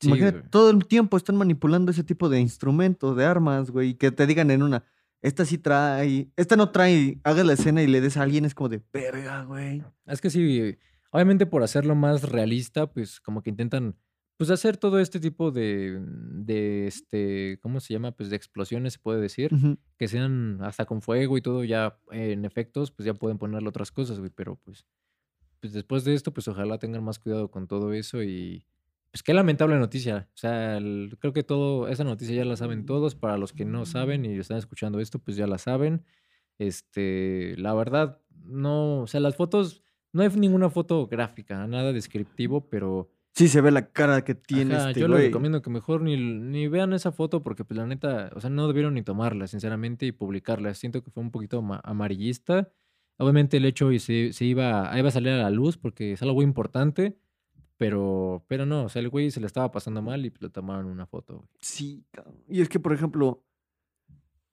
Sí, 0.00 0.08
imagínate, 0.08 0.38
güey. 0.38 0.50
todo 0.50 0.70
el 0.70 0.86
tiempo 0.86 1.16
están 1.16 1.36
manipulando 1.36 1.90
ese 1.90 2.04
tipo 2.04 2.28
de 2.28 2.40
instrumentos, 2.40 3.16
de 3.16 3.24
armas, 3.24 3.70
güey. 3.70 3.94
Que 3.94 4.10
te 4.10 4.26
digan 4.26 4.50
en 4.50 4.62
una, 4.62 4.84
esta 5.22 5.44
sí 5.44 5.58
trae, 5.58 6.30
esta 6.36 6.56
no 6.56 6.70
trae, 6.70 7.18
hagas 7.24 7.44
la 7.44 7.54
escena 7.54 7.82
y 7.82 7.86
le 7.86 8.00
des 8.00 8.16
a 8.16 8.22
alguien, 8.22 8.44
es 8.44 8.54
como 8.54 8.68
de, 8.68 8.82
verga, 8.92 9.42
güey. 9.44 9.82
Es 10.06 10.20
que 10.20 10.30
sí, 10.30 10.76
obviamente 11.10 11.46
por 11.46 11.62
hacerlo 11.62 11.94
más 11.94 12.22
realista, 12.30 12.92
pues 12.92 13.20
como 13.20 13.42
que 13.42 13.50
intentan, 13.50 13.96
pues 14.36 14.50
hacer 14.50 14.76
todo 14.76 15.00
este 15.00 15.18
tipo 15.20 15.50
de, 15.50 15.98
de 16.00 16.86
este, 16.86 17.58
¿cómo 17.62 17.80
se 17.80 17.92
llama? 17.94 18.12
Pues 18.12 18.30
de 18.30 18.36
explosiones, 18.36 18.94
se 18.94 18.98
puede 19.00 19.20
decir. 19.20 19.50
Que 19.98 20.08
sean 20.08 20.58
hasta 20.62 20.84
con 20.86 21.02
fuego 21.02 21.36
y 21.38 21.42
todo, 21.42 21.64
ya 21.64 21.98
en 22.12 22.44
efectos, 22.44 22.90
pues 22.92 23.04
ya 23.06 23.14
pueden 23.14 23.38
ponerle 23.38 23.68
otras 23.68 23.90
cosas, 23.92 24.18
güey, 24.20 24.30
pero 24.34 24.56
pues, 24.64 24.86
pues 25.60 25.72
después 25.72 26.04
de 26.04 26.14
esto, 26.14 26.32
pues 26.32 26.46
ojalá 26.48 26.78
tengan 26.78 27.02
más 27.04 27.18
cuidado 27.18 27.50
con 27.50 27.66
todo 27.66 27.92
eso 27.92 28.22
y 28.22 28.64
pues 29.10 29.22
qué 29.24 29.34
lamentable 29.34 29.76
noticia. 29.78 30.28
O 30.34 30.36
sea, 30.36 30.76
el- 30.76 31.16
creo 31.18 31.32
que 31.32 31.42
todo, 31.42 31.88
esa 31.88 32.04
noticia 32.04 32.36
ya 32.36 32.44
la 32.44 32.56
saben 32.56 32.86
todos, 32.86 33.14
para 33.16 33.38
los 33.38 33.52
que 33.52 33.64
no 33.64 33.86
saben 33.86 34.24
y 34.24 34.38
están 34.38 34.58
escuchando 34.58 35.00
esto, 35.00 35.18
pues 35.18 35.36
ya 35.36 35.46
la 35.48 35.58
saben. 35.58 36.04
Este, 36.58 37.54
la 37.56 37.74
verdad, 37.74 38.20
no, 38.44 39.00
o 39.02 39.06
sea, 39.06 39.20
las 39.20 39.36
fotos, 39.36 39.82
no 40.12 40.22
hay 40.22 40.28
ninguna 40.30 40.70
foto 40.70 41.06
gráfica, 41.06 41.66
nada 41.66 41.92
descriptivo, 41.92 42.68
pero... 42.68 43.10
Sí 43.34 43.46
se 43.46 43.60
ve 43.60 43.70
la 43.70 43.90
cara 43.92 44.24
que 44.24 44.34
tiene 44.34 44.74
Ajá, 44.74 44.88
este 44.88 45.00
yo 45.00 45.06
les 45.06 45.16
güey. 45.16 45.26
recomiendo 45.28 45.62
que 45.62 45.70
mejor 45.70 46.00
ni, 46.00 46.16
ni 46.16 46.66
vean 46.66 46.92
esa 46.92 47.12
foto 47.12 47.42
porque 47.42 47.64
pues 47.64 47.78
la 47.78 47.86
neta, 47.86 48.30
o 48.34 48.40
sea, 48.40 48.50
no 48.50 48.66
debieron 48.66 48.94
ni 48.94 49.02
tomarla, 49.02 49.46
sinceramente, 49.46 50.06
y 50.06 50.12
publicarla. 50.12 50.74
Siento 50.74 51.04
que 51.04 51.10
fue 51.12 51.22
un 51.22 51.30
poquito 51.30 51.58
ama- 51.58 51.80
amarillista. 51.84 52.68
Obviamente 53.16 53.58
el 53.58 53.64
hecho 53.64 53.92
y 53.92 54.00
se, 54.00 54.32
se 54.32 54.44
iba, 54.44 54.90
iba 54.98 55.08
a 55.08 55.12
salir 55.12 55.28
a 55.34 55.42
la 55.42 55.50
luz 55.50 55.76
porque 55.76 56.12
es 56.14 56.22
algo 56.22 56.34
muy 56.36 56.44
importante, 56.44 57.16
pero, 57.76 58.44
pero 58.48 58.66
no, 58.66 58.84
o 58.84 58.88
sea, 58.88 59.00
el 59.00 59.08
güey 59.08 59.30
se 59.30 59.40
le 59.40 59.46
estaba 59.46 59.70
pasando 59.70 60.02
mal 60.02 60.24
y 60.24 60.30
pues, 60.30 60.42
le 60.42 60.48
tomaron 60.50 60.86
una 60.86 61.06
foto. 61.06 61.34
güey. 61.36 61.48
Sí, 61.60 62.04
cabrón. 62.10 62.42
Y 62.48 62.60
es 62.60 62.68
que, 62.68 62.80
por 62.80 62.92
ejemplo, 62.92 63.44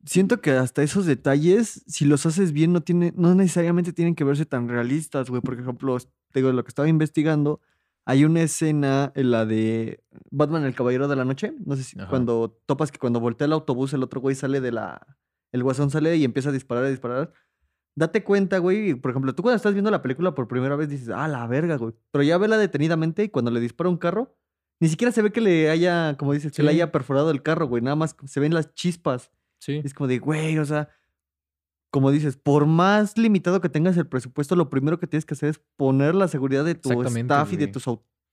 siento 0.06 0.41
que 0.41 0.52
hasta 0.52 0.84
esos 0.84 1.06
detalles, 1.06 1.84
si 1.88 2.06
los 2.06 2.26
haces 2.26 2.52
bien, 2.52 2.72
no, 2.74 2.82
tiene, 2.82 3.13
no 3.15 3.34
necesariamente 3.36 3.94
tienen 3.94 4.15
que 4.15 4.24
verse 4.24 4.46
tan 4.46 4.70
realistas, 4.70 5.30
güey. 5.30 5.41
Por 5.41 5.60
ejemplo, 5.60 5.98
s- 5.98 6.08
te 6.32 6.39
digo, 6.39 6.52
lo 6.52 6.63
que 6.63 6.70
estaba 6.70 6.88
investigando, 6.88 7.60
hay 8.06 8.24
una 8.26 8.41
escena 8.41 9.12
en 9.15 9.32
la 9.32 9.46
de 9.46 10.04
Batman, 10.32 10.63
el 10.63 10.76
Caballero 10.76 11.08
de 11.08 11.15
la 11.15 11.26
Noche. 11.26 11.54
No 11.65 11.76
sé 11.76 11.84
si 11.84 12.00
Ajá. 12.00 12.10
cuando 12.10 12.58
topas 12.65 12.91
que 12.91 13.00
cuando 13.00 13.20
voltea 13.20 13.46
el 13.46 13.54
autobús, 13.54 13.94
el 13.94 14.04
otro 14.04 14.22
güey 14.22 14.36
sale 14.36 14.62
de 14.62 14.72
la. 14.72 15.18
El 15.52 15.63
guasón 15.63 15.89
sale 15.89 16.15
y 16.18 16.24
empieza 16.24 16.50
a 16.50 16.52
disparar, 16.52 16.84
a 16.86 16.89
disparar. 16.89 17.32
Date 17.96 18.24
cuenta, 18.24 18.58
güey. 18.60 18.94
Por 18.96 19.12
ejemplo, 19.12 19.34
tú 19.34 19.41
cuando 19.41 19.56
estás 19.56 19.74
viendo 19.74 19.89
la 19.89 20.02
película 20.02 20.36
por 20.36 20.48
primera 20.50 20.76
vez 20.76 20.89
dices, 20.89 21.10
ah, 21.10 21.28
la 21.30 21.48
verga, 21.48 21.78
güey. 21.78 21.94
Pero 22.12 22.24
ya 22.24 22.38
vela 22.38 22.58
detenidamente 22.58 23.24
y 23.24 23.30
cuando 23.30 23.52
le 23.52 23.60
dispara 23.62 23.89
un 23.89 23.98
carro, 23.98 24.36
ni 24.82 24.89
siquiera 24.89 25.13
se 25.13 25.22
ve 25.22 25.32
que 25.32 25.39
le 25.39 25.70
haya, 25.70 26.18
como 26.18 26.34
dices, 26.34 26.52
que 26.52 26.62
le 26.62 26.72
Sí. 26.72 26.76
haya 26.76 26.91
perforado 26.91 27.32
el 27.32 27.41
carro, 27.41 27.68
güey. 27.68 27.82
Nada 27.82 27.96
más 27.96 28.15
se 28.26 28.39
ven 28.41 28.54
las 28.54 28.74
chispas. 28.76 29.32
Sí, 29.65 29.82
Es 29.84 29.95
como 29.95 30.08
de, 30.08 30.19
güey, 30.19 30.60
o 30.60 30.65
sea, 30.65 30.89
como 31.89 32.12
dices, 32.12 32.38
por 32.38 32.67
más 32.67 33.17
limitado 33.17 33.62
que 33.62 33.69
tengas 33.69 33.97
el 33.97 34.06
presupuesto, 34.06 34.56
lo 34.56 34.69
primero 34.69 34.99
que 34.99 35.08
tienes 35.08 35.25
que 35.25 35.34
hacer 35.34 35.49
es 35.49 35.60
poner 35.75 36.13
la 36.13 36.28
seguridad 36.28 36.63
de 36.63 36.75
tu 36.75 37.01
staff 37.01 37.51
y 37.51 37.58
de 37.58 37.65
tus, 37.67 37.86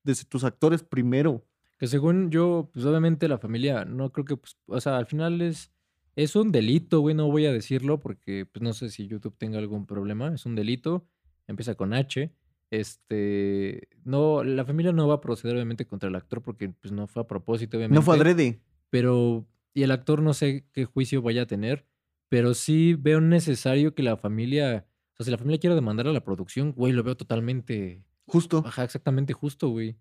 de 0.02 0.14
tus 0.28 0.44
actores 0.44 0.82
primero. 0.82 1.42
que 1.78 1.86
según 1.86 2.30
yo, 2.30 2.68
pues 2.70 2.84
obviamente 2.84 3.28
la 3.28 3.38
familia, 3.38 3.86
no 3.86 4.12
creo 4.12 4.26
que, 4.26 4.36
pues, 4.36 4.58
o 4.66 4.78
sea, 4.78 4.98
al 4.98 5.06
final 5.06 5.40
es, 5.40 5.72
es 6.16 6.36
un 6.36 6.52
delito, 6.52 7.00
güey, 7.00 7.14
no 7.14 7.30
voy 7.30 7.46
a 7.46 7.52
decirlo 7.52 7.98
porque, 7.98 8.44
pues 8.44 8.62
no 8.62 8.74
sé 8.74 8.90
si 8.90 9.06
YouTube 9.06 9.38
tenga 9.38 9.58
algún 9.58 9.86
problema, 9.86 10.34
es 10.34 10.44
un 10.44 10.54
delito, 10.54 11.06
empieza 11.46 11.74
con 11.74 11.94
H. 11.94 12.30
Este, 12.70 13.88
no, 14.04 14.44
la 14.44 14.66
familia 14.66 14.92
no 14.92 15.08
va 15.08 15.14
a 15.14 15.20
proceder 15.22 15.56
obviamente 15.56 15.86
contra 15.86 16.10
el 16.10 16.14
actor 16.14 16.42
porque 16.42 16.68
pues 16.68 16.92
no 16.92 17.06
fue 17.06 17.22
a 17.22 17.26
propósito, 17.26 17.78
obviamente. 17.78 17.94
No 17.94 18.02
fue 18.02 18.16
adrede. 18.16 18.60
Pero, 18.90 19.46
y 19.74 19.82
el 19.82 19.90
actor 19.90 20.22
no 20.22 20.34
sé 20.34 20.66
qué 20.72 20.84
juicio 20.84 21.22
vaya 21.22 21.42
a 21.42 21.46
tener, 21.46 21.86
pero 22.28 22.54
sí 22.54 22.94
veo 22.94 23.20
necesario 23.20 23.94
que 23.94 24.02
la 24.02 24.16
familia, 24.16 24.86
o 25.12 25.16
sea, 25.16 25.24
si 25.24 25.30
la 25.30 25.38
familia 25.38 25.60
quiere 25.60 25.74
demandar 25.76 26.06
a 26.08 26.12
la 26.12 26.24
producción, 26.24 26.72
güey, 26.72 26.92
lo 26.92 27.02
veo 27.02 27.16
totalmente, 27.16 28.04
Justo. 28.26 28.64
ajá, 28.66 28.84
exactamente 28.84 29.32
justo, 29.32 29.68
güey. 29.68 29.96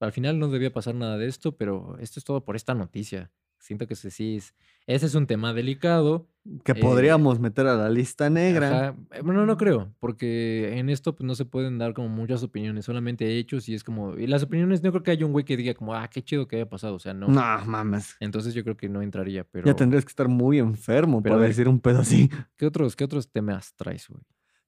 Al 0.00 0.12
final 0.12 0.38
no 0.38 0.48
debía 0.48 0.72
pasar 0.72 0.94
nada 0.94 1.16
de 1.18 1.28
esto, 1.28 1.56
pero 1.56 1.96
esto 1.98 2.18
es 2.20 2.24
todo 2.24 2.44
por 2.44 2.56
esta 2.56 2.74
noticia. 2.74 3.32
Siento 3.62 3.86
que 3.86 3.94
ese 3.94 4.10
sí 4.10 4.38
es, 4.38 4.56
ese 4.88 5.06
es 5.06 5.14
un 5.14 5.28
tema 5.28 5.54
delicado. 5.54 6.26
Que 6.64 6.72
eh, 6.72 6.74
podríamos 6.74 7.38
meter 7.38 7.68
a 7.68 7.76
la 7.76 7.88
lista 7.88 8.28
negra. 8.28 8.88
Ajá. 8.88 8.96
Eh, 9.12 9.20
Bueno, 9.22 9.46
no 9.46 9.56
creo, 9.56 9.94
porque 10.00 10.78
en 10.78 10.88
esto 10.88 11.14
pues, 11.14 11.24
no 11.24 11.36
se 11.36 11.44
pueden 11.44 11.78
dar 11.78 11.94
como 11.94 12.08
muchas 12.08 12.42
opiniones, 12.42 12.84
solamente 12.84 13.38
hechos 13.38 13.68
y 13.68 13.74
es 13.74 13.84
como, 13.84 14.18
y 14.18 14.26
las 14.26 14.42
opiniones 14.42 14.82
no 14.82 14.90
creo 14.90 15.04
que 15.04 15.12
haya 15.12 15.24
un 15.24 15.30
güey 15.30 15.44
que 15.44 15.56
diga 15.56 15.74
como, 15.74 15.94
ah, 15.94 16.08
qué 16.08 16.22
chido 16.22 16.48
que 16.48 16.56
haya 16.56 16.68
pasado, 16.68 16.96
o 16.96 16.98
sea, 16.98 17.14
no. 17.14 17.28
No, 17.28 17.64
mames. 17.64 18.16
Entonces 18.18 18.52
yo 18.52 18.64
creo 18.64 18.76
que 18.76 18.88
no 18.88 19.00
entraría, 19.00 19.44
pero 19.44 19.64
Ya 19.64 19.76
tendrías 19.76 20.04
que 20.04 20.10
estar 20.10 20.26
muy 20.26 20.58
enfermo 20.58 21.22
pero 21.22 21.36
para 21.36 21.46
decir 21.46 21.68
un 21.68 21.78
pedo 21.78 22.00
así. 22.00 22.28
¿qué 22.56 22.66
otros, 22.66 22.96
qué 22.96 23.04
otros 23.04 23.30
temas 23.30 23.74
traes, 23.76 24.08
güey? 24.08 24.22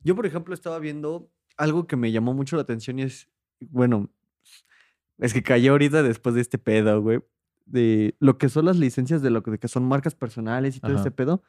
Yo, 0.04 0.14
por 0.14 0.24
ejemplo, 0.24 0.54
estaba 0.54 0.78
viendo 0.78 1.28
algo 1.57 1.88
que 1.88 1.96
me 1.96 2.12
llamó 2.12 2.33
mucho 2.33 2.54
la 2.54 2.62
atención 2.62 3.00
y 3.00 3.02
es, 3.02 3.28
bueno, 3.59 4.09
es 5.18 5.35
que 5.35 5.42
cayó 5.42 5.72
ahorita 5.72 6.04
después 6.04 6.37
de 6.37 6.42
este 6.42 6.59
pedo, 6.59 7.02
güey, 7.02 7.20
de 7.64 8.16
lo 8.20 8.38
que 8.38 8.48
son 8.48 8.66
las 8.66 8.77
licencias 8.77 9.22
de 9.22 9.31
lo 9.31 9.42
que, 9.42 9.53
de 9.53 9.59
que 9.59 9.68
son 9.68 9.85
marcas 9.85 10.14
personales 10.14 10.77
y 10.77 10.81
todo 10.81 10.92
Ajá. 10.92 11.00
este 11.00 11.11
pedo. 11.11 11.42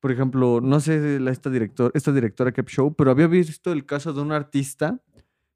Por 0.00 0.12
ejemplo, 0.12 0.60
no 0.60 0.80
sé 0.80 1.18
la, 1.20 1.30
esta, 1.30 1.50
director, 1.50 1.90
esta 1.94 2.12
directora 2.12 2.52
que 2.52 2.62
show, 2.62 2.94
pero 2.94 3.10
había 3.10 3.26
visto 3.26 3.72
el 3.72 3.86
caso 3.86 4.12
de 4.12 4.20
un 4.20 4.32
artista 4.32 5.00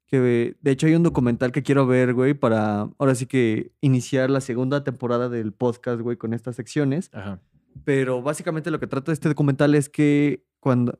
que, 0.07 0.57
de 0.59 0.71
hecho, 0.71 0.87
hay 0.87 0.95
un 0.95 1.03
documental 1.03 1.51
que 1.51 1.61
quiero 1.61 1.85
ver, 1.85 2.15
güey, 2.15 2.33
para 2.33 2.89
ahora 2.97 3.13
sí 3.13 3.27
que 3.27 3.71
iniciar 3.79 4.31
la 4.31 4.41
segunda 4.41 4.83
temporada 4.83 5.29
del 5.29 5.53
podcast, 5.53 6.01
güey, 6.01 6.17
con 6.17 6.33
estas 6.33 6.55
secciones. 6.55 7.11
Ajá. 7.13 7.39
Pero 7.85 8.23
básicamente 8.23 8.71
lo 8.71 8.79
que 8.79 8.87
trata 8.87 9.11
este 9.11 9.29
documental 9.29 9.75
es 9.75 9.87
que 9.87 10.47
cuando 10.59 10.97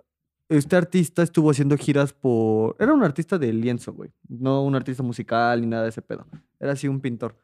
este 0.47 0.75
artista 0.75 1.23
estuvo 1.23 1.49
haciendo 1.49 1.75
giras 1.77 2.13
por... 2.13 2.75
Era 2.79 2.93
un 2.93 3.03
artista 3.03 3.37
de 3.37 3.51
lienzo, 3.51 3.93
güey. 3.93 4.11
No 4.27 4.63
un 4.63 4.75
artista 4.75 5.03
musical 5.03 5.61
ni 5.61 5.67
nada 5.67 5.83
de 5.83 5.89
ese 5.89 6.01
pedo. 6.01 6.27
Era 6.59 6.73
así 6.73 6.87
un 6.87 7.01
pintor. 7.01 7.35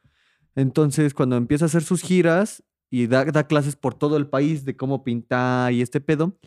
Entonces, 0.55 1.13
cuando 1.13 1.35
empieza 1.35 1.65
a 1.65 1.67
hacer 1.67 1.83
sus 1.83 2.01
giras 2.01 2.63
y 2.89 3.07
da, 3.07 3.25
da 3.25 3.47
clases 3.47 3.75
por 3.75 3.93
todo 3.93 4.15
el 4.17 4.27
país 4.27 4.63
de 4.65 4.75
cómo 4.77 5.03
pintar 5.03 5.73
y 5.73 5.81
este 5.81 5.99
pedo, 6.01 6.37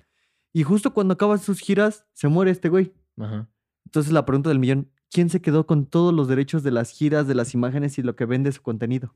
y 0.52 0.62
justo 0.62 0.94
cuando 0.94 1.14
acaban 1.14 1.38
sus 1.38 1.60
giras, 1.60 2.06
se 2.14 2.28
muere 2.28 2.50
este 2.50 2.68
güey. 2.68 2.92
Ajá. 3.18 3.48
Entonces 3.84 4.12
la 4.12 4.24
pregunta 4.24 4.48
del 4.48 4.58
millón, 4.58 4.90
¿quién 5.10 5.28
se 5.30 5.40
quedó 5.42 5.66
con 5.66 5.86
todos 5.86 6.12
los 6.14 6.26
derechos 6.28 6.62
de 6.62 6.70
las 6.70 6.90
giras, 6.90 7.26
de 7.28 7.34
las 7.34 7.54
imágenes 7.54 7.98
y 7.98 8.02
lo 8.02 8.16
que 8.16 8.24
vende 8.24 8.50
su 8.52 8.62
contenido? 8.62 9.14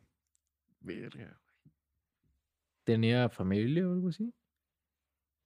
Verga, 0.80 1.24
güey. 1.24 1.74
¿Tenía 2.84 3.28
familia 3.28 3.88
o 3.88 3.92
algo 3.92 4.08
así? 4.08 4.32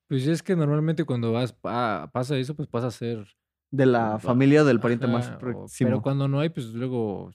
Pues 0.09 0.27
es 0.27 0.43
que 0.43 0.57
normalmente 0.57 1.05
cuando 1.05 1.33
vas, 1.33 1.53
pa- 1.53 2.11
pasa 2.13 2.37
eso, 2.37 2.55
pues 2.55 2.69
pasa 2.69 2.87
a 2.87 2.91
ser 2.93 3.27
De 3.71 3.87
la 3.87 4.19
familia 4.19 4.63
o 4.63 4.65
del 4.65 4.81
pariente 4.81 5.07
más 5.09 5.31
o- 5.31 5.39
próximo. 5.39 5.89
Pero 5.91 6.03
cuando 6.03 6.29
no 6.29 6.41
hay, 6.41 6.49
pues 6.49 6.67
luego 6.67 7.33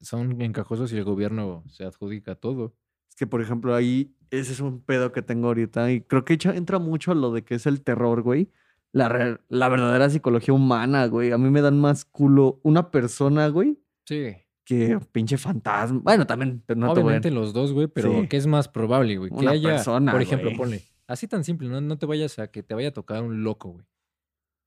son 0.00 0.40
encajosos 0.42 0.92
y 0.92 0.96
el 0.98 1.04
gobierno 1.04 1.64
se 1.68 1.84
adjudica 1.84 2.34
todo. 2.34 2.74
Es 3.08 3.16
que, 3.16 3.26
por 3.26 3.40
ejemplo, 3.40 3.74
ahí 3.74 4.16
ese 4.30 4.52
es 4.52 4.60
un 4.60 4.80
pedo 4.82 5.12
que 5.12 5.22
tengo 5.22 5.48
ahorita 5.48 5.90
y 5.92 6.00
creo 6.00 6.24
que 6.24 6.36
entra 6.42 6.78
mucho 6.78 7.12
a 7.12 7.14
lo 7.14 7.32
de 7.32 7.44
que 7.44 7.54
es 7.54 7.66
el 7.66 7.82
terror, 7.82 8.22
güey. 8.22 8.50
La, 8.92 9.40
la 9.48 9.68
verdadera 9.68 10.08
psicología 10.10 10.54
humana, 10.54 11.06
güey. 11.06 11.32
A 11.32 11.38
mí 11.38 11.50
me 11.50 11.60
dan 11.62 11.80
más 11.80 12.04
culo 12.04 12.60
una 12.62 12.90
persona, 12.90 13.48
güey, 13.48 13.78
Sí. 14.06 14.34
que 14.64 14.98
pinche 15.12 15.36
fantasma. 15.36 16.00
Bueno, 16.02 16.26
también, 16.26 16.62
pero 16.64 16.78
no 16.80 16.86
te 16.88 17.00
voy 17.00 17.00
a- 17.00 17.04
Obviamente 17.18 17.30
los 17.30 17.52
dos, 17.52 17.72
güey, 17.72 17.86
pero 17.88 18.12
Sí. 18.22 18.28
¿qué 18.28 18.36
es 18.36 18.46
más 18.46 18.68
probable, 18.68 19.16
güey? 19.18 19.30
Que 19.30 19.36
Una 19.36 19.50
haya, 19.52 19.70
persona, 19.70 20.12
por 20.12 20.22
ejemplo, 20.22 20.50
güey. 20.50 20.56
ponle, 20.58 20.82
así 21.08 21.26
tan 21.28 21.42
simple, 21.44 21.68
no, 21.68 21.80
no 21.80 21.98
te 21.98 22.06
vayas 22.06 22.38
a 22.38 22.48
que 22.48 22.62
te 22.62 22.74
vaya 22.74 22.88
a 22.88 22.92
tocar 22.92 23.22
un 23.22 23.42
loco, 23.42 23.70
güey. 23.72 23.86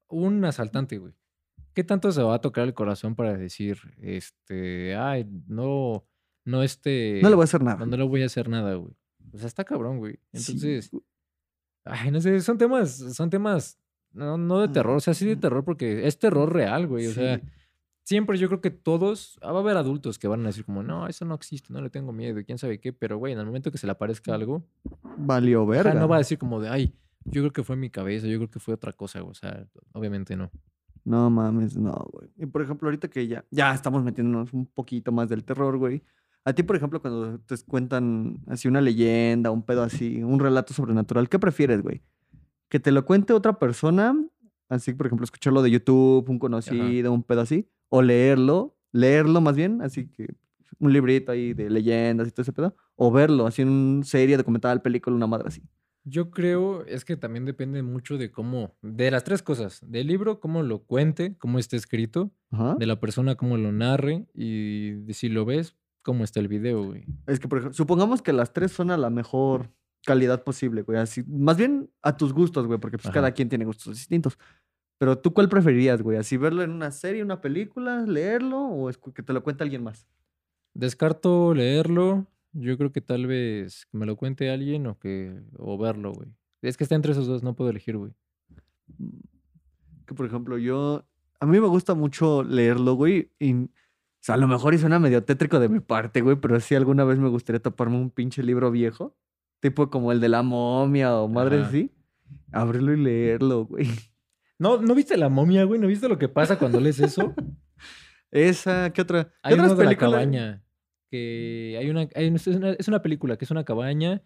Un 0.09 0.43
asaltante, 0.45 0.97
güey. 0.97 1.13
¿Qué 1.77 1.83
tanto 1.83 2.11
se 2.11 2.23
va 2.23 2.33
a 2.33 2.41
tocar 2.41 2.63
el 2.63 2.73
corazón 2.73 3.13
para 3.13 3.37
decir, 3.37 3.77
este, 4.01 4.95
ay, 4.95 5.27
no, 5.47 6.07
no 6.43 6.63
este, 6.63 7.19
No 7.21 7.29
le 7.29 7.35
voy 7.35 7.43
a 7.43 7.45
hacer 7.45 7.61
nada. 7.61 7.77
no, 7.77 7.85
no 7.85 7.97
le 7.97 8.03
voy 8.03 8.23
a 8.23 8.25
hacer 8.25 8.49
nada, 8.49 8.73
güey? 8.73 8.95
O 9.31 9.37
sea, 9.37 9.45
está 9.45 9.63
cabrón, 9.63 9.99
güey. 9.99 10.17
Entonces, 10.33 10.89
ay, 11.85 12.09
no 12.09 12.19
sé, 12.19 12.41
son 12.41 12.57
temas, 12.57 12.95
son 13.13 13.29
temas, 13.29 13.79
no, 14.11 14.39
no 14.39 14.59
de 14.59 14.69
terror, 14.69 14.97
o 14.97 14.99
sea, 14.99 15.13
sí 15.13 15.27
de 15.27 15.35
terror 15.35 15.63
porque 15.63 16.07
es 16.07 16.17
terror 16.17 16.51
real, 16.51 16.87
güey. 16.87 17.05
O 17.05 17.11
sea, 17.11 17.37
Mm. 17.37 17.41
Siempre 18.07 18.39
yo 18.39 18.47
creo 18.47 18.61
que 18.61 18.71
todos, 18.71 19.37
ah, 19.43 19.51
va 19.51 19.59
a 19.59 19.61
haber 19.61 19.77
adultos 19.77 20.17
que 20.17 20.27
van 20.27 20.41
a 20.41 20.47
decir 20.47 20.65
como, 20.65 20.81
no, 20.81 21.07
eso 21.07 21.25
no 21.25 21.35
existe, 21.35 21.71
no 21.73 21.81
le 21.81 21.91
tengo 21.91 22.11
miedo, 22.11 22.39
y 22.39 22.45
quién 22.45 22.57
sabe 22.57 22.79
qué, 22.79 22.91
pero 22.91 23.17
güey, 23.19 23.33
en 23.33 23.39
el 23.39 23.45
momento 23.45 23.69
que 23.69 23.77
se 23.77 23.85
le 23.85 23.91
aparezca 23.91 24.33
algo, 24.33 24.65
Valió 25.17 25.63
verga. 25.67 25.93
no 25.93 26.07
va 26.07 26.15
a 26.15 26.19
decir 26.19 26.39
como 26.39 26.59
de, 26.59 26.69
ay, 26.69 26.95
yo 27.25 27.41
creo 27.41 27.51
que 27.53 27.63
fue 27.63 27.75
mi 27.75 27.91
cabeza, 27.91 28.25
yo 28.25 28.37
creo 28.37 28.49
que 28.49 28.61
fue 28.61 28.73
otra 28.73 28.93
cosa, 28.93 29.19
güey, 29.19 29.31
o 29.31 29.35
sea, 29.35 29.67
obviamente 29.91 30.37
no. 30.37 30.49
No 31.07 31.29
mames, 31.29 31.77
no, 31.77 31.93
güey. 32.11 32.29
Y 32.37 32.45
por 32.47 32.61
ejemplo, 32.61 32.89
ahorita 32.89 33.07
que 33.07 33.25
ya, 33.25 33.45
ya 33.49 33.73
estamos 33.73 34.03
metiéndonos 34.03 34.51
un 34.51 34.65
poquito 34.65 35.13
más 35.13 35.29
del 35.29 35.45
terror, 35.45 35.77
güey. 35.77 36.03
A 36.43 36.51
ti, 36.51 36.63
por 36.63 36.75
ejemplo, 36.75 37.01
cuando 37.01 37.39
te 37.39 37.55
cuentan 37.65 38.39
así 38.45 38.67
una 38.67 38.81
leyenda, 38.81 39.49
un 39.49 39.63
pedo 39.63 39.83
así, 39.83 40.21
un 40.21 40.37
relato 40.37 40.73
sobrenatural, 40.73 41.29
¿qué 41.29 41.39
prefieres, 41.39 41.81
güey? 41.81 42.01
¿Que 42.67 42.81
te 42.81 42.91
lo 42.91 43.05
cuente 43.05 43.31
otra 43.31 43.57
persona? 43.57 44.21
Así, 44.67 44.93
por 44.93 45.05
ejemplo, 45.07 45.23
escucharlo 45.23 45.61
de 45.61 45.71
YouTube, 45.71 46.29
un 46.29 46.39
conocido, 46.39 47.13
un 47.13 47.23
pedo 47.23 47.39
así. 47.39 47.69
O 47.87 48.01
leerlo, 48.01 48.75
leerlo 48.91 49.39
más 49.39 49.55
bien, 49.55 49.81
así 49.81 50.09
que 50.09 50.35
un 50.77 50.91
librito 50.91 51.31
ahí 51.31 51.53
de 51.53 51.69
leyendas 51.69 52.27
y 52.27 52.31
todo 52.31 52.41
ese 52.41 52.51
pedo. 52.51 52.75
O 52.97 53.13
verlo, 53.13 53.47
así 53.47 53.61
en 53.61 53.69
una 53.69 54.03
serie, 54.03 54.35
documental, 54.35 54.81
película, 54.81 55.15
una 55.15 55.27
madre 55.27 55.47
así. 55.47 55.63
Yo 56.09 56.31
creo, 56.31 56.85
es 56.85 57.03
que 57.03 57.17
también 57.17 57.43
depende 57.43 57.83
mucho 57.83 58.17
de 58.17 58.31
cómo, 58.31 58.75
de 58.81 59.11
las 59.11 59.25
tres 59.25 59.43
cosas, 59.43 59.81
del 59.85 60.07
libro, 60.07 60.39
cómo 60.39 60.63
lo 60.63 60.83
cuente, 60.83 61.35
cómo 61.37 61.59
está 61.59 61.75
escrito, 61.75 62.31
Ajá. 62.51 62.75
de 62.75 62.85
la 62.85 62.99
persona, 63.01 63.35
cómo 63.35 63.57
lo 63.57 63.73
narre 63.73 64.25
y 64.33 64.91
de 64.91 65.13
si 65.13 65.27
lo 65.27 65.43
ves, 65.43 65.75
cómo 66.03 66.23
está 66.23 66.39
el 66.39 66.47
video, 66.47 66.81
güey. 66.85 67.03
Es 67.25 67.41
que, 67.41 67.49
por 67.49 67.57
ejemplo, 67.57 67.75
supongamos 67.75 68.21
que 68.21 68.31
las 68.31 68.53
tres 68.53 68.71
son 68.71 68.89
a 68.91 68.95
la 68.97 69.09
mejor 69.09 69.69
calidad 70.05 70.45
posible, 70.45 70.83
güey. 70.83 70.97
Así, 70.97 71.23
más 71.27 71.57
bien 71.57 71.91
a 72.01 72.15
tus 72.15 72.31
gustos, 72.31 72.65
güey, 72.67 72.79
porque 72.79 72.97
pues 72.97 73.07
Ajá. 73.07 73.13
cada 73.15 73.31
quien 73.31 73.49
tiene 73.49 73.65
gustos 73.65 73.93
distintos. 73.95 74.39
Pero 74.99 75.17
tú, 75.17 75.33
¿cuál 75.33 75.49
preferirías, 75.49 76.01
güey? 76.01 76.17
¿Así 76.17 76.37
verlo 76.37 76.63
en 76.63 76.71
una 76.71 76.91
serie, 76.91 77.21
una 77.21 77.41
película, 77.41 78.03
leerlo 78.03 78.61
o 78.61 78.89
es 78.89 78.97
que 78.97 79.21
te 79.23 79.33
lo 79.33 79.43
cuente 79.43 79.63
alguien 79.63 79.83
más? 79.83 80.07
Descarto 80.73 81.53
leerlo, 81.53 82.27
yo 82.59 82.77
creo 82.77 82.91
que 82.91 83.01
tal 83.01 83.27
vez 83.27 83.85
que 83.91 83.97
me 83.97 84.05
lo 84.05 84.15
cuente 84.15 84.49
alguien 84.49 84.87
o 84.87 84.97
que, 84.97 85.39
o 85.57 85.77
verlo, 85.77 86.13
güey. 86.13 86.29
Es 86.61 86.75
que 86.77 86.83
está 86.83 86.95
entre 86.95 87.11
esos 87.11 87.27
dos, 87.27 87.43
no 87.43 87.55
puedo 87.55 87.69
elegir, 87.69 87.97
güey. 87.97 88.13
Mm, 88.97 89.19
Que, 90.05 90.13
por 90.15 90.25
ejemplo, 90.25 90.57
yo... 90.57 91.05
A 91.39 91.45
mí 91.45 91.59
me 91.59 91.67
gusta 91.67 91.93
mucho 91.93 92.41
leerlo, 92.43 92.95
güey. 92.95 93.31
Y, 93.39 93.53
o 93.53 93.69
sea, 94.19 94.35
a 94.35 94.37
lo 94.39 94.47
mejor 94.47 94.73
y 94.73 94.79
suena 94.79 94.97
medio 94.97 95.23
tétrico 95.23 95.59
de 95.59 95.69
mi 95.69 95.79
parte, 95.79 96.21
güey, 96.21 96.35
pero 96.37 96.59
sí 96.59 96.73
alguna 96.73 97.03
vez 97.03 97.19
me 97.19 97.29
gustaría 97.29 97.61
toparme 97.61 97.97
un 97.97 98.09
pinche 98.09 98.41
libro 98.41 98.71
viejo. 98.71 99.15
Tipo 99.59 99.89
como 99.91 100.11
el 100.11 100.19
de 100.19 100.29
la 100.29 100.41
momia 100.41 101.15
o 101.15 101.27
madre 101.27 101.59
Ajá. 101.59 101.67
así. 101.67 101.91
Abrirlo 102.51 102.93
y 102.93 102.97
leerlo, 102.97 103.65
güey. 103.65 103.87
No, 104.59 104.81
¿no 104.81 104.95
viste 104.95 105.15
la 105.17 105.29
momia, 105.29 105.63
güey? 105.65 105.79
¿No 105.79 105.85
viste 105.87 106.09
lo 106.09 106.17
que 106.17 106.27
pasa 106.29 106.57
cuando 106.57 106.79
lees 106.79 106.99
eso? 106.99 107.33
Esa, 108.31 108.91
¿qué 108.91 109.01
otra? 109.01 109.25
¿Qué 109.25 109.31
Hay 109.43 109.53
otras 109.53 109.71
uno 109.71 109.79
de 109.79 109.85
la 109.85 109.95
cabaña. 109.95 110.63
Que 111.09 111.77
hay 111.79 111.89
una, 111.89 112.01
hay- 112.15 112.27
es, 112.33 112.47
una, 112.47 112.71
es 112.71 112.87
una 112.87 113.01
película 113.01 113.37
que 113.37 113.45
es 113.45 113.51
una 113.51 113.63
cabaña, 113.63 114.21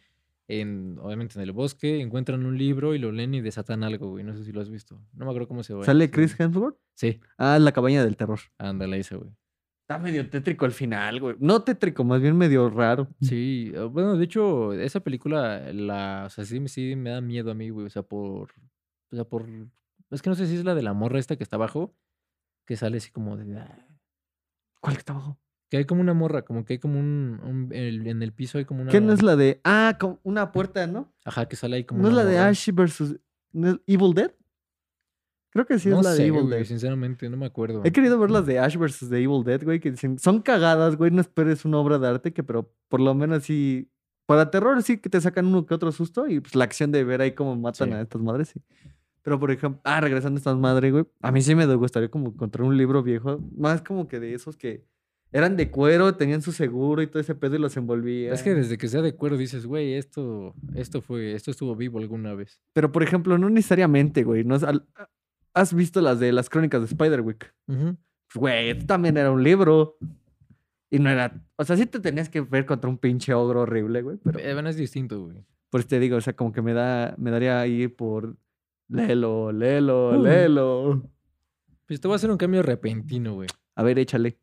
en, 0.47 0.97
obviamente 0.99 1.35
en 1.37 1.43
el 1.43 1.51
bosque, 1.51 2.01
encuentran 2.01 2.45
un 2.45 2.57
libro 2.57 2.93
y 2.95 2.99
lo 2.99 3.11
leen 3.11 3.33
y 3.35 3.41
desatan 3.41 3.83
algo, 3.83 4.09
güey. 4.09 4.23
No 4.23 4.35
sé 4.35 4.43
si 4.43 4.51
lo 4.51 4.61
has 4.61 4.69
visto. 4.69 4.99
No 5.13 5.25
me 5.25 5.31
acuerdo 5.31 5.47
cómo 5.47 5.63
se 5.63 5.73
llama. 5.73 5.85
¿Sale 5.85 6.09
Chris 6.11 6.37
Hemsworth? 6.39 6.77
Sí, 6.95 7.21
Ah, 7.37 7.57
la 7.59 7.71
cabaña 7.71 8.03
del 8.03 8.17
terror. 8.17 8.39
ándale, 8.57 8.99
ese, 8.99 9.15
güey. 9.15 9.29
Está 9.87 9.97
medio 9.99 10.29
tétrico 10.29 10.65
al 10.65 10.71
final, 10.71 11.19
güey. 11.19 11.35
No 11.39 11.63
tétrico, 11.63 12.03
más 12.03 12.21
bien 12.21 12.37
medio 12.37 12.69
raro. 12.69 13.07
Sí, 13.21 13.71
eh, 13.75 13.79
bueno, 13.83 14.15
de 14.17 14.23
hecho, 14.23 14.73
esa 14.73 15.01
película, 15.01 15.71
la, 15.73 16.23
o 16.27 16.29
sea, 16.29 16.45
sí, 16.45 16.59
me- 16.59 16.69
sí 16.69 16.95
me 16.95 17.09
da 17.11 17.21
miedo 17.21 17.51
a 17.51 17.53
mí, 17.53 17.69
güey. 17.69 17.87
O 17.87 17.89
sea, 17.89 18.01
por, 18.03 18.51
o 19.11 19.15
sea, 19.15 19.25
por, 19.25 19.45
es 20.09 20.21
que 20.21 20.29
no 20.29 20.35
sé 20.35 20.47
si 20.47 20.55
es 20.55 20.63
la 20.65 20.75
de 20.75 20.81
la 20.83 20.93
morra 20.93 21.19
esta 21.19 21.35
que 21.35 21.43
está 21.43 21.57
abajo, 21.57 21.93
que 22.65 22.75
sale 22.77 22.97
así 22.97 23.11
como 23.11 23.35
de, 23.37 23.57
ah, 23.59 23.87
¿Cuál 24.79 24.95
que 24.95 24.99
está 24.99 25.13
abajo? 25.13 25.37
Que 25.71 25.77
hay 25.77 25.85
como 25.85 26.01
una 26.01 26.13
morra, 26.13 26.43
como 26.43 26.65
que 26.65 26.73
hay 26.73 26.79
como 26.79 26.99
un, 26.99 27.39
un- 27.43 27.69
el- 27.73 28.05
en 28.05 28.21
el 28.21 28.33
piso 28.33 28.57
hay 28.59 28.65
como 28.65 28.81
una, 28.81 28.91
¿Qué 28.91 28.99
no 29.01 29.13
es 29.13 29.23
la 29.23 29.35
de. 29.37 29.61
Ah, 29.63 29.97
como 29.99 30.19
una 30.23 30.51
puerta, 30.51 30.85
¿no? 30.85 31.11
ajá, 31.25 31.47
que 31.47 31.55
sale 31.55 31.77
ahí 31.77 31.85
como 31.85 32.01
¿No 32.03 32.09
es 32.09 32.13
la 32.13 32.25
de. 32.25 32.37
Ash 32.37 32.69
versus. 32.73 33.17
¿no 33.53 33.69
es 33.69 33.79
Evil 33.87 34.13
Dead? 34.13 34.31
Creo 35.53 35.65
que 35.65 35.79
sí 35.79 35.89
no 35.89 35.99
es 35.99 36.05
la 36.05 36.11
sé, 36.11 36.21
de 36.23 36.27
Evil 36.27 36.41
güey, 36.43 36.57
Dead. 36.57 36.65
sinceramente, 36.65 37.29
no 37.29 37.35
me 37.37 37.45
acuerdo. 37.45 37.81
He 37.83 37.91
querido 37.91 38.17
ver 38.19 38.31
las 38.31 38.45
de 38.45 38.59
Ash 38.59 38.77
versus 38.77 39.09
The 39.09 39.17
Evil 39.21 39.43
Dead, 39.43 39.63
güey, 39.63 39.79
que 39.79 39.91
dicen, 39.91 40.17
son 40.19 40.41
cagadas, 40.41 40.95
güey, 40.97 41.09
no 41.11 41.19
esperes 41.21 41.65
una 41.65 41.77
obra 41.77 41.97
de 41.99 42.07
arte, 42.07 42.31
que 42.33 42.43
pero 42.43 42.73
por 42.87 43.01
lo 43.01 43.13
menos 43.15 43.43
sí, 43.43 43.89
para 44.25 44.49
terror 44.51 44.81
sí 44.83 44.97
que 44.99 45.09
te 45.09 45.19
sacan 45.19 45.45
uno 45.47 45.65
que 45.65 45.73
otro 45.73 45.91
susto 45.91 46.27
y 46.27 46.39
pues 46.39 46.55
la 46.55 46.63
acción 46.63 46.91
de 46.91 47.03
ver 47.03 47.19
ahí 47.21 47.31
cómo 47.33 47.55
matan 47.57 47.89
Sí. 47.89 47.93
a 47.95 48.01
estas 48.01 48.21
madres, 48.21 48.49
sí. 48.49 48.61
Pero 49.23 49.39
por 49.39 49.51
ejemplo, 49.51 49.81
ah, 49.83 49.99
regresando 49.99 50.37
a 50.37 50.39
estas 50.39 50.57
madres, 50.57 50.91
güey, 50.93 51.05
a 51.21 51.31
mí 51.33 51.41
sí 51.41 51.53
me 51.55 51.65
gustaría 51.75 52.09
como 52.09 52.27
encontrar 52.29 52.65
un 52.65 52.77
libro 52.77 53.03
viejo, 53.03 53.39
más 53.55 53.81
como 53.81 54.07
que 54.07 54.19
de 54.21 54.33
esos 54.33 54.55
que 54.57 54.85
eran 55.31 55.55
de 55.57 55.71
cuero, 55.71 56.15
tenían 56.15 56.41
su 56.41 56.51
seguro 56.51 57.01
y 57.01 57.07
todo 57.07 57.19
ese 57.19 57.35
pedo 57.35 57.55
y 57.55 57.59
los 57.59 57.77
envolvía. 57.77 58.33
Es 58.33 58.43
que 58.43 58.53
desde 58.53 58.77
que 58.77 58.87
sea 58.87 59.01
de 59.01 59.15
cuero 59.15 59.37
dices, 59.37 59.65
güey, 59.65 59.93
esto, 59.93 60.53
esto 60.75 61.01
fue, 61.01 61.33
esto 61.33 61.51
estuvo 61.51 61.75
vivo 61.75 61.99
alguna 61.99 62.33
vez. 62.33 62.59
Pero 62.73 62.91
por 62.91 63.03
ejemplo, 63.03 63.37
no 63.37 63.49
necesariamente, 63.49 64.23
güey, 64.23 64.43
no 64.43 64.57
¿Has 65.53 65.73
visto 65.73 65.99
las 66.01 66.19
de 66.19 66.31
las 66.31 66.49
crónicas 66.49 66.81
de 66.81 66.87
Spiderwick? 66.87 67.53
Ujú. 67.67 67.97
Pues, 68.33 68.35
güey, 68.39 68.69
esto 68.69 68.85
también 68.85 69.17
era 69.17 69.31
un 69.31 69.43
libro. 69.43 69.97
Y 70.89 70.99
no 70.99 71.09
era. 71.09 71.41
O 71.57 71.63
sea, 71.65 71.75
sí 71.77 71.85
te 71.85 71.99
tenías 71.99 72.29
que 72.29 72.41
ver 72.41 72.65
contra 72.65 72.89
un 72.89 72.97
pinche 72.97 73.33
ogro 73.33 73.61
horrible, 73.61 74.01
güey. 74.01 74.17
Pero 74.23 74.39
Eh, 74.39 74.53
bueno, 74.53 74.69
es 74.69 74.75
distinto, 74.77 75.23
güey. 75.25 75.37
por 75.69 75.79
eso 75.81 75.87
te 75.89 75.99
digo, 75.99 76.17
o 76.17 76.21
sea, 76.21 76.33
como 76.33 76.51
que 76.53 76.61
me 76.61 76.73
da. 76.73 77.15
Me 77.17 77.31
daría 77.31 77.59
ahí 77.61 77.87
por. 77.89 78.35
Léelo, 78.89 79.51
léelo, 79.53 80.13
Mm. 80.17 80.23
léelo. 80.23 81.03
Pues 81.85 81.99
te 82.01 82.07
voy 82.07 82.15
a 82.15 82.17
hacer 82.17 82.29
un 82.31 82.37
cambio 82.37 82.61
repentino, 82.61 83.33
güey. 83.35 83.47
A 83.75 83.83
ver, 83.83 83.99
échale. 83.99 84.37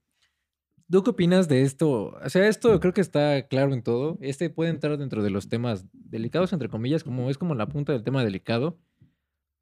¿Tú 0.91 1.03
qué 1.03 1.11
opinas 1.11 1.49
de 1.49 1.63
esto? 1.63 2.19
O 2.25 2.31
sea, 2.31 2.49
esto 2.49 2.81
creo 2.81 2.95
que 2.95 3.03
está 3.03 3.47
claro 3.47 3.75
en 3.75 3.83
todo. 3.83 4.17
Este 4.23 4.49
puede 4.49 4.71
entrar 4.71 4.97
dentro 4.97 5.23
de 5.23 5.29
los 5.29 5.51
temas 5.51 5.85
delicados, 5.93 6.55
entre 6.55 6.71
comillas, 6.71 7.05
como 7.05 7.29
es 7.29 7.37
como 7.37 7.55
la 7.55 7.69
punta 7.69 7.93
del 7.93 8.05
tema 8.05 8.25
delicado. 8.25 8.79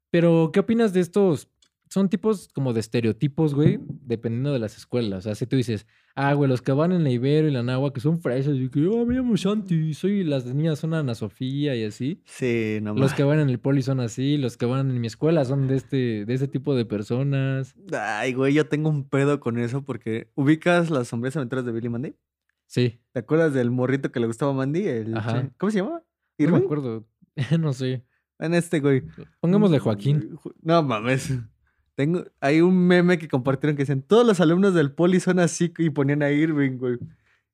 Pero, 0.09 0.51
¿qué 0.53 0.61
opinas 0.61 0.93
de 0.93 1.01
estos? 1.01 1.49
Son 1.89 2.09
tipos 2.09 2.49
como 2.49 2.73
de 2.73 2.79
estereotipos, 2.81 3.53
güey, 3.55 3.79
dependiendo 4.05 4.51
de 4.51 4.59
las 4.59 4.77
escuelas. 4.77 5.19
O 5.19 5.21
sea, 5.21 5.35
si 5.35 5.45
tú 5.47 5.55
dices, 5.55 5.87
ah, 6.15 6.33
güey, 6.33 6.49
los 6.49 6.61
que 6.61 6.71
van 6.73 6.91
en 6.91 7.03
la 7.03 7.09
Ibero 7.09 7.47
y 7.47 7.51
la 7.51 7.63
Nahua, 7.63 7.93
que 7.93 8.01
son 8.01 8.19
fresas, 8.19 8.55
y 8.55 8.69
que, 8.69 8.85
oh, 8.87 9.05
me 9.05 9.15
llamo 9.15 9.37
Santi, 9.37 9.93
soy, 9.93 10.23
las 10.23 10.45
niñas 10.45 10.79
son 10.79 10.93
Ana 10.93 11.15
Sofía 11.15 11.75
y 11.75 11.83
así. 11.85 12.21
Sí, 12.25 12.79
no 12.81 12.93
Los 12.93 13.13
que 13.13 13.23
van 13.23 13.39
en 13.39 13.49
el 13.49 13.59
poli 13.59 13.81
son 13.81 13.99
así, 13.99 14.37
los 14.37 14.57
que 14.57 14.65
van 14.65 14.89
en 14.89 14.99
mi 14.99 15.07
escuela 15.07 15.45
son 15.45 15.67
de 15.67 15.75
este, 15.75 16.25
de 16.25 16.33
este 16.33 16.47
tipo 16.47 16.75
de 16.75 16.85
personas. 16.85 17.75
Ay, 17.93 18.33
güey, 18.33 18.53
yo 18.53 18.67
tengo 18.67 18.89
un 18.89 19.07
pedo 19.07 19.39
con 19.39 19.57
eso 19.57 19.83
porque. 19.83 20.29
¿Ubicas 20.35 20.89
las 20.89 21.07
sombrías 21.07 21.37
aventuras 21.37 21.65
de 21.65 21.71
Billy 21.71 21.89
Mandy? 21.89 22.15
Sí, 22.65 22.99
¿Te 23.13 23.19
acuerdas 23.19 23.53
del 23.53 23.71
morrito 23.71 24.11
que 24.11 24.19
le 24.19 24.27
gustaba 24.27 24.51
a 24.51 24.55
Mandy? 24.55 24.87
El 24.87 25.15
Ajá. 25.17 25.41
che- 25.43 25.51
¿Cómo 25.57 25.71
se 25.71 25.77
llama? 25.77 26.03
no 26.37 26.51
me 26.51 26.57
acuerdo. 26.57 27.07
no 27.59 27.71
sé. 27.73 28.03
En 28.39 28.53
este, 28.53 28.79
güey. 28.79 29.03
Pongámosle 29.39 29.79
Joaquín. 29.79 30.37
No 30.61 30.83
mames. 30.83 31.33
Tengo, 31.97 32.23
hay 32.41 32.61
un 32.61 32.77
meme 32.85 33.17
que 33.17 33.27
compartieron 33.27 33.75
que 33.75 33.81
dicen, 33.81 34.03
todos 34.03 34.23
los 34.25 34.39
alumnos 34.39 34.75
del 34.75 34.91
poli 34.91 35.19
son 35.19 35.39
así 35.39 35.73
y 35.79 35.89
ponían 35.89 36.21
a 36.21 36.29
Irving, 36.29 36.77
güey. 36.77 36.97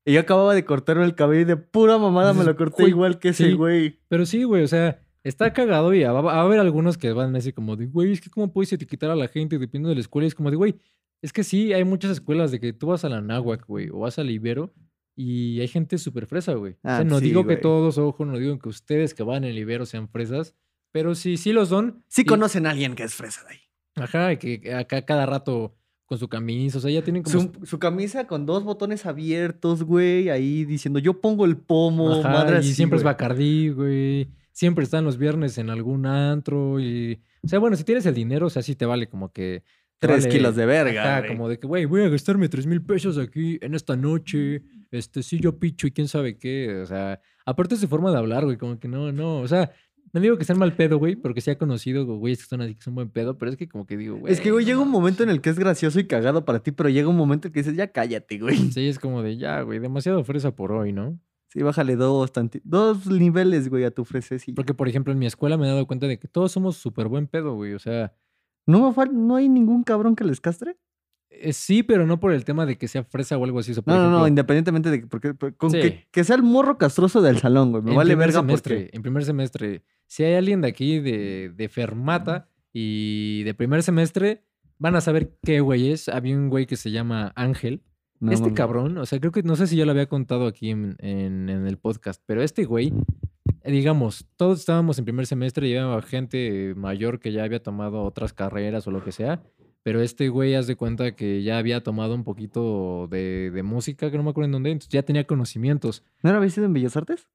Y 0.05 0.11
yo 0.11 0.19
acababa 0.19 0.53
de 0.53 0.65
cortarme 0.65 1.05
el 1.05 1.15
cabello 1.15 1.41
y 1.43 1.45
de 1.45 1.55
pura 1.55 1.97
mamada 1.97 2.33
me 2.33 2.43
lo 2.43 2.53
corté 2.57 2.83
güey, 2.83 2.89
igual 2.89 3.19
que 3.19 3.29
ese 3.29 3.45
sí. 3.51 3.53
güey. 3.53 4.01
Pero 4.09 4.25
sí, 4.25 4.43
güey, 4.43 4.63
o 4.63 4.67
sea, 4.67 4.99
está 5.23 5.53
cagado 5.53 5.93
y 5.93 6.03
va, 6.03 6.11
va 6.19 6.33
a 6.33 6.41
haber 6.41 6.59
algunos 6.59 6.97
que 6.97 7.13
van 7.13 7.29
a 7.29 7.37
decir 7.37 7.53
como 7.53 7.77
de, 7.77 7.85
güey, 7.85 8.11
es 8.11 8.19
que 8.19 8.29
cómo 8.29 8.51
puedes 8.51 8.73
etiquetar 8.73 9.09
a 9.11 9.15
la 9.15 9.29
gente 9.29 9.57
dependiendo 9.57 9.87
de 9.87 9.95
la 9.95 10.01
escuela. 10.01 10.25
Y 10.25 10.27
es 10.27 10.35
como 10.35 10.49
de, 10.51 10.57
güey, 10.57 10.75
es 11.21 11.31
que 11.31 11.45
sí, 11.45 11.71
hay 11.71 11.85
muchas 11.85 12.11
escuelas 12.11 12.51
de 12.51 12.59
que 12.59 12.73
tú 12.73 12.87
vas 12.87 13.05
a 13.05 13.09
la 13.09 13.21
Náhuac, 13.21 13.65
güey, 13.65 13.87
o 13.91 13.99
vas 13.99 14.19
al 14.19 14.29
Ibero 14.29 14.73
y 15.15 15.61
hay 15.61 15.69
gente 15.69 15.97
súper 15.97 16.25
fresa, 16.27 16.51
güey. 16.55 16.73
o 16.73 16.77
Ah, 16.83 16.97
sea, 16.97 17.05
no 17.05 17.19
sí, 17.19 17.25
digo 17.27 17.47
que 17.47 17.55
todos, 17.55 17.97
ojo, 17.97 18.25
no 18.25 18.37
digo 18.37 18.59
que 18.59 18.67
ustedes 18.67 19.13
que 19.13 19.23
van 19.23 19.45
en 19.45 19.51
el 19.51 19.57
Ibero 19.59 19.85
sean 19.85 20.09
fresas, 20.09 20.53
pero 20.91 21.15
sí, 21.15 21.37
sí 21.37 21.53
lo 21.53 21.65
son. 21.65 22.03
Sí 22.09 22.23
y- 22.23 22.25
conocen 22.25 22.65
a 22.67 22.71
alguien 22.71 22.93
que 22.95 23.03
es 23.03 23.15
fresa 23.15 23.41
de 23.43 23.53
ahí. 23.53 23.59
Ajá, 23.95 24.33
y 24.33 24.37
que 24.37 24.73
acá 24.73 25.03
cada 25.05 25.25
rato 25.25 25.75
con 26.05 26.17
su 26.17 26.27
camisa, 26.27 26.77
o 26.77 26.81
sea, 26.81 26.91
ya 26.91 27.01
tienen 27.01 27.23
como... 27.23 27.39
Su, 27.39 27.51
su 27.65 27.79
camisa 27.79 28.27
con 28.27 28.45
dos 28.45 28.63
botones 28.63 29.05
abiertos, 29.05 29.83
güey, 29.83 30.29
ahí 30.29 30.65
diciendo, 30.65 30.99
yo 30.99 31.21
pongo 31.21 31.45
el 31.45 31.57
pomo, 31.57 32.19
Ajá, 32.19 32.29
madre 32.29 32.55
y 32.57 32.59
así, 32.59 32.73
siempre 32.73 32.97
es. 32.97 33.03
Bacardí, 33.03 33.69
güey. 33.69 34.29
Siempre 34.51 34.83
están 34.83 35.05
los 35.05 35.17
viernes 35.17 35.57
en 35.57 35.69
algún 35.69 36.05
antro 36.05 36.79
y... 36.79 37.19
O 37.43 37.47
sea, 37.47 37.59
bueno, 37.59 37.75
si 37.75 37.83
tienes 37.83 38.05
el 38.05 38.13
dinero, 38.13 38.47
o 38.47 38.49
sea, 38.49 38.61
sí 38.61 38.75
te 38.75 38.85
vale 38.85 39.07
como 39.07 39.31
que... 39.31 39.63
Tres 39.99 40.25
vale- 40.25 40.35
kilos 40.35 40.55
de 40.57 40.65
verga, 40.65 41.19
Ajá, 41.19 41.27
como 41.27 41.47
de 41.47 41.57
que, 41.57 41.65
güey, 41.65 41.85
voy 41.85 42.01
a 42.01 42.09
gastarme 42.09 42.49
tres 42.49 42.65
mil 42.65 42.81
pesos 42.81 43.17
aquí 43.17 43.57
en 43.61 43.73
esta 43.73 43.95
noche. 43.95 44.61
Este, 44.91 45.23
sí, 45.23 45.39
yo 45.39 45.57
picho 45.57 45.87
y 45.87 45.91
quién 45.91 46.09
sabe 46.09 46.37
qué. 46.37 46.81
O 46.81 46.85
sea, 46.85 47.21
aparte 47.45 47.75
de 47.75 47.81
su 47.81 47.87
forma 47.87 48.11
de 48.11 48.17
hablar, 48.17 48.43
güey, 48.43 48.57
como 48.57 48.77
que 48.77 48.89
no, 48.89 49.13
no. 49.13 49.37
O 49.37 49.47
sea, 49.47 49.71
no 50.13 50.21
digo 50.21 50.37
que 50.37 50.45
sean 50.45 50.59
mal 50.59 50.75
pedo, 50.75 50.97
güey, 50.99 51.15
porque 51.15 51.41
sí 51.41 51.49
ha 51.51 51.57
conocido 51.57 52.05
güeyes 52.05 52.39
que 52.43 52.45
son 52.47 52.61
así 52.61 52.75
que 52.75 52.81
son 52.83 52.95
buen 52.95 53.09
pedo, 53.09 53.37
pero 53.37 53.51
es 53.51 53.57
que 53.57 53.67
como 53.67 53.85
que 53.85 53.97
digo, 53.97 54.17
güey. 54.17 54.31
Es 54.31 54.39
que, 54.39 54.51
güey, 54.51 54.63
no 54.65 54.69
llega 54.69 54.79
un 54.81 54.89
momento 54.91 55.23
en 55.23 55.29
el 55.29 55.41
que 55.41 55.49
es 55.49 55.57
gracioso 55.59 55.99
y 55.99 56.05
cagado 56.07 56.45
para 56.45 56.61
ti, 56.61 56.71
pero 56.71 56.89
llega 56.89 57.07
un 57.09 57.17
momento 57.17 57.47
en 57.47 57.53
que 57.53 57.59
dices, 57.61 57.75
ya 57.75 57.87
cállate, 57.91 58.37
güey. 58.39 58.55
Sí, 58.71 58.87
es 58.87 58.99
como 58.99 59.21
de 59.23 59.37
ya, 59.37 59.61
güey, 59.61 59.79
demasiado 59.79 60.23
fresa 60.23 60.55
por 60.55 60.71
hoy, 60.71 60.93
¿no? 60.93 61.19
Sí, 61.49 61.61
bájale 61.61 61.95
dos, 61.95 62.31
tanti- 62.31 62.61
dos 62.63 63.05
niveles, 63.07 63.69
güey, 63.69 63.83
a 63.83 63.91
tu 63.91 64.05
fresecilla. 64.05 64.55
Porque, 64.55 64.73
por 64.73 64.87
ejemplo, 64.87 65.13
en 65.13 65.19
mi 65.19 65.25
escuela 65.25 65.57
me 65.57 65.65
he 65.65 65.69
dado 65.69 65.85
cuenta 65.87 66.07
de 66.07 66.17
que 66.17 66.27
todos 66.27 66.51
somos 66.51 66.77
súper 66.77 67.07
buen 67.07 67.27
pedo, 67.27 67.55
güey. 67.55 67.73
O 67.73 67.79
sea, 67.79 68.13
¿No, 68.65 68.91
me 68.95 69.05
¿No 69.11 69.35
hay 69.35 69.49
ningún 69.49 69.83
cabrón 69.83 70.15
que 70.15 70.23
les 70.23 70.39
castre? 70.39 70.77
Eh, 71.41 71.53
sí, 71.53 71.83
pero 71.83 72.05
no 72.05 72.19
por 72.19 72.31
el 72.33 72.45
tema 72.45 72.65
de 72.65 72.77
que 72.77 72.87
sea 72.87 73.03
fresa 73.03 73.37
o 73.37 73.43
algo 73.43 73.59
así. 73.59 73.71
O 73.71 73.73
sea, 73.75 73.83
por 73.83 73.93
No, 73.93 74.09
no, 74.09 74.27
independientemente 74.27 74.89
de 74.91 75.01
que, 75.01 75.07
porque, 75.07 75.33
con 75.57 75.71
Sí. 75.71 75.81
que, 75.81 76.07
que 76.11 76.23
sea 76.23 76.35
el 76.35 76.43
morro 76.43 76.77
castroso 76.77 77.21
del 77.21 77.37
salón, 77.39 77.71
güey. 77.71 77.83
Me 77.83 77.91
en 77.91 77.97
vale 77.97 78.15
verga 78.15 78.39
semestre, 78.41 78.75
porque... 78.83 78.95
en 78.97 79.01
primer 79.01 79.25
semestre, 79.25 79.83
si 80.07 80.23
hay 80.23 80.35
alguien 80.35 80.61
de 80.61 80.67
aquí 80.67 80.99
de, 80.99 81.49
de 81.55 81.69
Fermata 81.69 82.49
y 82.71 83.43
de 83.43 83.53
primer 83.53 83.83
semestre, 83.83 84.43
van 84.79 84.95
a 84.95 85.01
saber 85.01 85.35
qué 85.43 85.59
güey 85.61 85.91
es. 85.91 86.09
Había 86.09 86.35
un 86.37 86.49
güey 86.49 86.65
que 86.65 86.75
se 86.75 86.91
llama 86.91 87.31
Ángel. 87.35 87.81
No 88.19 88.31
este 88.31 88.53
cabrón, 88.53 88.97
o 88.99 89.05
sea, 89.05 89.19
creo 89.19 89.33
que 89.33 89.43
no 89.43 89.57
sé 89.57 89.67
si 89.67 89.75
ya 89.75 89.83
lo 89.85 89.91
había 89.91 90.05
contado 90.07 90.47
aquí 90.47 90.69
en, 90.69 90.95
en- 90.99 91.49
en 91.49 91.67
el 91.67 91.77
podcast, 91.77 92.21
pero 92.25 92.41
este 92.41 92.63
güey, 92.63 92.93
digamos, 93.65 94.25
todos 94.37 94.59
estábamos 94.59 94.97
en 94.97 95.03
primer 95.05 95.25
semestre 95.25 95.67
y 95.67 95.75
había 95.75 96.01
gente 96.03 96.73
mayor 96.77 97.19
que 97.19 97.33
ya 97.33 97.43
había 97.43 97.61
tomado 97.61 98.01
otras 98.03 98.31
carreras 98.31 98.87
o 98.87 98.91
lo 98.91 99.03
que 99.03 99.11
sea, 99.11 99.41
pero 99.83 100.01
este 100.01 100.29
güey, 100.29 100.55
haz 100.55 100.65
de 100.67 100.75
cuenta 100.75 101.15
que 101.15 101.43
ya 101.43 101.57
había 101.57 101.83
tomado 101.83 102.15
un 102.15 102.23
poquito 102.23 103.07
de, 103.11 103.51
de 103.51 103.63
música, 103.63 104.09
que 104.09 104.17
no 104.17 104.23
me 104.23 104.29
acuerdo 104.29 104.45
en 104.45 104.51
dónde, 104.53 104.71
entonces 104.71 104.91
ya 104.91 105.03
tenía 105.03 105.25
conocimientos. 105.25 106.03
¿No 106.21 106.29
era 106.29 106.39
había 106.39 106.49
sido 106.49 106.65
en 106.65 106.73
Bellas 106.73 106.95
Artes? 106.95 107.27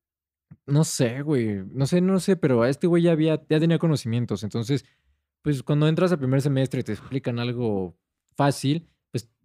No 0.66 0.84
sé, 0.84 1.22
güey. 1.22 1.62
No 1.72 1.86
sé, 1.86 2.00
no 2.00 2.18
sé, 2.20 2.36
pero 2.36 2.62
a 2.62 2.68
este 2.68 2.86
güey 2.86 3.02
ya 3.02 3.12
había, 3.12 3.42
ya 3.48 3.60
tenía 3.60 3.78
conocimientos. 3.78 4.42
Entonces, 4.42 4.84
pues 5.42 5.62
cuando 5.62 5.88
entras 5.88 6.10
al 6.10 6.18
primer 6.18 6.40
semestre 6.40 6.80
y 6.80 6.84
te 6.84 6.92
explican 6.92 7.38
algo 7.38 7.96
fácil, 8.34 8.88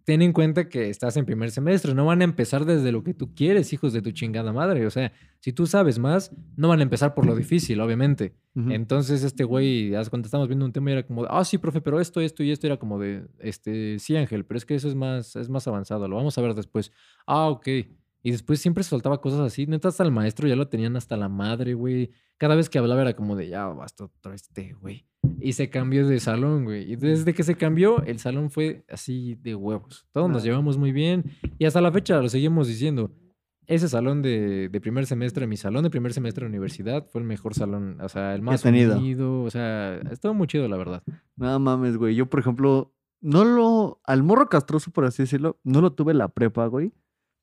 ten 0.04 0.22
en 0.22 0.32
cuenta 0.32 0.68
que 0.68 0.90
estás 0.90 1.16
en 1.16 1.24
primer 1.24 1.50
semestre. 1.50 1.94
No 1.94 2.06
van 2.06 2.20
a 2.20 2.24
empezar 2.24 2.64
desde 2.64 2.92
lo 2.92 3.02
que 3.02 3.14
tú 3.14 3.34
quieres, 3.34 3.72
hijos 3.72 3.92
de 3.92 4.02
tu 4.02 4.12
chingada 4.12 4.52
madre. 4.52 4.86
O 4.86 4.90
sea, 4.90 5.12
si 5.40 5.52
tú 5.52 5.66
sabes 5.66 5.98
más, 5.98 6.30
no 6.56 6.68
van 6.68 6.80
a 6.80 6.82
empezar 6.82 7.14
por 7.14 7.26
lo 7.26 7.34
difícil, 7.34 7.80
obviamente. 7.80 8.34
Entonces, 8.54 9.24
este 9.24 9.42
güey, 9.42 9.90
cuando 10.10 10.26
estábamos 10.26 10.48
viendo 10.48 10.64
un 10.64 10.72
tema, 10.72 10.90
y 10.90 10.92
era 10.92 11.04
como, 11.04 11.24
ah, 11.24 11.44
sí, 11.44 11.58
profe, 11.58 11.80
pero 11.80 11.98
esto, 11.98 12.20
esto 12.20 12.44
y 12.44 12.52
esto 12.52 12.68
era 12.68 12.76
como 12.76 13.00
de, 13.00 13.26
este, 13.40 13.98
sí, 13.98 14.14
Ángel, 14.16 14.44
pero 14.44 14.58
es 14.58 14.64
que 14.64 14.76
eso 14.76 14.86
es 14.86 14.94
más, 14.94 15.34
es 15.34 15.48
más 15.48 15.66
avanzado, 15.66 16.06
lo 16.06 16.14
vamos 16.14 16.38
a 16.38 16.42
ver 16.42 16.54
después. 16.54 16.92
Ah, 17.26 17.48
ok. 17.48 17.66
Y 18.26 18.30
después 18.30 18.58
siempre 18.58 18.82
soltaba 18.82 19.20
cosas 19.20 19.40
así. 19.40 19.66
Neta, 19.66 19.88
hasta 19.88 20.02
el 20.02 20.10
maestro 20.10 20.48
ya 20.48 20.56
lo 20.56 20.66
tenían 20.66 20.96
hasta 20.96 21.14
la 21.14 21.28
madre, 21.28 21.74
güey. 21.74 22.10
Cada 22.38 22.54
vez 22.54 22.70
que 22.70 22.78
hablaba 22.78 23.02
era 23.02 23.14
como 23.14 23.36
de, 23.36 23.48
ya 23.48 23.66
basta 23.66 24.04
otra 24.04 24.34
este, 24.34 24.72
güey. 24.80 25.06
Y 25.40 25.52
se 25.52 25.68
cambió 25.68 26.08
de 26.08 26.18
salón, 26.20 26.64
güey. 26.64 26.90
Y 26.90 26.96
desde 26.96 27.34
que 27.34 27.42
se 27.42 27.54
cambió, 27.54 28.02
el 28.02 28.18
salón 28.18 28.50
fue 28.50 28.86
así 28.88 29.34
de 29.34 29.54
huevos. 29.54 30.06
Todos 30.10 30.30
nos 30.30 30.42
llevamos 30.42 30.78
muy 30.78 30.90
bien. 30.90 31.32
Y 31.58 31.66
hasta 31.66 31.82
la 31.82 31.92
fecha 31.92 32.18
lo 32.18 32.30
seguimos 32.30 32.66
diciendo. 32.66 33.10
Ese 33.66 33.90
salón 33.90 34.22
de, 34.22 34.70
de 34.70 34.80
primer 34.80 35.04
semestre, 35.04 35.46
mi 35.46 35.58
salón 35.58 35.82
de 35.82 35.90
primer 35.90 36.14
semestre 36.14 36.44
de 36.44 36.48
universidad, 36.48 37.06
fue 37.06 37.20
el 37.20 37.26
mejor 37.26 37.54
salón, 37.54 37.98
o 38.00 38.08
sea, 38.08 38.34
el 38.34 38.40
más 38.40 38.62
tenido. 38.62 38.96
unido, 38.96 39.42
o 39.42 39.50
sea, 39.50 39.96
estuvo 40.10 40.32
muy 40.32 40.46
chido, 40.46 40.66
la 40.66 40.78
verdad. 40.78 41.02
No 41.36 41.58
mames, 41.58 41.98
güey. 41.98 42.14
Yo, 42.14 42.24
por 42.26 42.40
ejemplo, 42.40 42.94
no 43.20 43.44
lo. 43.44 44.00
Al 44.04 44.22
morro 44.22 44.48
castroso, 44.48 44.90
por 44.92 45.04
así 45.04 45.22
decirlo, 45.24 45.58
no 45.62 45.82
lo 45.82 45.92
tuve 45.92 46.12
en 46.12 46.18
la 46.18 46.28
prepa, 46.28 46.66
güey. 46.66 46.92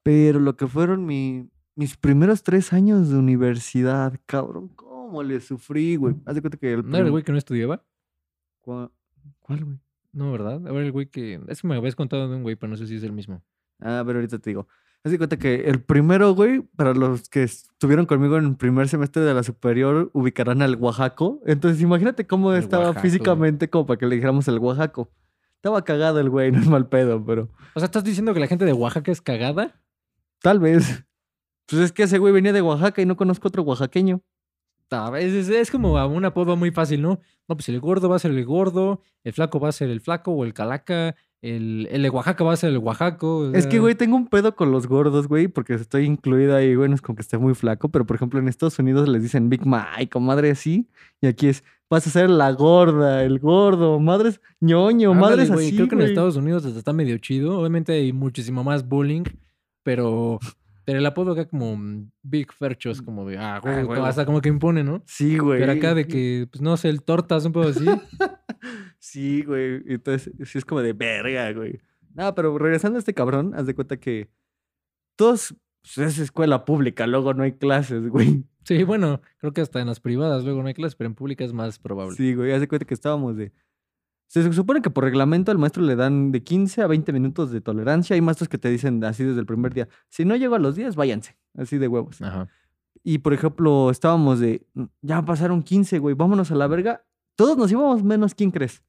Pero 0.04 0.40
lo 0.40 0.56
que 0.58 0.68
fueron 0.68 1.06
mi- 1.06 1.50
mis 1.76 1.96
primeros 1.98 2.44
tres 2.44 2.74
años 2.74 3.10
de 3.10 3.18
universidad, 3.18 4.14
cabrón, 4.26 4.70
cómo 4.70 5.24
le 5.24 5.40
sufrí, 5.40 5.96
güey. 5.96 6.16
Haz 6.26 6.36
de 6.36 6.42
cuenta 6.42 6.58
que 6.58 6.74
el. 6.74 6.88
¿No 6.90 6.98
era 6.98 7.06
el 7.06 7.12
güey 7.12 7.24
que 7.24 7.32
no 7.32 7.38
estudiaba? 7.38 7.84
¿Cuál, 8.62 8.92
cuál, 9.40 9.66
güey? 9.66 9.78
No, 10.14 10.32
¿verdad? 10.32 10.62
Ahora 10.68 10.84
el 10.84 10.92
güey 10.92 11.06
que... 11.08 11.40
Es 11.48 11.62
que 11.62 11.68
me 11.70 11.76
habías 11.76 11.96
contado 11.96 12.28
de 12.30 12.36
un 12.36 12.44
güey, 12.44 12.58
pero 12.58 12.70
no 12.70 12.76
sé 12.76 12.86
si 12.86 12.96
es 12.96 13.04
el 13.04 13.14
mismo. 13.14 13.42
Ah, 13.80 14.04
pero 14.06 14.20
ahorita 14.20 14.40
te 14.40 14.50
digo. 14.50 14.68
Haz 15.04 15.12
de 15.14 15.18
cuenta 15.18 15.38
que 15.38 15.64
el 15.70 15.82
primero, 15.82 16.36
güey, 16.36 16.62
para 16.76 16.94
los 16.94 17.30
que 17.30 17.44
estuvieron 17.44 18.06
conmigo 18.06 18.38
en 18.38 18.46
el 18.46 18.56
primer 18.58 18.90
semestre 18.90 19.24
de 19.24 19.34
la 19.34 19.42
superior, 19.42 20.12
ubicarán 20.14 20.62
al 20.62 20.76
Oaxaco. 20.76 21.42
Entonces, 21.46 21.82
imagínate 21.82 22.28
cómo 22.28 22.52
El 22.52 22.60
estaba 22.60 22.88
Oaxaco. 22.88 23.02
físicamente, 23.08 23.70
como 23.70 23.86
para 23.88 23.98
que 23.98 24.06
le 24.06 24.16
dijéramos 24.16 24.48
el 24.50 24.60
Oaxaco. 24.60 25.10
Estaba 25.56 25.84
cagado 25.86 26.20
el 26.20 26.30
güey, 26.30 26.52
no 26.52 26.60
es 26.60 26.68
mal 26.68 26.88
pedo, 26.90 27.24
pero. 27.26 27.50
O 27.74 27.80
sea, 27.80 27.86
¿estás 27.86 28.04
diciendo 28.04 28.34
que 28.34 28.42
la 28.42 28.48
gente 28.48 28.66
de 28.66 28.74
Oaxaca 28.74 29.12
es 29.12 29.22
cagada? 29.22 29.81
Tal 30.42 30.60
vez. 30.60 31.04
Pues 31.68 31.82
es 31.84 31.92
que 31.92 32.04
ese 32.04 32.18
güey 32.18 32.34
venía 32.34 32.52
de 32.54 32.62
Oaxaca 32.62 33.02
y 33.02 33.06
no 33.06 33.16
conozco 33.16 33.48
otro 33.48 33.64
oaxaqueño. 33.64 34.22
Es, 35.18 35.34
es- 35.34 35.50
es 35.50 35.72
como 35.72 35.94
un 36.06 36.26
apodo 36.26 36.58
muy 36.58 36.72
fácil, 36.72 37.02
¿no? 37.02 37.22
No, 37.48 37.56
pues 37.56 37.70
el 37.70 37.80
gordo 37.80 38.10
va 38.10 38.18
a 38.18 38.20
ser 38.20 38.32
el 38.32 38.44
gordo, 38.46 39.02
el 39.24 39.32
flaco 39.32 39.58
va 39.60 39.70
a 39.70 39.72
ser 39.72 39.90
el 39.90 40.02
flaco 40.02 40.32
o 40.32 40.44
el 40.44 40.54
calaca, 40.54 41.16
el, 41.42 41.88
el 41.92 42.02
de 42.04 42.10
Oaxaca 42.10 42.44
va 42.44 42.52
a 42.54 42.58
ser 42.58 42.72
el 42.72 42.78
oaxaco. 42.80 43.38
o 43.38 43.52
Es 43.54 43.68
que, 43.68 43.80
güey, 43.80 43.96
tengo 43.96 44.18
un 44.18 44.28
pedo 44.28 44.54
con 44.54 44.72
los 44.72 44.88
gordos, 44.88 45.30
güey, 45.30 45.48
porque 45.48 45.76
estoy 45.76 46.04
incluido 46.06 46.56
ahí, 46.58 46.76
güey, 46.76 46.90
no 46.90 46.96
es 46.96 47.02
como 47.02 47.16
que 47.16 47.22
esté 47.22 47.38
muy 47.38 47.56
flaco, 47.56 47.88
pero 47.90 48.06
por 48.06 48.18
ejemplo 48.18 48.38
en 48.40 48.50
Estados 48.50 48.78
Unidos 48.80 49.08
les 49.08 49.24
dicen 49.24 49.50
Big 49.50 49.62
Mike 49.66 50.18
o 50.18 50.20
madre 50.20 50.52
así, 50.52 50.90
y 51.22 51.28
aquí 51.28 51.48
es, 51.48 51.64
vas 51.90 52.06
a 52.06 52.10
ser 52.10 52.30
la 52.30 52.52
gorda, 52.52 53.24
el 53.24 53.40
gordo, 53.40 53.98
madres 54.02 54.42
ñoño, 54.60 55.14
ándale, 55.14 55.28
madres 55.32 55.52
güey, 55.52 55.68
así, 55.68 55.76
Creo 55.78 55.88
que 55.88 55.96
en. 55.96 56.02
Estados 56.02 56.36
Unidos 56.36 56.66
hasta 56.66 56.80
está 56.80 56.92
medio 56.92 57.18
chido. 57.20 57.58
Obviamente 57.60 57.94
hay 57.94 58.12
muchísimo 58.12 58.64
más 58.66 58.86
bullying, 58.88 59.24
pero, 59.84 60.40
pero 60.86 61.00
el 61.00 61.06
apodo 61.06 61.32
acá 61.32 61.48
como 61.48 61.76
mm, 61.76 62.12
Big 62.24 62.52
Ferchos, 62.54 63.02
como 63.02 63.28
de, 63.28 63.38
ah, 63.38 63.60
güey, 63.60 63.84
huevo. 63.84 64.06
hasta 64.06 64.26
como 64.26 64.42
que 64.42 64.50
impone, 64.50 64.84
¿no? 64.84 65.04
Sí, 65.06 65.38
güey. 65.38 65.60
Pero 65.60 65.74
acá 65.74 65.94
de 65.94 66.06
que, 66.06 66.48
pues 66.52 66.62
no 66.62 66.78
sé, 66.78 66.90
el 66.90 67.04
tortas, 67.04 67.46
un 67.46 67.54
poco 67.54 67.70
así. 67.70 67.86
Sí, 69.00 69.44
güey. 69.44 69.82
Entonces, 69.88 70.32
sí 70.46 70.60
es 70.60 70.66
como 70.66 70.82
de 70.82 70.94
verga, 70.94 71.52
güey. 71.54 71.82
No, 72.14 72.36
pero 72.36 72.58
regresando 72.58 72.98
a 72.98 73.00
este 73.00 73.16
cabrón, 73.16 73.54
haz 73.56 73.66
de 73.66 73.74
cuenta 73.74 73.98
que 73.98 74.30
todos, 75.16 75.56
pues, 75.82 75.98
es 75.98 76.20
escuela 76.20 76.66
pública, 76.66 77.08
luego 77.08 77.34
no 77.34 77.44
hay 77.44 77.54
clases, 77.54 78.08
güey. 78.08 78.44
Sí, 78.64 78.84
bueno, 78.84 79.22
creo 79.40 79.54
que 79.54 79.62
hasta 79.62 79.82
en 79.82 79.88
las 79.88 80.00
privadas 80.00 80.44
luego 80.44 80.62
no 80.62 80.68
hay 80.68 80.76
clases, 80.76 80.96
pero 80.96 81.08
en 81.08 81.16
públicas 81.16 81.48
es 81.48 81.54
más 81.54 81.80
probable. 81.80 82.16
Sí, 82.16 82.36
güey, 82.36 82.52
haz 82.52 82.62
de 82.62 82.68
cuenta 82.68 82.86
que 82.86 82.94
estábamos 82.94 83.36
de... 83.36 83.52
Se 84.32 84.54
supone 84.54 84.82
que 84.82 84.90
por 84.90 85.04
reglamento 85.04 85.52
al 85.52 85.58
maestro 85.58 85.84
le 85.84 85.98
dan 85.98 86.32
de 86.32 86.42
15 86.42 86.84
a 86.84 86.88
20 86.88 87.12
minutos 87.12 87.52
de 87.52 87.60
tolerancia. 87.60 88.14
Hay 88.14 88.22
maestros 88.22 88.48
que 88.48 88.58
te 88.58 88.70
dicen 88.70 89.04
así 89.04 89.26
desde 89.26 89.42
el 89.42 89.46
primer 89.46 89.74
día, 89.74 89.90
si 90.08 90.24
no 90.24 90.38
llego 90.38 90.56
a 90.56 90.60
los 90.60 90.78
10, 90.78 90.96
váyanse, 90.96 91.36
así 91.58 91.78
de 91.78 91.90
huevos. 91.90 92.22
Ajá. 92.22 92.48
Y 93.04 93.18
por 93.18 93.34
ejemplo, 93.34 93.92
estábamos 93.92 94.40
de, 94.40 94.66
"Mm, 94.74 94.84
ya 95.02 95.26
pasaron 95.26 95.64
15, 95.64 96.00
güey, 96.00 96.16
vámonos 96.16 96.50
a 96.50 96.56
la 96.56 96.68
verga. 96.68 97.04
Todos 97.36 97.58
nos 97.58 97.70
íbamos 97.74 98.06
menos, 98.06 98.34
¿quién 98.34 98.52
crees? 98.52 98.82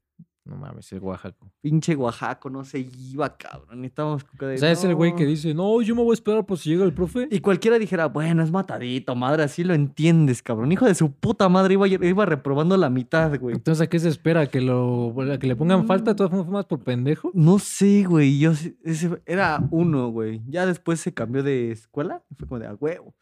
No 0.45 0.57
mames, 0.57 0.91
el 0.93 0.99
Oaxaco. 0.99 1.53
Pinche 1.61 1.95
Oaxaco, 1.95 2.51
no 2.51 2.65
se 2.65 2.81
iba, 2.81 3.37
cabrón. 3.37 3.85
Estábamos 3.85 4.27
de, 4.41 4.55
O 4.55 4.59
sea, 4.59 4.73
es 4.73 4.83
el 4.83 4.97
güey 4.97 5.15
que 5.15 5.25
dice, 5.25 5.55
no, 5.55 5.81
yo 5.83 5.95
me 5.95 6.03
voy 6.03 6.11
a 6.11 6.15
esperar 6.15 6.45
por 6.45 6.59
si 6.59 6.71
llega 6.71 6.85
el 6.85 6.93
profe. 6.93 7.29
Y 7.31 7.39
cualquiera 7.39 7.79
dijera, 7.79 8.07
bueno, 8.07 8.43
es 8.43 8.51
matadito, 8.51 9.15
madre, 9.15 9.45
así 9.45 9.63
lo 9.63 9.73
entiendes, 9.73 10.43
cabrón. 10.43 10.73
Hijo 10.73 10.87
de 10.87 10.97
su 10.97 11.13
puta 11.13 11.49
madre, 11.49 11.75
iba, 11.75 11.87
iba 11.87 12.27
reprobando 12.27 12.77
la 12.77 12.91
mitad, 12.91 13.39
güey. 13.39 13.55
Entonces, 13.55 13.83
¿a 13.83 13.87
qué 13.89 14.01
se 14.01 14.09
espera? 14.09 14.49
¿Que, 14.49 14.61
lo, 14.61 15.15
a 15.33 15.39
que 15.39 15.47
le 15.47 15.55
pongan 15.55 15.87
falta 15.87 16.11
de 16.11 16.17
todas 16.17 16.31
formas 16.31 16.49
más 16.49 16.67
por 16.67 16.81
pendejo? 16.81 17.31
No 17.35 17.61
sé, 17.61 18.03
güey. 18.03 18.41
Yo 18.41 18.51
ese 18.51 19.23
era 19.27 19.61
uno, 19.71 20.09
güey. 20.11 20.43
Ya 20.49 20.67
después 20.67 20.99
se 20.99 21.15
cambió 21.15 21.45
de 21.45 21.71
escuela. 21.71 22.25
Fue 22.37 22.49
como 22.49 22.59
de 22.59 22.67
a 22.67 22.75
huevo. 22.75 23.15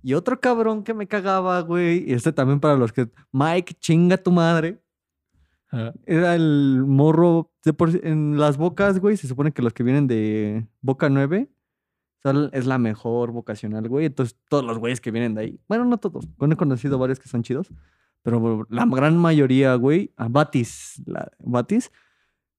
Y 0.00 0.14
otro 0.14 0.40
cabrón 0.40 0.84
que 0.84 0.94
me 0.94 1.08
cagaba, 1.08 1.60
güey. 1.62 2.08
Y 2.08 2.12
este 2.12 2.32
también 2.32 2.60
para 2.60 2.76
los 2.76 2.92
que. 2.92 3.08
Mike, 3.32 3.74
chinga 3.80 4.16
tu 4.16 4.30
madre. 4.30 4.80
Ajá. 5.70 5.92
Era 6.06 6.34
el 6.34 6.82
morro. 6.86 7.50
de 7.64 7.72
por 7.74 7.90
en 8.04 8.38
las 8.38 8.56
bocas, 8.56 8.98
güey. 9.00 9.16
Se 9.16 9.28
supone 9.28 9.52
que 9.52 9.60
los 9.62 9.74
que 9.74 9.82
vienen 9.82 10.06
de 10.06 10.66
Boca 10.80 11.08
9 11.10 11.50
son- 12.22 12.48
es 12.52 12.66
la 12.66 12.78
mejor 12.78 13.30
vocacional, 13.32 13.88
güey. 13.88 14.06
Entonces, 14.06 14.36
todos 14.48 14.64
los 14.64 14.78
güeyes 14.78 15.00
que 15.00 15.10
vienen 15.10 15.34
de 15.34 15.40
ahí. 15.42 15.60
Bueno, 15.68 15.84
no 15.84 15.98
todos. 15.98 16.26
Bueno, 16.38 16.54
he 16.54 16.56
conocido 16.56 16.98
varios 16.98 17.18
que 17.20 17.28
son 17.28 17.42
chidos. 17.42 17.68
Pero 18.22 18.66
la 18.70 18.84
gran 18.86 19.16
mayoría, 19.18 19.74
güey. 19.76 20.12
A 20.16 20.28
Batis. 20.28 21.02
La, 21.06 21.30
Batis 21.40 21.90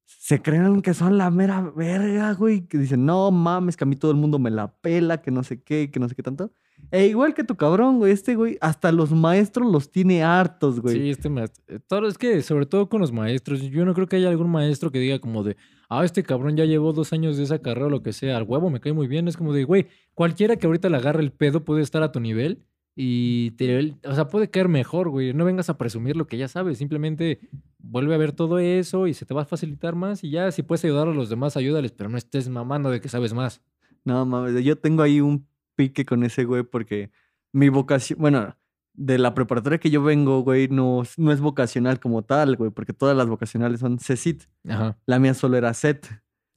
se 0.06 0.42
creen 0.42 0.82
que 0.82 0.94
son 0.94 1.18
la 1.18 1.30
mera 1.32 1.62
verga, 1.76 2.34
güey. 2.34 2.68
Que 2.68 2.78
dicen, 2.78 3.06
no 3.06 3.32
mames, 3.32 3.76
que 3.76 3.84
a 3.84 3.88
mí 3.88 3.96
todo 3.96 4.12
el 4.12 4.18
mundo 4.18 4.40
me 4.40 4.50
la 4.52 4.72
pela, 4.72 5.22
que 5.22 5.32
no 5.32 5.44
sé 5.44 5.62
qué, 5.62 5.92
que 5.92 6.00
no 6.00 6.08
sé 6.08 6.16
qué 6.16 6.24
tanto. 6.24 6.52
E 6.92 7.06
igual 7.08 7.34
que 7.36 7.44
tu 7.44 7.56
cabrón, 7.56 8.00
güey. 8.00 8.12
Este, 8.12 8.36
güey, 8.36 8.58
hasta 8.62 8.92
los 8.92 9.12
maestros 9.12 9.72
los 9.72 9.92
tiene 9.92 10.24
hartos, 10.24 10.80
güey. 10.80 10.96
Sí, 10.96 11.10
este 11.12 11.30
maestro. 11.30 11.64
eh, 11.68 11.80
Todo, 11.88 12.08
es 12.08 12.18
que, 12.18 12.42
sobre 12.42 12.66
todo 12.66 12.90
con 12.90 13.00
los 13.02 13.12
maestros, 13.12 13.62
yo 13.62 13.86
no 13.86 13.94
creo 13.94 14.08
que 14.08 14.16
haya 14.16 14.30
algún 14.30 14.50
maestro 14.50 14.92
que 14.92 15.00
diga 15.00 15.20
como 15.20 15.44
de, 15.44 15.56
ah, 15.90 16.04
este 16.04 16.24
cabrón 16.24 16.58
ya 16.58 16.66
llevó 16.66 16.92
dos 16.94 17.14
años 17.14 17.38
de 17.38 17.44
esa 17.44 17.60
carrera 17.60 17.88
o 17.88 17.90
lo 17.90 18.02
que 18.02 18.12
sea, 18.14 18.38
al 18.38 18.44
huevo 18.44 18.70
me 18.70 18.80
cae 18.80 18.94
muy 18.94 19.08
bien. 19.08 19.28
Es 19.28 19.38
como 19.38 19.54
de, 19.54 19.64
güey, 19.66 19.88
cualquiera 20.16 20.56
que 20.56 20.66
ahorita 20.66 20.90
le 20.90 20.98
agarre 20.98 21.22
el 21.22 21.32
pedo 21.32 21.64
puede 21.64 21.82
estar 21.84 22.02
a 22.02 22.12
tu 22.12 22.20
nivel 22.20 22.64
y 22.96 23.52
te, 23.52 23.96
o 24.06 24.16
sea, 24.16 24.28
puede 24.28 24.50
caer 24.50 24.68
mejor, 24.68 25.10
güey. 25.10 25.34
No 25.34 25.46
vengas 25.46 25.70
a 25.70 25.78
presumir 25.78 26.18
lo 26.18 26.26
que 26.28 26.38
ya 26.38 26.48
sabes, 26.48 26.80
simplemente 26.80 27.40
vuelve 27.78 28.16
a 28.16 28.18
ver 28.18 28.32
todo 28.34 28.58
eso 28.60 29.06
y 29.08 29.14
se 29.14 29.26
te 29.26 29.34
va 29.34 29.44
a 29.44 29.46
facilitar 29.46 29.96
más 29.96 30.24
y 30.24 30.32
ya, 30.32 30.52
si 30.52 30.64
puedes 30.64 30.84
ayudar 30.84 31.08
a 31.08 31.14
los 31.14 31.30
demás, 31.30 31.56
ayúdales, 31.56 31.92
pero 31.92 32.10
no 32.10 32.18
estés 32.18 32.50
mamando 32.50 32.90
de 32.90 33.00
que 33.00 33.10
sabes 33.10 33.34
más. 33.34 33.62
No 34.04 34.26
mames, 34.26 34.64
yo 34.64 34.78
tengo 34.78 35.04
ahí 35.04 35.22
un 35.22 35.46
pique 35.80 36.04
con 36.04 36.24
ese 36.26 36.44
güey 36.44 36.64
porque 36.64 37.10
mi 37.54 37.70
vocación, 37.70 38.20
bueno, 38.20 38.58
de 38.94 39.18
la 39.18 39.34
preparatoria 39.34 39.78
que 39.78 39.90
yo 39.90 40.04
vengo, 40.04 40.42
güey, 40.42 40.68
no, 40.68 41.04
no 41.16 41.32
es 41.32 41.40
vocacional 41.40 42.02
como 42.02 42.22
tal, 42.22 42.58
güey, 42.58 42.70
porque 42.70 42.92
todas 42.92 43.16
las 43.16 43.28
vocacionales 43.30 43.80
son 43.80 43.98
CECIT. 43.98 44.44
Ajá, 44.68 44.98
La 45.06 45.20
mía 45.20 45.34
solo 45.34 45.56
era 45.56 45.74
CET. 45.74 46.06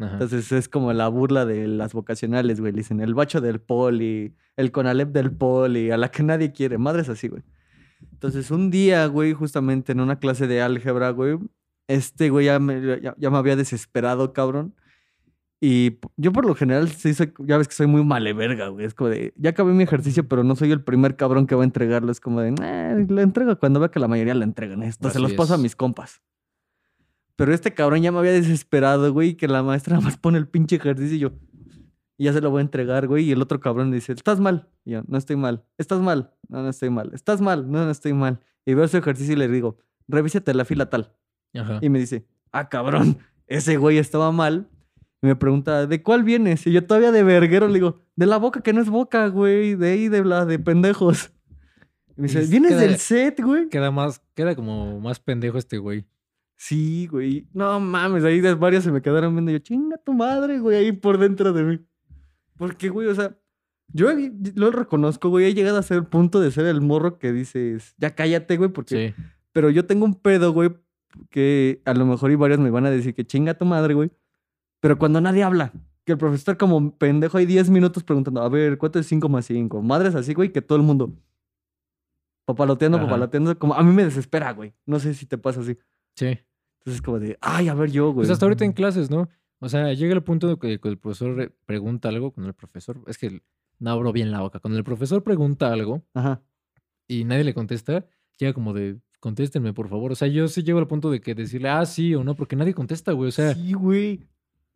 ajá. 0.01 0.15
Entonces 0.15 0.51
es 0.51 0.69
como 0.69 0.93
la 0.93 1.07
burla 1.07 1.45
de 1.47 1.69
las 1.69 1.93
vocacionales, 1.93 2.59
güey. 2.61 2.73
Le 2.73 2.79
dicen 2.79 2.99
el 3.01 3.15
bacho 3.15 3.41
del 3.41 3.61
poli, 3.61 4.35
el 4.57 4.73
conalep 4.73 5.11
del 5.13 5.31
poli, 5.31 5.93
a 5.93 5.97
la 5.97 6.11
que 6.11 6.25
nadie 6.25 6.51
quiere. 6.51 6.79
Madres 6.79 7.09
así, 7.09 7.29
güey. 7.29 7.45
Entonces 8.11 8.51
un 8.51 8.73
día, 8.73 9.07
güey, 9.07 9.35
justamente 9.35 9.93
en 9.93 10.01
una 10.01 10.19
clase 10.19 10.49
de 10.49 10.63
álgebra, 10.63 11.11
güey, 11.11 11.39
este 11.87 12.29
güey 12.29 12.47
ya 12.47 12.59
me, 12.59 13.01
ya, 13.01 13.15
ya 13.17 13.31
me 13.31 13.39
había 13.39 13.55
desesperado, 13.55 14.33
cabrón. 14.33 14.75
Y 15.65 16.01
yo 16.17 16.33
por 16.33 16.45
lo 16.45 16.57
general, 16.57 16.89
sí 16.89 17.15
soy- 17.15 17.33
ya 17.47 17.57
ves 17.57 17.69
que 17.69 17.75
soy 17.75 17.87
muy 17.87 18.05
maleverga, 18.05 18.67
güey. 18.67 18.85
Es 18.85 18.95
como 18.95 19.11
de, 19.11 19.33
ya 19.37 19.51
acabé 19.51 19.73
mi 19.73 19.85
ejercicio, 19.85 20.27
pero 20.27 20.43
no 20.43 20.57
soy 20.57 20.73
el 20.73 20.83
primer 20.83 21.15
cabrón 21.15 21.47
que 21.47 21.55
va 21.55 21.63
a 21.63 21.65
entregarlo. 21.65 22.11
Es 22.11 22.19
como 22.19 22.41
de, 22.41 22.53
"Eh, 22.61 23.07
lo 23.09 23.21
entrego 23.21 23.57
cuando 23.61 23.79
vea 23.79 23.89
que 23.89 24.01
la 24.01 24.09
mayoría 24.09 24.35
lo 24.35 24.43
entregan. 24.43 24.83
Esto 24.83 25.05
se 25.09 25.19
Así 25.19 25.23
los 25.23 25.35
paso 25.35 25.53
a 25.53 25.57
es. 25.57 25.63
mis 25.63 25.77
compas. 25.77 26.21
Pero 27.37 27.55
este 27.55 27.73
cabrón 27.75 28.03
ya 28.03 28.11
me 28.11 28.19
había 28.19 28.33
desesperado, 28.33 29.13
güey, 29.13 29.37
que 29.37 29.47
la 29.47 29.63
maestra 29.63 29.95
nada 30.01 30.05
más 30.05 30.17
pone 30.17 30.37
el 30.39 30.49
pinche 30.49 30.77
ejercicio 30.77 31.15
y 31.17 31.21
yo. 31.21 31.31
Y 32.19 32.25
ya 32.25 32.33
se 32.33 32.41
lo 32.41 32.51
voy 32.51 32.59
a 32.59 32.63
entregar, 32.63 33.07
güey. 33.07 33.25
Y 33.27 33.31
el 33.31 33.41
otro 33.41 33.61
cabrón 33.61 33.93
dice, 33.93 34.13
estás 34.15 34.41
mal. 34.41 34.69
Y 34.85 34.91
yo, 34.93 35.03
no 35.07 35.17
estoy 35.17 35.37
mal. 35.37 35.65
¿Estás 35.79 36.01
mal? 36.01 36.35
No, 36.49 36.63
no 36.63 36.71
estoy 36.71 36.91
mal. 36.91 37.11
¿Estás 37.15 37.41
mal? 37.41 37.71
No, 37.71 37.85
no 37.85 37.91
estoy 37.93 38.15
mal. 38.15 38.41
Y 38.67 38.75
veo 38.75 38.87
su 38.89 38.97
ejercicio 38.97 39.33
y 39.35 39.37
le 39.37 39.47
digo, 39.47 39.79
revísate 40.09 40.53
la 40.55 40.65
fila 40.65 40.91
tal. 40.91 41.15
Ajá. 41.55 41.79
Y 41.81 41.89
me 41.89 42.01
dice, 42.01 42.27
ah, 42.51 42.69
cabrón, 42.69 43.19
ese 43.47 43.77
güey 43.77 43.99
estaba 43.99 44.33
mal. 44.33 44.69
Y 45.23 45.27
me 45.27 45.37
pregunta, 45.37 45.87
¿de 45.87 46.03
cuál 46.03 46.25
vienes? 46.25 46.67
Y 46.67 46.73
yo 46.73 46.85
todavía 46.85 47.13
de 47.13 47.23
verguero 47.23 47.69
le 47.69 47.75
digo, 47.75 48.01
de 48.17 48.27
la 48.27 48.39
boca 48.39 48.61
que 48.61 48.73
no 48.73 48.81
es 48.83 48.89
boca, 48.91 49.29
güey. 49.29 49.77
De 49.77 49.91
ahí, 49.93 50.09
de 50.09 50.25
la 50.25 50.45
de 50.45 50.59
pendejos. 50.59 51.33
Y 52.17 52.23
me 52.23 52.27
dice, 52.29 52.41
¿vienes 52.47 52.73
queda- 52.73 52.81
del 52.81 52.97
set, 52.97 53.41
güey? 53.41 53.69
Queda 53.69 53.91
más, 53.91 54.21
queda 54.35 54.55
como 54.57 55.01
más 55.01 55.21
pendejo 55.21 55.59
este 55.59 55.79
güey. 55.79 56.05
Sí, 56.57 57.07
güey. 57.07 57.49
No 57.53 57.79
mames, 57.81 58.25
ahí 58.25 58.41
de 58.41 58.55
varios 58.55 58.85
se 58.85 58.93
me 58.93 59.01
quedaron 59.01 59.33
viendo. 59.35 59.51
Yo, 59.53 59.59
chinga 59.61 59.97
tu 59.99 60.13
madre, 60.13 60.59
güey, 60.59 60.77
ahí 60.77 60.93
por 60.93 61.19
dentro 61.19 61.53
de 61.53 61.63
mí. 61.63 61.79
Porque, 62.57 62.89
güey, 62.89 63.07
o 63.09 63.15
sea, 63.15 63.37
yo 63.89 64.09
lo 64.55 64.71
reconozco, 64.71 65.29
güey. 65.29 65.47
He 65.47 65.55
llegado 65.55 65.79
a 65.79 65.83
ser 65.83 65.99
el 65.99 66.07
punto 66.07 66.41
de 66.41 66.51
ser 66.51 66.67
el 66.67 66.81
morro 66.81 67.19
que 67.19 67.33
dices, 67.33 67.95
ya 67.97 68.15
cállate, 68.15 68.57
güey, 68.57 68.71
porque. 68.71 69.15
Sí. 69.17 69.23
Pero 69.53 69.71
yo 69.71 69.87
tengo 69.87 70.05
un 70.05 70.15
pedo, 70.15 70.53
güey, 70.53 70.71
que 71.31 71.81
a 71.85 71.95
lo 71.95 72.07
mejor 72.07 72.31
y 72.31 72.35
varios 72.37 72.59
me 72.61 72.71
van 72.71 72.87
a 72.87 72.91
decir 72.91 73.15
que 73.15 73.25
chinga 73.25 73.55
tu 73.55 73.65
madre, 73.65 73.95
güey. 73.95 74.11
Pero 74.83 74.99
cuando 74.99 75.21
nadie 75.21 75.45
habla, 75.45 75.73
que 76.05 76.11
el 76.13 76.19
profesor 76.19 76.57
como 76.59 76.99
pendejo 76.99 77.39
hay 77.39 77.47
10 77.47 77.71
minutos 77.71 78.03
preguntando, 78.03 78.43
a 78.43 78.49
ver, 78.49 78.77
¿cuánto 78.79 78.99
es 78.99 79.07
5 79.07 79.29
más 79.29 79.47
5? 79.47 79.81
Madres 79.81 80.17
así, 80.17 80.35
güey, 80.35 80.51
que 80.53 80.61
todo 80.61 80.77
el 80.77 80.83
mundo. 80.85 81.13
Papaloteando, 82.45 82.99
Ajá. 82.99 83.07
papaloteando. 83.07 83.57
Como 83.59 83.75
a 83.75 83.83
mí 83.83 83.93
me 83.93 84.05
desespera, 84.05 84.53
güey. 84.53 84.75
No 84.85 84.99
sé 84.99 85.15
si 85.15 85.27
te 85.27 85.39
pasa 85.39 85.61
así. 85.61 85.79
Sí. 86.17 86.27
Entonces 86.27 86.97
es 86.97 87.03
como 87.03 87.21
de, 87.21 87.39
ay, 87.41 87.69
a 87.69 87.75
ver 87.75 87.91
yo, 87.93 88.07
güey. 88.07 88.17
Pues 88.27 88.31
hasta 88.31 88.45
ahorita 88.47 88.65
en 88.65 88.73
clases, 88.73 89.11
¿no? 89.11 89.29
O 89.61 89.69
sea, 89.69 89.93
llega 89.93 90.13
el 90.15 90.25
punto 90.25 90.49
de 90.49 90.55
que 90.59 90.81
cuando 90.81 90.95
el 90.95 90.99
profesor 90.99 91.37
re- 91.37 91.51
pregunta 91.65 92.09
algo, 92.09 92.33
cuando 92.33 92.49
el 92.49 92.55
profesor, 92.55 93.01
es 93.07 93.17
que 93.17 93.41
no 93.79 93.91
abro 93.91 94.13
bien 94.13 94.33
la 94.33 94.41
boca, 94.41 94.59
cuando 94.59 94.77
el 94.79 94.85
profesor 94.85 95.23
pregunta 95.23 95.73
algo 95.73 96.03
Ajá. 96.15 96.43
y 97.07 97.23
nadie 97.25 97.45
le 97.45 97.55
contesta, 97.55 98.05
llega 98.39 98.53
como 98.53 98.73
de, 98.73 98.99
contéstenme, 99.21 99.73
por 99.73 99.89
favor. 99.89 100.11
O 100.11 100.15
sea, 100.17 100.27
yo 100.27 100.49
sí 100.49 100.65
llego 100.65 100.81
al 100.81 100.89
punto 100.89 101.13
de 101.13 101.21
que 101.21 101.37
decirle, 101.37 101.69
ah, 101.69 101.87
sí 101.87 102.13
o 102.17 102.25
no, 102.25 102.35
porque 102.35 102.57
nadie 102.57 102.75
contesta, 102.75 103.13
güey. 103.13 103.29
O 103.29 103.33
sea, 103.33 103.55
sí, 103.55 103.73
güey. 103.73 104.27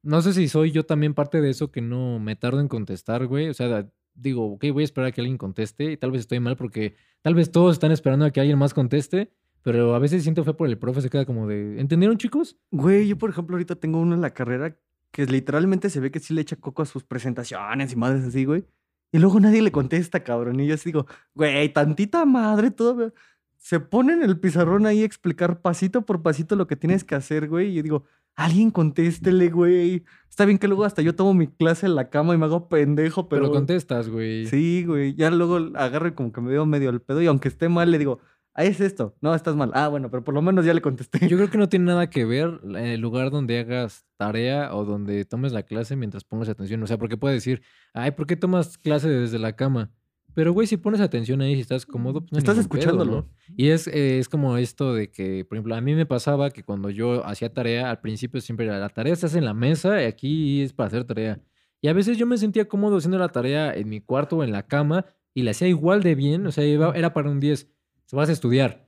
No 0.06 0.22
sé 0.22 0.32
si 0.32 0.48
soy 0.48 0.70
yo 0.70 0.86
también 0.86 1.14
parte 1.14 1.40
de 1.40 1.50
eso 1.50 1.72
que 1.72 1.80
no 1.80 2.18
me 2.20 2.36
tardo 2.36 2.60
en 2.60 2.68
contestar, 2.68 3.26
güey. 3.26 3.48
O 3.48 3.54
sea, 3.54 3.88
digo, 4.14 4.52
ok, 4.52 4.66
voy 4.72 4.82
a 4.82 4.84
esperar 4.84 5.08
a 5.08 5.12
que 5.12 5.20
alguien 5.20 5.36
conteste 5.36 5.92
y 5.92 5.96
tal 5.96 6.12
vez 6.12 6.20
estoy 6.20 6.38
mal 6.38 6.56
porque 6.56 6.94
tal 7.22 7.34
vez 7.34 7.50
todos 7.50 7.74
están 7.74 7.90
esperando 7.90 8.24
a 8.24 8.30
que 8.30 8.40
alguien 8.40 8.58
más 8.58 8.72
conteste, 8.72 9.32
pero 9.62 9.94
a 9.96 9.98
veces 9.98 10.22
siento 10.22 10.44
fe 10.44 10.54
por 10.54 10.68
el 10.68 10.78
profe, 10.78 11.00
se 11.00 11.10
queda 11.10 11.26
como 11.26 11.48
de, 11.48 11.80
¿entendieron, 11.80 12.18
chicos? 12.18 12.56
Güey, 12.70 13.08
yo 13.08 13.18
por 13.18 13.30
ejemplo 13.30 13.56
ahorita 13.56 13.74
tengo 13.74 13.98
uno 13.98 14.14
en 14.14 14.20
la 14.20 14.32
carrera 14.32 14.78
que 15.10 15.26
literalmente 15.26 15.90
se 15.90 15.98
ve 15.98 16.12
que 16.12 16.20
sí 16.20 16.34
le 16.34 16.42
echa 16.42 16.56
coco 16.56 16.82
a 16.82 16.86
sus 16.86 17.02
presentaciones 17.02 17.92
y 17.92 17.96
madres 17.96 18.24
así, 18.24 18.44
güey. 18.44 18.64
Y 19.10 19.18
luego 19.18 19.40
nadie 19.40 19.62
le 19.62 19.72
contesta, 19.72 20.22
cabrón. 20.22 20.60
Y 20.60 20.66
yo 20.66 20.74
así 20.74 20.90
digo, 20.90 21.06
güey, 21.34 21.72
tantita 21.72 22.24
madre, 22.24 22.70
todo. 22.70 23.12
Se 23.56 23.80
pone 23.80 24.12
en 24.12 24.22
el 24.22 24.38
pizarrón 24.38 24.86
ahí 24.86 25.02
a 25.02 25.04
explicar 25.06 25.62
pasito 25.62 26.02
por 26.02 26.22
pasito 26.22 26.54
lo 26.54 26.66
que 26.66 26.76
tienes 26.76 27.02
que 27.02 27.14
hacer, 27.14 27.48
güey. 27.48 27.70
Y 27.70 27.74
yo 27.74 27.82
digo, 27.82 28.04
alguien 28.36 28.70
contéstele, 28.70 29.48
güey. 29.50 30.04
Está 30.30 30.44
bien 30.44 30.58
que 30.58 30.68
luego 30.68 30.84
hasta 30.84 31.02
yo 31.02 31.14
tomo 31.14 31.34
mi 31.34 31.48
clase 31.48 31.86
en 31.86 31.94
la 31.94 32.10
cama 32.10 32.34
y 32.34 32.38
me 32.38 32.44
hago 32.44 32.68
pendejo, 32.68 33.28
Pero, 33.28 33.44
pero. 33.44 33.52
contestas, 33.52 34.08
güey. 34.08 34.46
Sí, 34.46 34.84
güey. 34.86 35.14
Ya 35.14 35.30
luego 35.30 35.56
agarro 35.74 36.08
y 36.08 36.12
como 36.12 36.32
que 36.32 36.40
me 36.42 36.50
veo 36.50 36.66
medio 36.66 36.90
al 36.90 37.00
pedo. 37.00 37.22
Y 37.22 37.26
aunque 37.26 37.48
esté 37.48 37.68
mal, 37.70 37.90
le 37.90 37.98
digo, 37.98 38.20
ah, 38.54 38.64
es 38.64 38.80
esto. 38.80 39.16
No, 39.22 39.34
estás 39.34 39.56
mal. 39.56 39.70
Ah, 39.74 39.88
bueno, 39.88 40.10
pero 40.10 40.22
por 40.24 40.34
lo 40.34 40.42
menos 40.42 40.64
ya 40.66 40.74
le 40.74 40.82
contesté. 40.82 41.26
Yo 41.28 41.38
creo 41.38 41.48
que 41.50 41.56
no 41.58 41.68
tiene 41.70 41.86
nada 41.86 42.10
que 42.10 42.26
ver 42.26 42.60
el 42.76 43.00
lugar 43.00 43.30
donde 43.30 43.58
hagas 43.58 44.04
tarea 44.18 44.74
o 44.74 44.84
donde 44.84 45.24
tomes 45.24 45.52
la 45.52 45.62
clase 45.62 45.96
mientras 45.96 46.24
pongas 46.24 46.50
atención. 46.50 46.82
O 46.82 46.86
sea, 46.86 46.98
porque 46.98 47.16
puedes 47.16 47.36
decir, 47.38 47.62
ay, 47.94 48.10
¿por 48.10 48.26
qué 48.26 48.36
tomas 48.36 48.76
clase 48.76 49.08
desde 49.08 49.38
la 49.38 49.56
cama? 49.56 49.90
Pero, 50.36 50.52
güey, 50.52 50.66
si 50.66 50.76
pones 50.76 51.00
atención 51.00 51.40
ahí, 51.40 51.54
si 51.54 51.62
estás 51.62 51.86
cómodo, 51.86 52.20
pues 52.20 52.30
no 52.32 52.38
Estás 52.38 52.54
pedo, 52.56 52.60
escuchándolo. 52.60 53.10
¿no? 53.22 53.28
Y 53.56 53.70
es, 53.70 53.86
eh, 53.86 54.18
es 54.18 54.28
como 54.28 54.58
esto 54.58 54.92
de 54.92 55.10
que, 55.10 55.46
por 55.46 55.56
ejemplo, 55.56 55.74
a 55.74 55.80
mí 55.80 55.94
me 55.94 56.04
pasaba 56.04 56.50
que 56.50 56.62
cuando 56.62 56.90
yo 56.90 57.24
hacía 57.26 57.52
tarea, 57.54 57.88
al 57.88 58.00
principio 58.02 58.40
siempre 58.42 58.66
era, 58.66 58.78
la 58.78 58.90
tarea 58.90 59.16
se 59.16 59.24
hace 59.24 59.38
en 59.38 59.46
la 59.46 59.54
mesa 59.54 60.02
y 60.02 60.04
aquí 60.04 60.60
es 60.60 60.74
para 60.74 60.88
hacer 60.88 61.04
tarea. 61.04 61.40
Y 61.80 61.88
a 61.88 61.94
veces 61.94 62.18
yo 62.18 62.26
me 62.26 62.36
sentía 62.36 62.68
cómodo 62.68 62.98
haciendo 62.98 63.18
la 63.18 63.30
tarea 63.30 63.72
en 63.74 63.88
mi 63.88 64.00
cuarto 64.02 64.36
o 64.36 64.44
en 64.44 64.52
la 64.52 64.66
cama 64.66 65.06
y 65.32 65.42
la 65.42 65.52
hacía 65.52 65.68
igual 65.68 66.02
de 66.02 66.14
bien, 66.14 66.46
o 66.46 66.52
sea, 66.52 66.66
iba- 66.66 66.92
era 66.94 67.14
para 67.14 67.30
un 67.30 67.40
10. 67.40 67.66
Vas 68.12 68.28
a 68.28 68.32
estudiar. 68.32 68.86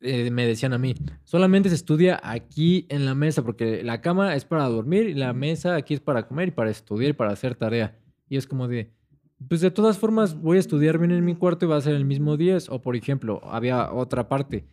Eh, 0.00 0.30
me 0.30 0.46
decían 0.46 0.74
a 0.74 0.78
mí, 0.78 0.94
solamente 1.24 1.70
se 1.70 1.74
estudia 1.76 2.20
aquí 2.22 2.86
en 2.90 3.04
la 3.06 3.14
mesa, 3.14 3.42
porque 3.42 3.82
la 3.82 4.00
cama 4.00 4.36
es 4.36 4.44
para 4.44 4.68
dormir 4.68 5.08
y 5.08 5.14
la 5.14 5.32
mesa 5.32 5.74
aquí 5.76 5.94
es 5.94 6.00
para 6.00 6.28
comer 6.28 6.48
y 6.48 6.50
para 6.52 6.70
estudiar 6.70 7.10
y 7.10 7.14
para 7.14 7.32
hacer 7.32 7.54
tarea. 7.56 7.98
Y 8.28 8.36
es 8.36 8.46
como 8.46 8.68
de, 8.68 8.92
pues 9.46 9.60
de 9.60 9.70
todas 9.70 9.98
formas 9.98 10.40
voy 10.40 10.56
a 10.56 10.60
estudiar 10.60 10.98
bien 10.98 11.12
en 11.12 11.24
mi 11.24 11.34
cuarto 11.34 11.66
y 11.66 11.68
va 11.68 11.76
a 11.76 11.80
ser 11.80 11.94
el 11.94 12.04
mismo 12.04 12.36
10. 12.36 12.70
O 12.70 12.82
por 12.82 12.96
ejemplo, 12.96 13.40
había 13.44 13.92
otra 13.92 14.28
parte, 14.28 14.64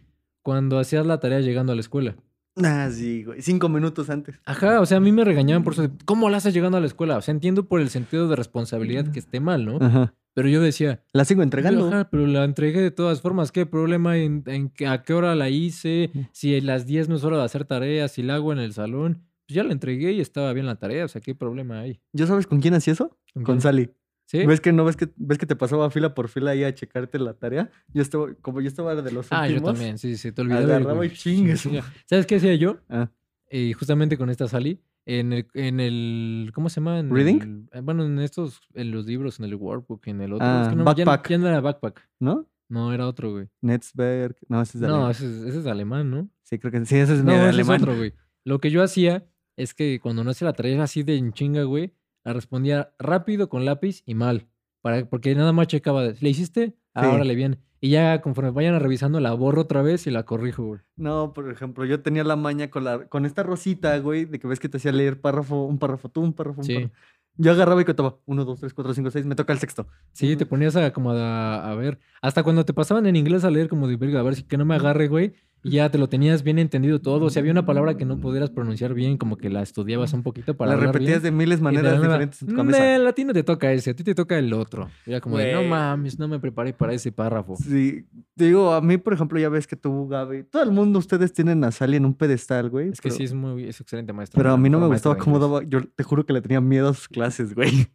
cuando 0.41 0.79
hacías 0.79 1.05
la 1.05 1.19
tarea 1.19 1.39
llegando 1.41 1.71
a 1.71 1.75
la 1.75 1.81
escuela. 1.81 2.15
Ah, 2.63 2.89
sí, 2.89 3.23
güey. 3.23 3.41
Cinco 3.41 3.67
minutos 3.67 4.09
antes. 4.09 4.39
Ajá, 4.45 4.79
o 4.79 4.85
sea, 4.85 4.97
a 4.97 5.01
mí 5.01 5.11
me 5.11 5.25
regañaban 5.25 5.63
por 5.63 5.73
eso. 5.73 5.89
¿Cómo 6.05 6.29
la 6.29 6.37
haces 6.37 6.53
llegando 6.53 6.77
a 6.77 6.81
la 6.81 6.87
escuela? 6.87 7.17
O 7.17 7.21
sea, 7.21 7.33
entiendo 7.33 7.67
por 7.67 7.81
el 7.81 7.89
sentido 7.89 8.29
de 8.29 8.35
responsabilidad 8.35 9.11
que 9.11 9.19
esté 9.19 9.39
mal, 9.39 9.65
¿no? 9.65 9.77
Ajá. 9.81 10.13
Pero 10.33 10.49
yo 10.49 10.61
decía, 10.61 11.01
La 11.13 11.25
sigo 11.25 11.43
entregando. 11.43 11.87
Ajá, 11.87 12.09
pero 12.09 12.27
la 12.27 12.43
entregué 12.43 12.81
de 12.81 12.91
todas 12.91 13.21
formas. 13.21 13.51
¿Qué 13.51 13.65
problema 13.65 14.11
hay 14.11 14.25
en, 14.25 14.71
a 14.87 15.03
qué 15.03 15.13
hora 15.13 15.33
la 15.35 15.49
hice? 15.49 16.11
Si 16.31 16.55
a 16.55 16.61
las 16.61 16.85
10 16.85 17.09
no 17.09 17.15
es 17.15 17.23
hora 17.23 17.37
de 17.37 17.43
hacer 17.43 17.65
tareas, 17.65 18.11
si 18.11 18.21
la 18.21 18.35
hago 18.35 18.53
en 18.53 18.59
el 18.59 18.73
salón. 18.73 19.23
Pues 19.47 19.55
ya 19.55 19.63
la 19.63 19.73
entregué 19.73 20.11
y 20.11 20.21
estaba 20.21 20.51
bien 20.53 20.65
la 20.65 20.75
tarea. 20.75 21.05
O 21.05 21.07
sea, 21.07 21.21
¿qué 21.21 21.35
problema 21.35 21.79
hay? 21.79 21.99
¿Yo 22.13 22.27
sabes 22.27 22.47
con 22.47 22.59
quién 22.61 22.73
hacía 22.73 22.93
eso? 22.93 23.17
¿Con? 23.43 23.61
Sally. 23.61 23.91
¿Sí? 24.27 24.45
¿Ves 24.45 24.59
que 24.59 24.71
no 24.73 24.83
ves 24.85 24.95
que 24.97 25.07
ves 25.17 25.37
que 25.37 25.45
te 25.45 25.55
pasaba 25.55 25.89
fila 25.91 26.13
por 26.15 26.29
fila 26.29 26.51
ahí 26.51 26.63
a 26.63 26.73
checarte 26.73 27.19
la 27.19 27.33
tarea? 27.35 27.69
Yo 27.93 28.01
estaba, 28.01 28.33
como 28.41 28.59
yo 28.61 28.67
estaba 28.67 28.95
de 28.95 29.11
los 29.11 29.27
Ah, 29.31 29.47
yo 29.47 29.53
últimos. 29.55 29.73
también. 29.73 29.97
Sí, 29.99 30.17
sí, 30.17 30.31
te 30.31 30.41
olvidaba. 30.41 30.63
agarraba 30.77 31.05
y 31.05 31.11
chingue 31.11 31.55
su 31.57 31.69
Chinga. 31.69 31.83
¿Sabes 32.09 32.25
qué 32.25 32.35
hacía 32.37 32.55
yo? 32.55 32.77
Ah, 32.89 33.09
Y 33.51 33.73
justamente 33.73 34.17
con 34.17 34.29
esta 34.29 34.47
salí. 34.47 34.81
En 35.07 35.31
el, 35.33 35.47
en 35.53 35.79
el, 35.79 36.51
¿cómo 36.55 36.67
se 36.69 36.81
llama? 36.81 36.97
En 36.99 37.13
¿Reading? 37.13 37.39
el- 37.41 37.69
eh, 37.73 37.81
bueno, 37.81 38.03
en 38.05 38.17
estos, 38.17 38.59
en 38.73 38.89
los 38.89 39.05
libros, 39.05 39.37
en 39.39 39.45
el 39.45 39.53
workbook, 39.53 40.07
en 40.07 40.19
el 40.21 40.33
otro. 40.33 40.47
Ah, 40.47 40.61
es 40.63 40.69
que 40.69 40.75
no, 40.75 40.83
ya 40.95 41.05
backpack. 41.05 41.29
Ya, 41.29 41.37
no 41.37 41.47
era 41.47 41.61
backpack. 41.61 42.09
¿no? 42.19 42.47
No, 42.67 42.91
era 42.91 43.07
otro, 43.07 43.31
güey. 43.31 43.47
Netzberg. 43.61 44.35
No, 44.49 44.59
ese 44.63 44.77
es 44.79 44.81
de 44.81 44.87
No, 44.87 44.95
alemán. 44.95 45.11
ese 45.11 45.25
es, 45.27 45.31
ese 45.45 45.59
es 45.59 45.65
alemán, 45.67 46.09
¿no? 46.09 46.27
Sí, 46.41 46.57
creo 46.57 46.71
que 46.71 46.83
sí, 46.85 46.95
ese 46.95 47.13
es 47.13 47.23
No, 47.23 47.31
ese 47.33 47.43
es 47.43 47.49
alemán. 47.49 47.81
otro, 47.83 47.95
güey. 47.95 48.13
Lo 48.43 48.59
que 48.59 48.71
yo 48.71 48.81
hacía 48.81 49.27
es 49.55 49.75
que 49.75 49.99
cuando 50.01 50.23
no 50.23 50.31
hacía 50.31 50.47
la 50.47 50.53
tarea 50.53 50.81
así 50.81 51.03
de 51.03 51.15
en 51.17 51.31
chinga, 51.33 51.61
güey, 51.63 51.93
la 52.25 52.33
respondía 52.33 52.93
rápido 52.99 53.47
con 53.47 53.63
lápiz 53.63 54.03
y 54.05 54.15
mal. 54.15 54.47
Para, 54.81 55.05
porque 55.05 55.33
nada 55.35 55.53
más 55.53 55.67
checaba, 55.67 56.03
de, 56.03 56.15
¿le 56.19 56.29
hiciste? 56.29 56.75
Ah, 56.93 57.03
Sí. 57.03 57.15
órale, 57.15 57.35
bien. 57.35 57.59
Y 57.81 57.89
ya 57.89 58.21
conforme 58.21 58.51
vayan 58.51 58.79
revisando, 58.79 59.19
la 59.19 59.33
borro 59.33 59.61
otra 59.61 59.81
vez 59.81 60.07
y 60.07 60.11
la 60.11 60.23
corrijo, 60.23 60.63
güey. 60.65 60.81
No, 60.95 61.33
por 61.33 61.51
ejemplo, 61.51 61.85
yo 61.85 62.01
tenía 62.01 62.23
la 62.23 62.35
maña 62.35 62.69
con 62.69 62.83
la 62.83 63.07
con 63.07 63.25
esta 63.25 63.43
rosita, 63.43 63.97
güey, 63.99 64.25
de 64.25 64.39
que 64.39 64.47
ves 64.47 64.59
que 64.59 64.69
te 64.69 64.77
hacía 64.77 64.91
leer 64.91 65.21
párrafo, 65.21 65.63
un 65.65 65.77
párrafo 65.77 66.09
tú, 66.09 66.21
un 66.21 66.33
párrafo, 66.33 66.61
un 66.61 66.65
Sí. 66.65 66.73
párrafo. 66.75 66.93
Yo 67.37 67.51
agarraba 67.51 67.81
y 67.81 67.85
contaba 67.85 68.17
uno, 68.25 68.45
dos, 68.45 68.61
tres, 68.61 68.73
cuatro, 68.73 68.93
cinco, 68.93 69.11
seis, 69.11 69.25
me 69.25 69.35
toca 69.35 69.51
el 69.51 69.59
sexto. 69.59 69.87
Sí, 70.13 70.37
te 70.37 70.45
ponías 70.45 70.75
a 70.77 70.93
como 70.93 71.11
a, 71.11 71.69
a 71.69 71.75
ver. 71.75 71.99
Hasta 72.21 72.43
cuando 72.43 72.63
te 72.63 72.73
pasaban 72.73 73.05
en 73.07 73.17
inglés 73.17 73.43
a 73.43 73.51
leer 73.51 73.67
como 73.67 73.87
de 73.89 73.97
verga, 73.97 74.21
a 74.21 74.23
ver 74.23 74.35
si 74.35 74.43
que 74.43 74.57
no 74.57 74.63
me 74.65 74.73
agarre, 74.75 75.07
güey. 75.09 75.33
Y 75.67 75.71
ya 75.71 75.89
te 75.89 75.97
lo 75.97 76.07
tenías 76.07 76.43
bien 76.43 76.59
entendido 76.59 77.01
todo. 77.01 77.29
Si 77.31 77.39
había 77.39 77.51
una 77.51 77.65
palabra 77.65 77.97
que 77.97 78.05
no 78.05 78.19
pudieras 78.19 78.51
pronunciar 78.51 78.93
bien, 78.93 79.17
como 79.17 79.35
que 79.35 79.49
la 79.49 79.63
estudiabas 79.63 80.13
un 80.13 80.21
poquito 80.21 80.55
para 80.55 80.75
la 80.75 80.77
repetías 80.77 81.23
bien. 81.23 81.23
de 81.23 81.31
miles 81.31 81.57
de 81.57 81.63
maneras 81.63 81.93
nada, 81.93 82.05
diferentes 82.05 82.41
en 82.43 82.47
tu 82.49 82.55
cabeza. 82.55 82.79
"Nee, 82.79 83.07
a 83.07 83.13
ti 83.13 83.23
no 83.25 83.33
te 83.33 83.41
toca 83.43 83.71
ese, 83.73 83.89
a 83.89 83.95
ti 83.95 84.03
te 84.03 84.13
toca 84.13 84.37
el 84.37 84.53
otro. 84.53 84.89
Era 85.07 85.19
como 85.21 85.39
de, 85.39 85.53
no 85.53 85.63
mames, 85.63 86.19
no 86.19 86.27
me 86.27 86.39
preparé 86.39 86.71
para 86.73 86.93
ese 86.93 87.11
párrafo. 87.11 87.55
Sí, 87.55 88.05
digo, 88.35 88.73
a 88.73 88.81
mí, 88.81 88.97
por 88.99 89.13
ejemplo, 89.13 89.39
ya 89.39 89.49
ves 89.49 89.65
que 89.65 89.75
tú, 89.75 90.07
Gaby, 90.07 90.43
todo 90.43 90.61
el 90.61 90.71
mundo, 90.71 90.99
ustedes 90.99 91.33
tienen 91.33 91.63
a 91.63 91.71
Sally 91.71 91.97
en 91.97 92.05
un 92.05 92.13
pedestal, 92.13 92.69
güey. 92.69 92.89
Es 92.89 93.01
que 93.01 93.09
pero- 93.09 93.15
sí 93.15 93.23
es 93.23 93.33
muy, 93.33 93.63
es 93.63 93.81
excelente 93.81 94.13
maestra. 94.13 94.37
Pero 94.37 94.51
a 94.53 94.57
mí 94.57 94.69
no 94.69 94.79
me 94.79 94.85
gustaba 94.85 95.15
de 95.15 95.21
cómo 95.21 95.39
daba, 95.39 95.63
yo 95.63 95.79
te 95.95 96.03
juro 96.03 96.27
que 96.27 96.33
le 96.33 96.41
tenía 96.41 96.61
miedo 96.61 96.89
a 96.89 96.93
sus 96.93 97.07
clases, 97.07 97.55
güey. 97.55 97.87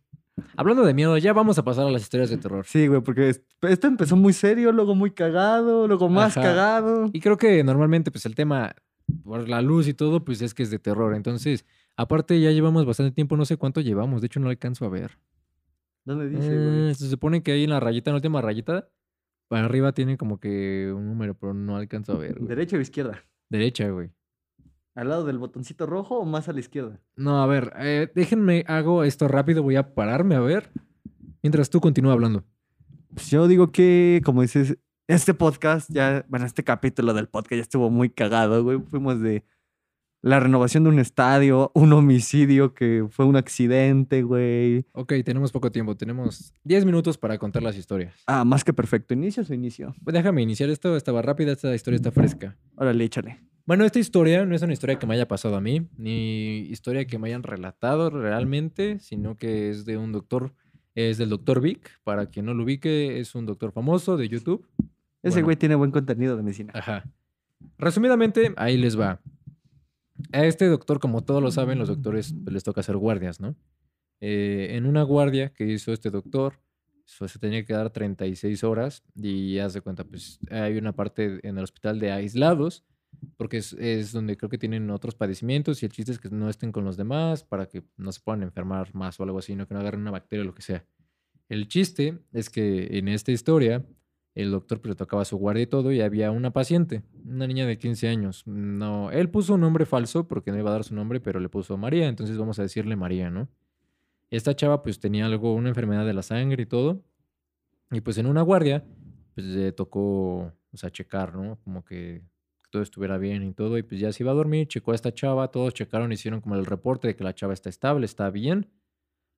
Hablando 0.56 0.84
de 0.84 0.94
miedo, 0.94 1.16
ya 1.18 1.32
vamos 1.32 1.58
a 1.58 1.64
pasar 1.64 1.86
a 1.86 1.90
las 1.90 2.02
historias 2.02 2.30
de 2.30 2.38
terror. 2.38 2.64
Sí, 2.66 2.86
güey, 2.86 3.00
porque 3.02 3.28
es- 3.30 3.42
esto 3.62 3.86
empezó 3.86 4.16
muy 4.16 4.32
serio, 4.32 4.72
luego 4.72 4.94
muy 4.94 5.10
cagado, 5.10 5.86
luego 5.86 6.08
más 6.08 6.36
Ajá. 6.36 6.46
cagado. 6.48 7.10
Y 7.12 7.20
creo 7.20 7.36
que 7.36 7.62
normalmente, 7.64 8.10
pues 8.10 8.24
el 8.26 8.34
tema, 8.34 8.74
por 9.24 9.48
la 9.48 9.60
luz 9.60 9.86
y 9.88 9.94
todo, 9.94 10.24
pues 10.24 10.40
es 10.42 10.54
que 10.54 10.62
es 10.62 10.70
de 10.70 10.78
terror. 10.78 11.14
Entonces, 11.14 11.66
aparte 11.96 12.40
ya 12.40 12.50
llevamos 12.52 12.86
bastante 12.86 13.12
tiempo, 13.12 13.36
no 13.36 13.44
sé 13.44 13.56
cuánto 13.56 13.80
llevamos, 13.80 14.20
de 14.22 14.26
hecho 14.26 14.40
no 14.40 14.48
alcanzo 14.48 14.84
a 14.86 14.88
ver. 14.88 15.18
¿Dónde 16.04 16.28
dice, 16.30 16.48
güey? 16.48 16.90
Eh, 16.90 16.94
se 16.94 17.08
supone 17.10 17.42
que 17.42 17.52
ahí 17.52 17.64
en 17.64 17.70
la 17.70 17.80
rayita, 17.80 18.10
en 18.10 18.14
la 18.14 18.18
última 18.18 18.40
rayita, 18.40 18.88
para 19.48 19.64
arriba 19.66 19.92
tiene 19.92 20.16
como 20.16 20.38
que 20.40 20.90
un 20.94 21.06
número, 21.06 21.34
pero 21.34 21.52
no 21.52 21.76
alcanzo 21.76 22.12
a 22.12 22.18
ver. 22.18 22.36
güey. 22.36 22.48
¿Derecha 22.48 22.76
o 22.76 22.80
izquierda? 22.80 23.22
Derecha, 23.50 23.88
güey. 23.90 24.10
¿Al 25.00 25.08
lado 25.08 25.24
del 25.24 25.38
botoncito 25.38 25.86
rojo 25.86 26.18
o 26.18 26.26
más 26.26 26.50
a 26.50 26.52
la 26.52 26.60
izquierda? 26.60 27.00
No, 27.16 27.42
a 27.42 27.46
ver, 27.46 27.72
eh, 27.78 28.12
déjenme, 28.14 28.66
hago 28.68 29.02
esto 29.02 29.28
rápido, 29.28 29.62
voy 29.62 29.76
a 29.76 29.94
pararme 29.94 30.34
a 30.34 30.40
ver. 30.40 30.70
Mientras 31.42 31.70
tú 31.70 31.80
continúa 31.80 32.12
hablando. 32.12 32.44
Pues 33.14 33.30
yo 33.30 33.48
digo 33.48 33.72
que, 33.72 34.20
como 34.26 34.42
dices, 34.42 34.76
este 35.08 35.32
podcast 35.32 35.88
ya, 35.90 36.26
bueno, 36.28 36.44
este 36.44 36.64
capítulo 36.64 37.14
del 37.14 37.28
podcast 37.28 37.54
ya 37.54 37.62
estuvo 37.62 37.88
muy 37.88 38.10
cagado, 38.10 38.62
güey. 38.62 38.78
Fuimos 38.90 39.22
de 39.22 39.42
la 40.20 40.38
renovación 40.38 40.84
de 40.84 40.90
un 40.90 40.98
estadio, 40.98 41.72
un 41.74 41.94
homicidio 41.94 42.74
que 42.74 43.06
fue 43.08 43.24
un 43.24 43.36
accidente, 43.36 44.22
güey. 44.22 44.84
Ok, 44.92 45.14
tenemos 45.24 45.50
poco 45.50 45.72
tiempo. 45.72 45.96
Tenemos 45.96 46.52
10 46.64 46.84
minutos 46.84 47.16
para 47.16 47.38
contar 47.38 47.62
las 47.62 47.78
historias. 47.78 48.14
Ah, 48.26 48.44
más 48.44 48.64
que 48.64 48.74
perfecto. 48.74 49.14
¿Inicio 49.14 49.42
o 49.48 49.54
inicio? 49.54 49.94
Pues 50.04 50.12
déjame 50.12 50.42
iniciar 50.42 50.68
esto. 50.68 50.94
Estaba 50.94 51.22
rápida, 51.22 51.52
esta 51.52 51.74
historia 51.74 51.96
está 51.96 52.10
fresca. 52.12 52.58
Órale, 52.76 53.02
échale. 53.02 53.40
Bueno, 53.70 53.84
esta 53.84 54.00
historia 54.00 54.44
no 54.44 54.56
es 54.56 54.62
una 54.62 54.72
historia 54.72 54.98
que 54.98 55.06
me 55.06 55.14
haya 55.14 55.28
pasado 55.28 55.54
a 55.54 55.60
mí, 55.60 55.86
ni 55.96 56.56
historia 56.70 57.04
que 57.04 57.20
me 57.20 57.28
hayan 57.28 57.44
relatado 57.44 58.10
realmente, 58.10 58.98
sino 58.98 59.36
que 59.36 59.70
es 59.70 59.84
de 59.84 59.96
un 59.96 60.10
doctor, 60.10 60.52
es 60.96 61.18
del 61.18 61.28
doctor 61.28 61.60
Vic. 61.60 61.88
Para 62.02 62.26
quien 62.26 62.46
no 62.46 62.54
lo 62.54 62.64
ubique, 62.64 63.20
es 63.20 63.36
un 63.36 63.46
doctor 63.46 63.70
famoso 63.70 64.16
de 64.16 64.28
YouTube. 64.28 64.68
Ese 65.22 65.34
Bueno. 65.34 65.44
güey 65.44 65.56
tiene 65.56 65.76
buen 65.76 65.92
contenido 65.92 66.36
de 66.36 66.42
medicina. 66.42 66.72
Ajá. 66.74 67.04
Resumidamente, 67.78 68.52
ahí 68.56 68.76
les 68.76 68.98
va. 68.98 69.20
A 70.32 70.46
este 70.46 70.66
doctor, 70.66 70.98
como 70.98 71.22
todos 71.22 71.40
lo 71.40 71.52
saben, 71.52 71.78
los 71.78 71.86
doctores 71.86 72.34
pues, 72.42 72.52
les 72.52 72.64
toca 72.64 72.80
hacer 72.80 72.96
guardias, 72.96 73.38
¿no? 73.38 73.54
Eh, 74.20 74.70
en 74.72 74.84
una 74.84 75.04
guardia 75.04 75.52
que 75.52 75.64
hizo 75.64 75.92
este 75.92 76.10
doctor, 76.10 76.54
se 77.04 77.38
tenía 77.38 77.64
que 77.64 77.72
dar 77.72 77.90
36 77.90 78.64
horas 78.64 79.04
y 79.14 79.58
haz 79.58 79.74
de 79.74 79.80
cuenta, 79.80 80.02
pues 80.02 80.40
hay 80.50 80.76
una 80.76 80.92
parte 80.92 81.38
en 81.46 81.56
el 81.56 81.62
hospital 81.62 82.00
de 82.00 82.10
aislados, 82.10 82.84
porque 83.36 83.58
es, 83.58 83.72
es 83.74 84.12
donde 84.12 84.36
creo 84.36 84.50
que 84.50 84.58
tienen 84.58 84.90
otros 84.90 85.14
padecimientos 85.14 85.82
y 85.82 85.86
el 85.86 85.92
chiste 85.92 86.12
es 86.12 86.18
que 86.18 86.30
no 86.30 86.48
estén 86.48 86.72
con 86.72 86.84
los 86.84 86.96
demás 86.96 87.44
para 87.44 87.66
que 87.66 87.82
no 87.96 88.12
se 88.12 88.20
puedan 88.20 88.42
enfermar 88.42 88.94
más 88.94 89.18
o 89.18 89.22
algo 89.22 89.38
así, 89.38 89.54
no 89.54 89.66
que 89.66 89.74
no 89.74 89.80
agarren 89.80 90.02
una 90.02 90.10
bacteria 90.10 90.42
o 90.42 90.46
lo 90.46 90.54
que 90.54 90.62
sea. 90.62 90.84
El 91.48 91.66
chiste 91.68 92.18
es 92.32 92.48
que 92.50 92.98
en 92.98 93.08
esta 93.08 93.32
historia 93.32 93.84
el 94.34 94.50
doctor 94.50 94.80
pues, 94.80 94.90
le 94.90 94.96
tocaba 94.96 95.24
su 95.24 95.36
guardia 95.36 95.64
y 95.64 95.66
todo 95.66 95.92
y 95.92 96.00
había 96.00 96.30
una 96.30 96.52
paciente, 96.52 97.02
una 97.24 97.46
niña 97.46 97.66
de 97.66 97.78
15 97.78 98.08
años. 98.08 98.46
No, 98.46 99.10
él 99.10 99.28
puso 99.30 99.54
un 99.54 99.60
nombre 99.60 99.86
falso 99.86 100.28
porque 100.28 100.52
no 100.52 100.58
iba 100.58 100.70
a 100.70 100.74
dar 100.74 100.84
su 100.84 100.94
nombre, 100.94 101.20
pero 101.20 101.40
le 101.40 101.48
puso 101.48 101.76
María, 101.76 102.08
entonces 102.08 102.38
vamos 102.38 102.58
a 102.58 102.62
decirle 102.62 102.96
María, 102.96 103.30
¿no? 103.30 103.48
Esta 104.30 104.54
chava 104.54 104.82
pues 104.82 105.00
tenía 105.00 105.26
algo, 105.26 105.54
una 105.54 105.70
enfermedad 105.70 106.06
de 106.06 106.14
la 106.14 106.22
sangre 106.22 106.62
y 106.62 106.66
todo. 106.66 107.02
Y 107.90 108.00
pues 108.00 108.18
en 108.18 108.26
una 108.26 108.42
guardia 108.42 108.84
pues 109.34 109.46
le 109.46 109.72
tocó, 109.72 110.52
o 110.72 110.76
sea, 110.76 110.90
checar, 110.90 111.34
¿no? 111.34 111.58
Como 111.64 111.84
que 111.84 112.22
todo 112.70 112.82
estuviera 112.82 113.18
bien 113.18 113.42
y 113.42 113.52
todo 113.52 113.78
y 113.78 113.82
pues 113.82 114.00
ya 114.00 114.12
se 114.12 114.22
iba 114.22 114.32
a 114.32 114.34
dormir, 114.34 114.68
checó 114.68 114.92
a 114.92 114.94
esta 114.94 115.12
chava, 115.12 115.50
todos 115.50 115.74
checaron, 115.74 116.12
hicieron 116.12 116.40
como 116.40 116.54
el 116.54 116.66
reporte 116.66 117.08
de 117.08 117.16
que 117.16 117.24
la 117.24 117.34
chava 117.34 117.52
está 117.52 117.68
estable, 117.68 118.06
está 118.06 118.30
bien. 118.30 118.70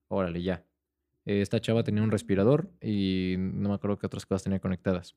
Órale, 0.07 0.41
ya. 0.41 0.65
Esta 1.25 1.59
chava 1.59 1.83
tenía 1.83 2.03
un 2.03 2.11
respirador 2.11 2.69
y 2.81 3.35
no 3.37 3.69
me 3.69 3.75
acuerdo 3.75 3.97
qué 3.97 4.05
otras 4.05 4.25
cosas 4.25 4.43
tenía 4.43 4.59
conectadas. 4.59 5.15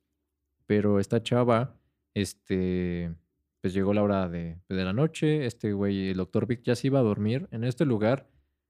Pero 0.67 1.01
esta 1.01 1.23
chava, 1.23 1.79
este, 2.15 3.15
pues 3.61 3.75
llegó 3.75 3.93
la 3.93 4.03
hora 4.03 4.29
de, 4.29 4.59
de 4.69 4.85
la 4.85 4.93
noche. 4.93 5.47
Este 5.47 5.73
güey, 5.73 6.11
el 6.11 6.17
doctor 6.17 6.47
Vic, 6.47 6.63
ya 6.63 6.75
se 6.77 6.87
iba 6.87 7.01
a 7.01 7.03
dormir. 7.03 7.49
En 7.51 7.65
este 7.65 7.85
lugar 7.85 8.29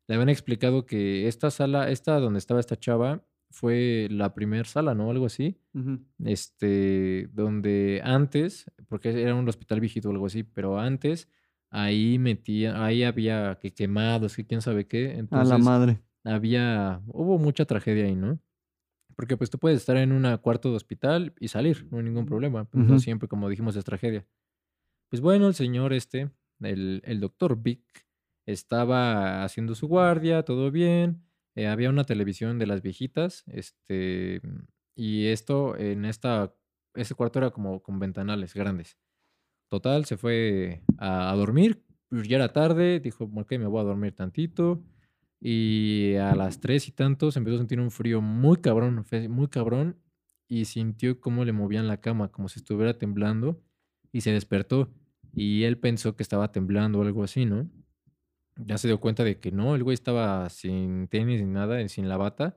le 0.08 0.14
habían 0.14 0.28
explicado 0.28 0.86
que 0.86 1.28
esta 1.28 1.50
sala, 1.50 1.90
esta 1.90 2.18
donde 2.20 2.38
estaba 2.38 2.60
esta 2.60 2.76
chava, 2.76 3.24
fue 3.56 4.06
la 4.10 4.34
primer 4.34 4.66
sala, 4.66 4.94
¿no? 4.94 5.10
Algo 5.10 5.26
así. 5.26 5.58
Este, 6.24 7.28
donde 7.32 8.00
antes, 8.04 8.70
porque 8.88 9.10
era 9.22 9.34
un 9.34 9.48
hospital 9.48 9.80
viejito 9.80 10.08
o 10.08 10.12
algo 10.12 10.26
así, 10.26 10.42
pero 10.44 10.78
antes 10.78 11.28
ahí 11.70 12.18
metía, 12.18 12.84
ahí 12.84 13.02
había 13.02 13.58
que 13.60 13.72
quemados, 13.74 14.36
que 14.36 14.46
quién 14.46 14.62
sabe 14.62 14.86
qué. 14.86 15.22
A 15.30 15.44
la 15.44 15.58
madre. 15.58 16.00
había, 16.24 17.02
hubo 17.06 17.38
mucha 17.38 17.64
tragedia 17.66 18.04
ahí, 18.06 18.14
¿no? 18.16 18.38
Porque 19.16 19.36
pues 19.36 19.50
tú 19.50 19.58
puedes 19.58 19.78
estar 19.78 19.96
en 19.96 20.12
un 20.12 20.36
cuarto 20.38 20.70
de 20.70 20.76
hospital 20.76 21.34
y 21.40 21.48
salir, 21.48 21.86
no 21.90 21.98
hay 21.98 22.04
ningún 22.04 22.26
problema. 22.26 22.64
pues, 22.64 22.86
No 22.86 22.94
Ujú. 22.94 23.00
siempre, 23.02 23.28
como 23.28 23.48
dijimos, 23.48 23.76
es 23.76 23.84
tragedia. 23.84 24.26
Pues 25.10 25.20
bueno, 25.22 25.48
el 25.48 25.54
señor 25.54 25.92
este, 25.92 26.30
el, 26.60 27.02
el 27.04 27.20
doctor 27.20 27.62
Vic, 27.62 27.84
estaba 28.46 29.44
haciendo 29.44 29.74
su 29.74 29.88
guardia, 29.88 30.44
todo 30.44 30.70
bien. 30.70 31.25
Eh, 31.56 31.66
había 31.66 31.90
una 31.90 32.04
televisión 32.04 32.58
de 32.58 32.66
las 32.66 32.82
viejitas, 32.82 33.44
este, 33.48 34.42
y 34.94 35.26
esto 35.26 35.76
en 35.76 36.04
esta, 36.04 36.54
ese 36.94 37.14
cuarto 37.14 37.38
era 37.38 37.50
como 37.50 37.82
con 37.82 37.98
ventanales 37.98 38.54
grandes. 38.54 38.98
Total, 39.68 40.04
se 40.04 40.18
fue 40.18 40.82
a, 40.98 41.34
dormir, 41.34 41.82
pues, 42.08 42.28
ya 42.28 42.36
era 42.36 42.52
tarde, 42.52 43.00
dijo, 43.00 43.24
ok, 43.34 43.52
me 43.52 43.66
voy 43.66 43.80
a 43.80 43.84
dormir 43.84 44.14
tantito. 44.14 44.84
Y 45.40 46.14
a 46.16 46.34
las 46.34 46.60
tres 46.60 46.88
y 46.88 46.92
tantos 46.92 47.36
empezó 47.36 47.56
a 47.56 47.58
sentir 47.58 47.80
un 47.80 47.90
frío 47.90 48.20
muy 48.20 48.58
cabrón, 48.58 49.04
muy 49.30 49.48
cabrón, 49.48 49.96
y 50.48 50.66
sintió 50.66 51.20
cómo 51.20 51.44
le 51.44 51.52
movían 51.52 51.88
la 51.88 52.00
cama, 52.00 52.30
como 52.30 52.48
si 52.48 52.60
estuviera 52.60 52.98
temblando, 52.98 53.62
y 54.12 54.20
se 54.20 54.32
despertó. 54.32 54.90
Y 55.32 55.64
él 55.64 55.78
pensó 55.78 56.16
que 56.16 56.22
estaba 56.22 56.52
temblando 56.52 57.00
o 57.00 57.02
algo 57.02 57.24
así, 57.24 57.46
¿no? 57.46 57.68
Ya 58.56 58.78
se 58.78 58.88
dio 58.88 59.00
cuenta 59.00 59.22
de 59.24 59.38
que 59.38 59.52
no, 59.52 59.74
el 59.74 59.84
güey 59.84 59.94
estaba 59.94 60.48
sin 60.48 61.08
tenis 61.08 61.40
ni 61.42 61.46
nada, 61.52 61.86
sin 61.88 62.08
la 62.08 62.16
bata, 62.16 62.56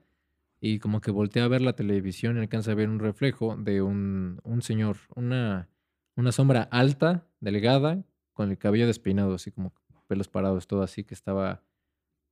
y 0.61 0.79
como 0.79 1.01
que 1.01 1.11
voltea 1.11 1.45
a 1.45 1.47
ver 1.47 1.61
la 1.61 1.73
televisión 1.73 2.37
y 2.37 2.39
alcanza 2.39 2.71
a 2.71 2.75
ver 2.75 2.89
un 2.89 2.99
reflejo 2.99 3.55
de 3.57 3.81
un, 3.81 4.39
un 4.43 4.61
señor, 4.61 4.97
una, 5.15 5.69
una 6.15 6.31
sombra 6.31 6.63
alta, 6.63 7.27
delgada, 7.39 8.03
con 8.33 8.49
el 8.51 8.57
cabello 8.57 8.87
despeinado, 8.87 9.35
así 9.35 9.51
como 9.51 9.73
pelos 10.07 10.27
parados, 10.27 10.67
todo 10.67 10.81
así, 10.81 11.03
que 11.03 11.13
estaba 11.13 11.63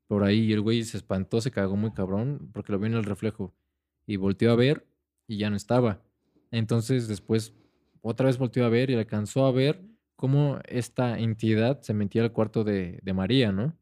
por 0.07 0.23
ahí 0.23 0.39
y 0.45 0.53
el 0.53 0.61
güey 0.61 0.83
se 0.83 0.97
espantó, 0.97 1.41
se 1.41 1.51
cagó 1.51 1.75
muy 1.75 1.91
cabrón 1.91 2.49
porque 2.53 2.71
lo 2.71 2.79
vio 2.79 2.87
en 2.87 2.93
el 2.93 3.03
reflejo 3.03 3.53
y 4.05 4.15
volteó 4.15 4.51
a 4.51 4.55
ver 4.55 4.87
y 5.27 5.37
ya 5.37 5.49
no 5.49 5.57
estaba. 5.57 6.01
Entonces 6.49 7.07
después 7.07 7.53
otra 8.01 8.27
vez 8.27 8.37
volteó 8.37 8.65
a 8.65 8.69
ver 8.69 8.89
y 8.89 8.95
alcanzó 8.95 9.45
a 9.45 9.51
ver 9.51 9.83
cómo 10.17 10.59
esta 10.67 11.17
entidad 11.17 11.81
se 11.81 11.93
metía 11.93 12.23
al 12.23 12.33
cuarto 12.33 12.65
de, 12.65 12.99
de 13.01 13.13
María, 13.13 13.53
¿no? 13.53 13.77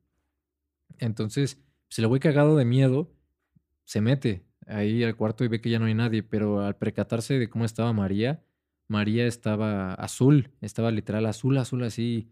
Entonces, 1.00 1.60
si 1.90 2.02
el 2.02 2.08
güey 2.08 2.20
cagado 2.20 2.56
de 2.58 2.66
miedo 2.66 3.12
se 3.86 4.02
mete 4.02 4.46
ahí 4.68 5.04
al 5.04 5.16
cuarto 5.16 5.44
y 5.44 5.48
ve 5.48 5.62
que 5.62 5.70
ya 5.70 5.80
no 5.80 5.86
hay 5.86 5.94
nadie, 5.94 6.22
pero 6.22 6.62
al 6.62 6.76
percatarse 6.76 7.40
de 7.40 7.50
cómo 7.50 7.66
estaba 7.66 7.94
María, 7.94 8.44
María 8.88 9.26
estaba 9.26 9.94
azul, 9.94 10.52
estaba 10.62 10.92
literal 10.92 11.26
azul, 11.26 11.58
azul 11.58 11.84
así, 11.84 12.30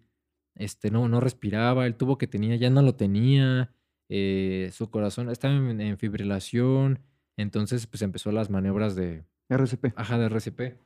este, 0.56 0.92
no, 0.92 1.08
no 1.08 1.20
respiraba, 1.20 1.86
el 1.86 1.96
tubo 1.96 2.18
que 2.18 2.28
tenía 2.28 2.56
ya 2.56 2.70
no 2.70 2.82
lo 2.82 2.96
tenía, 2.96 3.74
eh, 4.10 4.70
su 4.74 4.90
corazón 4.90 5.30
estaba 5.30 5.56
en, 5.56 5.82
en 5.82 5.98
fibrilación, 5.98 7.00
entonces 7.38 7.88
pues 7.88 8.02
empezó 8.02 8.32
las 8.32 8.50
maniobras 8.50 8.96
de, 8.96 9.24
RCP. 9.50 9.94
ajá, 9.96 10.18
de 10.18 10.26
RCP. 10.26 10.78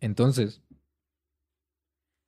Entonces, 0.00 0.62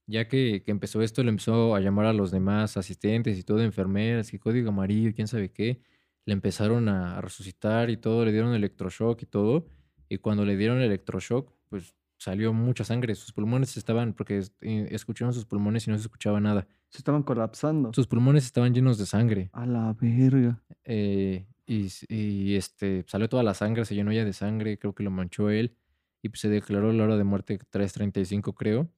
ya 0.07 0.28
que, 0.28 0.62
que 0.64 0.70
empezó 0.70 1.02
esto, 1.02 1.22
le 1.22 1.30
empezó 1.30 1.74
a 1.74 1.80
llamar 1.80 2.07
a 2.07 2.12
los 2.12 2.30
demás 2.30 2.76
asistentes 2.76 3.38
y 3.38 3.42
todo, 3.42 3.62
enfermeras 3.62 4.32
y 4.32 4.38
código 4.38 4.68
amarillo 4.70 5.12
quién 5.14 5.28
sabe 5.28 5.50
qué, 5.52 5.80
le 6.24 6.32
empezaron 6.32 6.88
a, 6.88 7.20
resucitar 7.20 7.90
y 7.90 7.96
todo, 7.96 8.24
le 8.24 8.32
dieron 8.32 8.54
electroshock 8.54 9.22
y 9.22 9.26
todo, 9.26 9.66
y 10.09 10.18
cuando 10.18 10.44
le 10.44 10.57
dieron 10.57 10.80
electroshock, 10.80 11.52
pues 11.68 11.94
salió 12.18 12.52
mucha 12.52 12.84
sangre, 12.84 13.14
sus 13.14 13.32
pulmones 13.32 13.76
estaban, 13.76 14.12
porque 14.12 14.42
eh, 14.62 14.88
escucharon 14.90 15.34
sus 15.34 15.44
pulmones 15.44 15.86
y 15.86 15.90
no 15.90 15.96
se 15.96 16.02
escuchaba 16.02 16.40
nada. 16.40 16.66
Se 16.88 16.98
estaban 16.98 17.22
colapsando. 17.22 17.92
Sus 17.92 18.07
pulmones 18.07 18.44
estaban 18.44 18.74
llenos 18.74 18.98
de 18.98 19.07
sangre. 19.07 19.50
A 19.52 19.66
la 19.66 19.92
verga. 20.00 20.62
eh, 20.84 21.46
y, 21.66 21.88
y, 22.09 22.54
este, 22.54 23.04
salió 23.09 23.28
toda 23.28 23.42
la 23.42 23.54
sangre, 23.54 23.84
se 23.84 23.94
llenó 23.94 24.12
ya 24.12 24.24
de 24.24 24.32
sangre, 24.32 24.78
creo 24.78 24.94
que 24.94 25.02
lo 25.02 25.11
manchó 25.11 25.50
él. 25.50 25.76
Y 26.22 26.28
pues, 26.28 26.40
se 26.40 26.48
declaró 26.48 26.92
la 26.92 27.04
hora 27.04 27.16
de 27.16 27.24
muerte 27.24 27.59
3.35, 27.59 28.54
creo. 28.54 28.88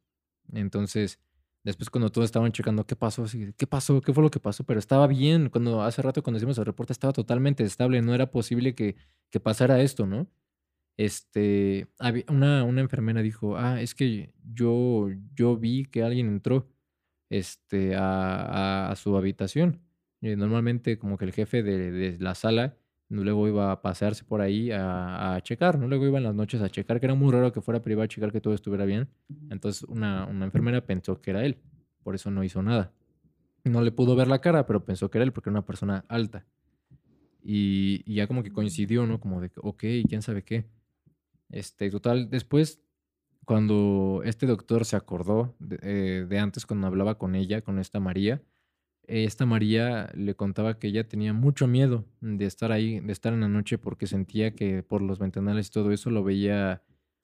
Entonces, 0.53 1.18
después 1.64 1.90
cuando 1.90 2.11
todos 2.11 2.26
estaban 2.26 2.53
checando 2.53 2.86
qué 2.86 2.96
pasó, 2.96 3.24
qué 3.57 3.66
pasó, 3.66 4.01
qué 4.01 4.12
fue 4.12 4.22
lo 4.24 4.30
que 4.30 4.40
pasó, 4.40 4.64
pero 4.64 4.78
estaba 4.80 5.07
bien. 5.07 5.51
Cuando 5.51 5.82
hace 5.82 6.03
rato 6.03 6.22
cuando 6.22 6.38
hicimos 6.38 6.59
el 6.59 6.66
reporte 6.66 6.92
estaba 6.92 7.12
totalmente 7.12 7.64
estable, 7.64 8.03
no 8.03 8.14
era 8.14 8.30
posible 8.30 8.74
que, 8.74 8.96
que 9.30 9.40
pasara 9.40 9.80
esto, 9.82 10.07
¿no? 10.07 10.28
Este, 10.96 11.88
una, 12.28 12.64
una 12.64 12.80
enfermera 12.80 13.22
dijo, 13.22 13.57
ah, 13.57 13.80
es 13.80 13.94
que 13.94 14.32
yo, 14.53 15.09
yo 15.34 15.57
vi 15.57 15.84
que 15.86 16.03
alguien 16.03 16.26
entró 16.28 16.68
este, 17.30 17.94
a, 17.96 18.86
a- 18.88 18.90
a 18.92 18.96
su 18.96 19.16
habitación. 19.16 19.80
Y 20.20 20.34
normalmente 20.36 20.99
como 20.99 21.16
que 21.18 21.24
el 21.26 21.32
jefe 21.32 21.62
de, 21.62 21.90
de 21.92 22.18
la 22.18 22.34
sala 22.34 22.76
luego 23.09 23.48
iba 23.48 23.72
a 23.72 23.82
pasearse 23.82 24.24
por 24.24 24.40
ahí 24.40 24.70
a, 24.70 25.34
a 25.34 25.40
checar, 25.40 25.78
¿no? 25.78 25.88
Luego 25.88 26.06
iba 26.06 26.18
en 26.18 26.24
las 26.24 26.34
noches 26.34 26.61
a 26.61 26.68
checar, 26.68 27.00
que 27.00 27.06
era 27.06 27.14
muy 27.14 27.32
raro 27.32 27.52
que 27.52 27.61
fuera 27.61 27.80
privado 27.80 28.04
a 28.04 28.09
checar 28.09 28.32
que 28.32 28.40
todo 28.40 28.54
estuviera 28.54 28.84
bien. 28.84 29.09
Entonces 29.50 29.82
una, 29.84 30.26
una 30.26 30.44
enfermera 30.44 30.84
pensó 30.84 31.20
que 31.20 31.30
era 31.30 31.44
él, 31.44 31.59
por 32.02 32.14
eso 32.14 32.30
no 32.30 32.44
hizo 32.44 32.62
nada. 32.62 32.92
No 33.64 33.82
le 33.82 33.92
pudo 33.92 34.16
ver 34.16 34.28
la 34.28 34.40
cara, 34.40 34.66
pero 34.66 34.84
pensó 34.84 35.11
que 35.11 35.18
era 35.18 35.24
él 35.24 35.32
porque 35.32 35.50
era 35.50 35.59
una 35.59 35.66
persona 35.66 36.04
alta. 36.09 36.46
Y, 37.42 38.12
ya 38.12 38.26
como 38.26 38.42
que 38.42 38.52
coincidió, 38.52 39.06
¿no? 39.06 39.20
Como 39.20 39.40
de, 39.40 39.50
ok, 39.56 39.84
quién 40.09 40.22
sabe 40.22 40.42
qué. 40.42 40.66
Este, 41.50 41.90
total, 41.90 42.28
después, 42.28 42.80
cuando 43.44 44.20
este 44.24 44.46
doctor 44.46 44.84
se 44.84 44.96
acordó 44.96 45.54
de, 45.59 45.78
eh, 46.30 46.38
antes, 46.38 46.66
cuando 46.66 46.86
hablaba 46.86 47.16
con 47.16 47.34
ella, 47.34 47.62
con 47.62 47.78
esta 47.78 48.00
María, 48.00 48.42
esta 49.09 49.46
María 49.46 50.11
le 50.14 50.34
contaba 50.34 50.78
que 50.78 50.88
ella 50.88 51.09
tenía 51.09 51.32
mucho 51.32 51.66
miedo 51.66 52.04
de 52.20 52.44
estar 52.44 52.72
ahí, 52.72 53.00
de 53.00 53.12
estar 53.12 53.32
en 53.32 53.40
la 53.40 53.48
noche, 53.48 53.78
porque 53.78 54.06
sentía 54.06 54.54
que 54.54 54.82
por 54.82 55.02
los 55.02 55.18
ventanales 55.18 55.68
y 55.68 55.70
todo 55.70 55.92
eso 55.92 56.11
lo 56.11 56.22
veía, 56.22 56.82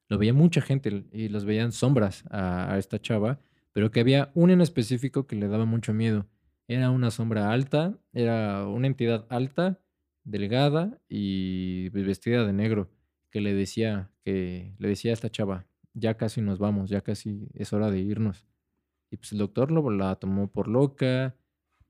lo 0.08 0.18
veía 0.18 0.32
mucha 0.32 0.62
gente 0.62 1.04
y 1.12 1.28
los 1.28 1.44
veían 1.44 1.72
sombras 1.72 2.24
a, 2.30 2.76
esta 2.78 3.00
chava, 3.00 3.38
pero 3.72 3.90
que 3.90 4.00
había 4.00 4.30
un 4.34 4.50
en 4.50 4.62
específico 4.62 5.26
que 5.26 5.36
le 5.36 5.48
daba 5.48 5.66
mucho 5.66 5.92
miedo. 5.92 6.26
Era 6.68 6.90
una 6.90 7.10
sombra 7.10 7.52
alta, 7.52 7.98
era 8.14 8.66
una 8.66 8.86
entidad 8.86 9.26
alta, 9.28 9.78
delgada 10.24 10.98
y 11.08 11.90
vestida 11.90 12.46
de 12.46 12.54
negro, 12.54 12.90
que 13.30 13.42
le 13.42 13.52
decía, 13.54 14.10
que 14.24 14.74
le 14.78 14.88
decía 14.88 15.10
a 15.10 15.14
esta 15.14 15.30
chava, 15.30 15.66
ya 15.92 16.16
casi 16.16 16.40
nos 16.40 16.58
vamos, 16.58 16.88
ya 16.88 17.02
casi 17.02 17.48
es 17.52 17.74
hora 17.74 17.90
de 17.90 18.00
irnos. 18.00 18.46
Y 19.10 19.18
pues 19.18 19.32
el 19.32 19.38
doctor 19.38 19.70
lo, 19.70 19.90
la 19.90 20.16
tomó 20.16 20.50
por 20.50 20.66
loca, 20.66 21.36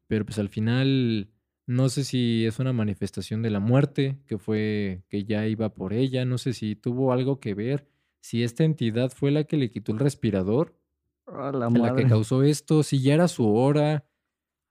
pero 0.06 0.24
pues 0.24 0.38
al 0.38 0.48
final 0.48 1.30
no 1.66 1.88
sé 1.88 2.04
si 2.04 2.44
es 2.46 2.58
una 2.58 2.72
manifestación 2.72 3.42
de 3.42 3.50
la 3.50 3.60
muerte, 3.60 4.18
que 4.26 4.38
fue 4.38 5.04
que 5.08 5.24
ya 5.24 5.46
iba 5.46 5.74
por 5.74 5.92
ella, 5.92 6.24
no 6.24 6.38
sé 6.38 6.52
si 6.52 6.76
tuvo 6.76 7.12
algo 7.12 7.40
que 7.40 7.54
ver, 7.54 7.88
si 8.20 8.42
esta 8.42 8.64
entidad 8.64 9.10
fue 9.10 9.30
la 9.30 9.44
que 9.44 9.56
le 9.56 9.70
quitó 9.70 9.92
el 9.92 9.98
respirador, 9.98 10.78
la, 11.26 11.70
la 11.70 11.94
que 11.94 12.06
causó 12.06 12.42
esto, 12.42 12.82
si 12.82 13.00
ya 13.00 13.14
era 13.14 13.28
su 13.28 13.54
hora, 13.54 14.06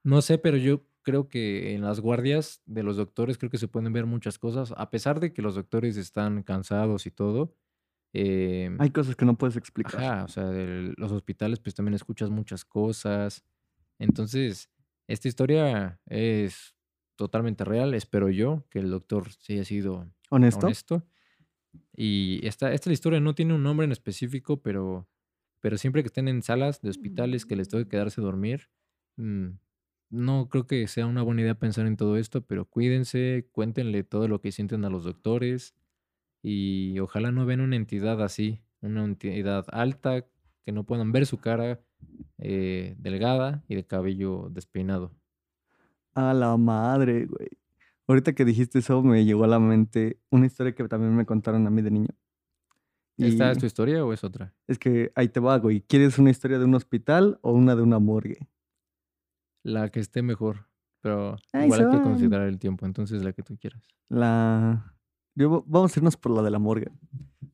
no 0.04 0.22
sé, 0.22 0.38
pero 0.38 0.58
yo 0.58 0.86
creo 1.02 1.30
que 1.30 1.74
en 1.74 1.82
las 1.82 2.00
guardias 2.00 2.62
de 2.66 2.84
los 2.84 2.98
doctores 2.98 3.38
creo 3.38 3.50
que 3.50 3.58
se 3.58 3.68
pueden 3.68 3.92
ver 3.94 4.06
muchas 4.06 4.40
cosas, 4.40 4.74
a 4.78 4.90
pesar 4.90 5.20
de 5.20 5.34
que 5.34 5.42
los 5.42 5.56
doctores 5.56 5.98
están 5.98 6.44
cansados 6.44 7.06
y 7.06 7.12
todo. 7.12 7.56
Em, 8.14 8.80
Hay 8.80 8.92
cosas 8.92 9.16
que 9.16 9.26
no 9.26 9.38
puedes 9.38 9.58
explicar. 9.58 10.04
Ajá, 10.04 10.24
o 10.24 10.28
sea, 10.28 10.46
de 10.46 10.94
los 10.98 11.12
hospitales 11.12 11.60
pues 11.60 11.76
también 11.76 11.96
escuchas 11.96 12.30
muchas 12.30 12.64
cosas. 12.64 13.44
Entonces, 14.00 14.70
esta 15.08 15.28
historia 15.28 16.00
es 16.06 16.76
totalmente 17.16 17.64
real, 17.64 17.94
espero 17.94 18.30
yo, 18.30 18.66
que 18.70 18.80
el 18.80 18.90
doctor 18.90 19.32
sí 19.32 19.54
haya 19.54 19.66
sido 19.66 20.12
honesto. 20.30 20.66
honesto. 20.66 21.08
Y 21.96 22.46
esta, 22.46 22.74
esta 22.74 22.92
historia 22.92 23.20
no 23.20 23.36
tiene 23.36 23.54
un 23.54 23.64
nombre 23.64 23.86
en 23.86 23.92
específico, 23.92 24.62
pero, 24.62 25.08
pero 25.60 25.78
siempre 25.78 26.04
que 26.04 26.08
estén 26.08 26.28
en 26.28 26.42
salas 26.42 26.82
de 26.82 26.90
hospitales 26.90 27.46
que 27.46 27.56
les 27.56 27.70
tengo 27.70 27.84
que 27.84 27.90
quedarse 27.90 28.22
a 28.22 28.24
dormir, 28.24 28.70
mm, 29.18 29.50
no 30.10 30.48
creo 30.50 30.68
que 30.68 30.88
sea 30.88 31.08
una 31.08 31.24
buena 31.24 31.42
idea 31.42 31.56
pensar 31.58 31.88
en 31.88 31.98
todo 31.98 32.18
esto, 32.18 32.46
pero 32.46 32.66
cuídense, 32.66 33.48
cuéntenle 33.52 34.04
todo 34.04 34.28
lo 34.28 34.42
que 34.42 34.52
sienten 34.52 34.86
a 34.86 34.90
los 34.90 35.04
doctores 35.04 35.76
y 36.44 37.00
ojalá 37.00 37.32
no 37.32 37.46
vean 37.46 37.62
una 37.62 37.76
entidad 37.76 38.22
así, 38.22 38.62
una 38.82 39.04
entidad 39.06 39.66
alta, 39.72 40.28
que 40.66 40.72
no 40.72 40.86
puedan 40.86 41.12
ver 41.12 41.26
su 41.26 41.38
cara 41.38 41.82
eh, 42.38 42.96
delgada 42.98 43.64
y 43.68 43.76
de 43.76 43.86
cabello 43.86 44.50
despeinado. 44.52 45.12
A 46.14 46.34
la 46.34 46.56
madre, 46.58 47.26
güey. 47.26 47.50
Ahorita 48.08 48.34
que 48.34 48.46
dijiste 48.46 48.80
eso, 48.80 49.02
me 49.02 49.24
llegó 49.26 49.46
a 49.46 49.48
la 49.48 49.60
mente 49.60 50.20
una 50.30 50.46
historia 50.46 50.76
que 50.76 50.88
también 50.88 51.16
me 51.16 51.26
contaron 51.26 51.66
a 51.66 51.70
mí 51.70 51.82
de 51.82 51.92
niño. 51.92 52.10
¿Esta 53.18 53.52
es 53.52 53.60
tu 53.60 53.66
historia 53.66 54.04
o 54.04 54.12
es 54.12 54.24
otra? 54.24 54.54
Es 54.68 54.80
que 54.80 55.12
ahí 55.16 55.30
te 55.30 55.40
va, 55.40 55.58
güey. 55.60 55.82
¿Quieres 55.82 56.18
una 56.18 56.32
historia 56.32 56.60
de 56.60 56.66
un 56.66 56.76
hospital 56.76 57.40
o 57.42 57.52
una 57.52 57.76
de 57.76 57.82
una 57.82 58.00
morgue? 58.00 58.50
La 59.64 59.90
que 59.90 60.00
esté 60.00 60.22
mejor. 60.22 60.68
Pero 61.02 61.36
igual 61.54 61.86
hay 61.86 61.98
que 61.98 62.04
considerar 62.04 62.48
el 62.48 62.60
tiempo, 62.60 62.86
entonces 62.86 63.24
la 63.24 63.34
que 63.34 63.44
tú 63.44 63.58
quieras. 63.58 63.88
La. 64.10 64.96
vamos 65.36 65.96
a 65.96 66.00
irnos 66.00 66.18
por 66.18 66.32
la 66.32 66.42
de 66.42 66.50
la 66.50 66.60
morgue. 66.60 66.92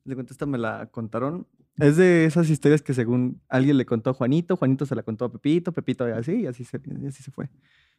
De 0.04 0.14
cuenta, 0.14 0.32
esta 0.32 0.46
me 0.46 0.56
la 0.56 0.86
contaron. 0.86 1.46
Es 1.80 1.96
de 1.96 2.26
esas 2.26 2.50
historias 2.50 2.82
que 2.82 2.94
según 2.94 3.40
alguien 3.48 3.78
le 3.78 3.86
contó 3.86 4.10
a 4.10 4.14
Juanito, 4.14 4.56
Juanito 4.56 4.84
se 4.86 4.94
la 4.94 5.02
contó 5.02 5.24
a 5.24 5.32
Pepito, 5.32 5.72
Pepito 5.72 6.08
y 6.08 6.12
así, 6.12 6.42
y 6.42 6.46
así 6.46 6.64
se, 6.64 6.80
y 6.84 7.06
así 7.06 7.22
se 7.22 7.30
fue. 7.30 7.48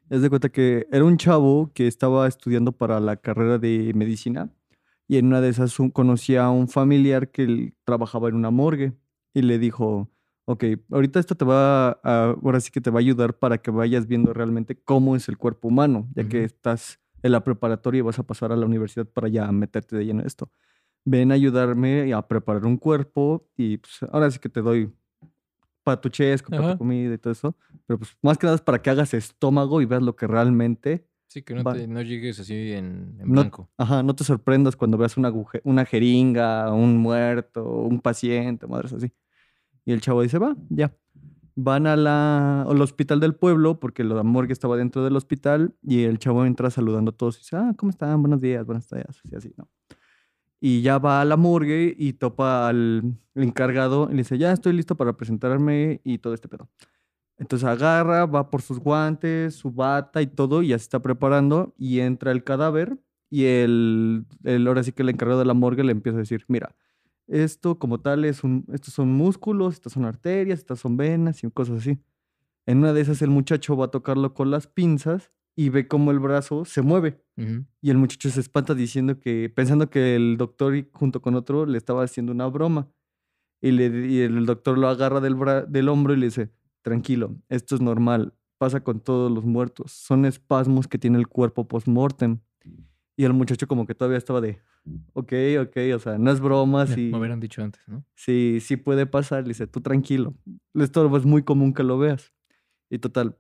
Es 0.09 0.21
de 0.21 0.29
cuenta 0.29 0.49
que 0.49 0.88
era 0.91 1.03
un 1.03 1.17
chavo 1.17 1.71
que 1.73 1.88
estaba 1.88 2.27
estudiando 2.27 2.73
para 2.73 2.99
la 2.99 3.17
carrera 3.17 3.57
de 3.57 3.91
medicina 3.95 4.51
y 5.07 5.17
en 5.17 5.27
una 5.27 5.41
de 5.41 5.49
esas 5.49 5.75
conocía 5.93 6.45
a 6.45 6.51
un 6.51 6.67
familiar 6.67 7.32
que 7.32 7.73
trabajaba 7.84 8.29
en 8.29 8.36
una 8.36 8.51
morgue 8.51 8.93
y 9.34 9.41
le 9.41 9.57
dijo, 9.57 10.09
ok, 10.45 10.63
ahorita 10.91 11.19
esto 11.19 11.36
te 11.36 11.45
va 11.45 11.91
a, 12.03 12.36
ahora 12.41 12.59
sí 12.59 12.71
que 12.71 12.82
te 12.82 12.91
va 12.91 12.99
a 12.99 13.01
ayudar 13.01 13.38
para 13.38 13.57
que 13.57 13.71
vayas 13.71 14.07
viendo 14.07 14.34
realmente 14.34 14.75
cómo 14.75 15.15
es 15.15 15.27
el 15.27 15.38
cuerpo 15.38 15.69
humano, 15.69 16.07
ya 16.15 16.27
que 16.27 16.43
estás 16.43 16.99
en 17.23 17.32
la 17.32 17.43
preparatoria 17.43 17.99
y 17.99 18.01
vas 18.01 18.19
a 18.19 18.23
pasar 18.23 18.51
a 18.51 18.55
la 18.55 18.65
universidad 18.65 19.05
para 19.05 19.27
ya 19.27 19.51
meterte 19.51 19.95
de 19.95 20.05
lleno 20.05 20.21
en 20.21 20.27
esto. 20.27 20.51
Ven 21.04 21.32
a 21.32 21.36
ayudarme 21.36 22.14
a 22.14 22.28
preparar 22.28 22.66
un 22.66 22.78
cuerpo 22.78 23.47
y 23.58 23.78
pues 23.78 24.04
ahora 24.12 24.30
sí 24.30 24.39
que 24.39 24.49
te 24.49 24.62
doy 24.62 24.91
para 25.84 25.99
tu 25.99 26.10
chesco, 26.10 26.49
para 26.49 26.74
tu 26.74 26.78
comida 26.80 27.14
y 27.14 27.18
todo 27.18 27.34
eso. 27.34 27.56
Pero 27.86 27.99
pues 27.99 28.16
más 28.22 28.38
que 28.38 28.45
nada 28.45 28.56
es 28.56 28.62
para 28.62 28.82
que 28.82 28.89
hagas 28.89 29.14
estómago 29.14 29.82
y 29.82 29.86
veas 29.86 30.04
lo 30.04 30.16
que 30.16 30.28
realmente... 30.28 31.08
Sí, 31.28 31.43
que 31.43 31.56
no, 31.56 31.64
te, 31.64 31.88
no 31.88 32.02
llegues 32.02 32.39
así 32.41 32.74
en, 32.74 33.18
blanco. 33.24 33.70
ajá, 33.78 34.04
no 34.04 34.14
te 34.14 34.26
sorprendas 34.26 34.76
cuando 34.76 34.97
veas 34.97 35.16
una, 35.16 35.32
una 35.64 35.86
jeringa, 35.86 36.74
un 36.74 36.97
muerto, 36.97 37.64
un 37.64 38.02
paciente, 38.02 38.68
madres 38.68 38.91
así. 38.91 39.14
Y 39.86 39.93
el 39.93 40.02
chavo 40.02 40.22
dice, 40.22 40.39
va, 40.39 40.58
ya. 40.70 40.93
Van 41.56 41.88
a 41.88 41.95
la, 41.95 42.64
al 42.64 42.82
hospital 42.82 43.22
del 43.22 43.36
pueblo, 43.36 43.80
porque 43.80 44.04
la 44.04 44.24
morgue 44.24 44.52
estaba 44.52 44.76
dentro 44.76 45.06
del 45.06 45.16
hospital, 45.16 45.74
y 45.82 46.04
el 46.04 46.20
chavo 46.20 46.45
entra 46.45 46.70
saludando 46.70 47.12
a 47.12 47.16
todos 47.16 47.38
y 47.38 47.39
dice, 47.39 47.56
ah, 47.56 47.74
¿cómo 47.78 47.91
están? 47.91 48.22
Buenos 48.22 48.41
días, 48.41 48.66
buenas 48.66 48.89
días, 48.89 49.06
así, 49.08 49.36
así, 49.36 49.54
¿no? 49.56 49.70
Y 50.62 50.84
ya 50.84 50.99
va 50.99 51.22
a 51.22 51.26
la 51.26 51.38
morgue 51.38 51.95
y 51.97 52.14
topa 52.14 52.70
al 52.70 53.18
encargado 53.36 54.07
y 54.09 54.12
le 54.12 54.20
dice, 54.20 54.38
ya 54.38 54.51
estoy 54.53 54.74
listo 54.74 54.95
para 54.95 55.18
presentarme 55.18 56.01
y 56.03 56.20
todo 56.20 56.34
este 56.34 56.47
pedo. 56.47 56.70
Entonces 57.38 57.68
agarra, 57.68 58.28
va 58.28 58.51
por 58.51 58.62
sus 58.62 58.80
guantes, 58.80 59.55
su 59.55 59.72
bata 59.72 60.22
y 60.22 60.28
todo, 60.28 60.62
y 60.62 60.68
ya 60.68 60.78
se 60.78 60.84
está 60.84 61.01
preparando, 61.01 61.74
y 61.76 61.99
entra 61.99 62.32
el 62.32 62.43
cadáver, 62.43 62.99
y 63.32 63.45
el, 63.45 64.28
el 64.43 64.68
ahora 64.68 64.84
sí 64.84 64.91
que 64.91 65.01
el 65.01 65.09
encargado 65.09 65.39
de 65.39 65.45
la 65.45 65.55
morgue 65.55 65.84
le 65.84 65.91
empieza 65.91 66.18
a 66.18 66.20
decir, 66.20 66.45
mira, 66.47 66.76
esto 67.26 67.80
como 67.80 67.99
tal 67.99 68.26
es 68.26 68.43
un, 68.43 68.66
estos 68.72 68.93
son 68.93 69.12
músculos, 69.14 69.74
estas 69.76 69.93
son 69.93 70.05
arterias, 70.05 70.59
estas 70.59 70.80
son 70.80 70.97
venas 70.97 71.43
y 71.43 71.49
cosas 71.49 71.80
así. 71.80 71.97
En 72.68 72.80
una 72.80 72.93
de 72.93 73.01
esas 73.01 73.22
el 73.24 73.30
muchacho 73.32 73.76
va 73.76 73.86
a 73.86 73.91
tocarlo 73.91 74.36
con 74.36 74.51
las 74.51 74.68
pinzas 74.68 75.32
y 75.56 75.70
ve 75.70 75.88
cómo 75.88 76.12
el 76.12 76.20
brazo 76.20 76.66
se 76.66 76.82
mueve. 76.82 77.22
Y 77.82 77.89
el 77.89 77.97
muchacho 77.97 78.30
se 78.30 78.39
espanta 78.39 78.76
diciendo 78.76 79.20
que, 79.20 79.52
pensando 79.54 79.89
que 79.89 80.16
el 80.16 80.38
doctor 80.38 80.88
junto 80.93 81.22
con 81.22 81.36
otro 81.36 81.66
le 81.66 81.78
estaba 81.78 82.04
haciendo 82.04 82.32
una 82.32 82.47
broma. 82.47 82.88
Y, 83.62 83.72
le, 83.72 84.08
y 84.08 84.22
el 84.22 84.45
doctor 84.45 84.78
lo 84.78 84.88
agarra 84.88 85.20
del, 85.22 85.36
del 85.70 85.89
hombro 85.89 86.14
y 86.14 86.18
le 86.18 86.28
dice, 86.28 86.52
tranquilo, 86.82 87.36
esto 87.49 87.76
es 87.76 87.82
normal, 87.82 88.34
pasa 88.58 88.84
con 88.84 88.99
todos 88.99 89.32
los 89.32 89.43
muertos, 89.43 89.91
son 89.91 90.26
espasmos 90.26 90.88
que 90.88 90.97
tiene 90.97 91.18
el 91.18 91.28
cuerpo 91.28 91.68
post-mortem. 91.68 92.39
Y 93.18 93.24
el 93.24 93.34
muchacho 93.34 93.68
como 93.68 93.86
que 93.86 93.93
todavía 93.93 94.18
estaba 94.18 94.41
de, 94.41 94.62
ok, 95.14 95.34
ok, 95.62 95.78
o 95.95 95.99
sea, 95.99 96.18
no 96.18 96.32
es 96.32 96.39
broma. 96.39 96.88
Sí, 96.88 97.10
me 97.12 97.20
hubieran 97.20 97.39
dicho 97.39 97.62
antes, 97.64 97.82
¿no? 97.88 98.04
Sí, 98.16 98.60
sí 98.62 98.78
puede 98.78 99.06
pasar. 99.06 99.43
Le 99.43 99.49
dice, 99.49 99.68
tú 99.68 99.82
tranquilo. 99.82 100.34
Esto 100.74 101.16
es 101.16 101.26
muy 101.26 101.43
común 101.43 101.74
que 101.74 101.84
lo 101.84 101.97
veas. 101.99 102.34
Y 102.89 102.97
total, 102.97 103.38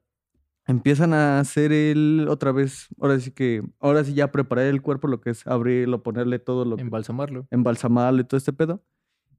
empiezan 0.67 1.13
a 1.13 1.39
hacer 1.39 1.71
el, 1.71 2.27
otra 2.29 2.51
vez, 2.51 2.87
ahora 2.99 3.19
sí 3.19 3.31
que, 3.31 3.63
ahora 3.79 4.03
sí 4.03 4.13
ya 4.13 4.31
preparar 4.31 4.65
el 4.65 4.81
cuerpo, 4.81 5.07
lo 5.07 5.21
que 5.21 5.31
es 5.31 5.45
abrirlo, 5.47 6.03
ponerle 6.03 6.39
todo 6.39 6.65
lo 6.65 6.77
Embalsamarlo. 6.77 7.47
Embalsamarlo 7.51 8.21
y 8.21 8.23
todo 8.23 8.37
este 8.37 8.53
pedo. 8.53 8.83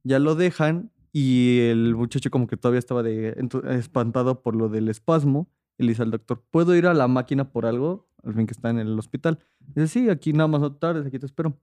Ya 0.05 0.19
lo 0.19 0.35
dejan 0.35 0.91
y 1.13 1.61
el 1.61 1.95
muchacho 1.95 2.31
como 2.31 2.47
que 2.47 2.57
todavía 2.57 2.79
estaba 2.79 3.03
de, 3.03 3.37
espantado 3.71 4.43
por 4.43 4.57
lo 4.57 4.69
del 4.69 4.89
espasmo. 4.89 5.49
Y 5.79 5.85
le 5.85 5.91
dice 5.91 6.03
al 6.03 6.11
doctor, 6.11 6.43
¿puedo 6.51 6.75
ir 6.75 6.87
a 6.87 6.95
la 6.95 7.09
máquina 7.09 7.51
por 7.51 7.67
algo? 7.67 8.09
Al 8.25 8.35
fin 8.35 8.47
que 8.47 8.53
está 8.53 8.71
en 8.71 8.79
el 8.79 8.99
hospital. 8.99 9.39
Dice, 9.61 9.89
sí, 9.89 10.11
aquí 10.11 10.33
nada 10.33 10.49
más 10.49 10.61
no 10.61 10.75
tardes, 10.75 11.07
aquí 11.07 11.19
te 11.19 11.27
espero. 11.27 11.59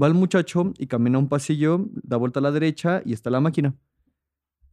Va 0.00 0.06
el 0.06 0.14
muchacho 0.14 0.72
y 0.78 0.86
camina 0.86 1.18
un 1.18 1.28
pasillo, 1.28 1.88
da 2.02 2.16
vuelta 2.16 2.40
a 2.40 2.42
la 2.42 2.52
derecha 2.52 3.02
y 3.04 3.12
está 3.12 3.30
la 3.30 3.40
máquina. 3.40 3.74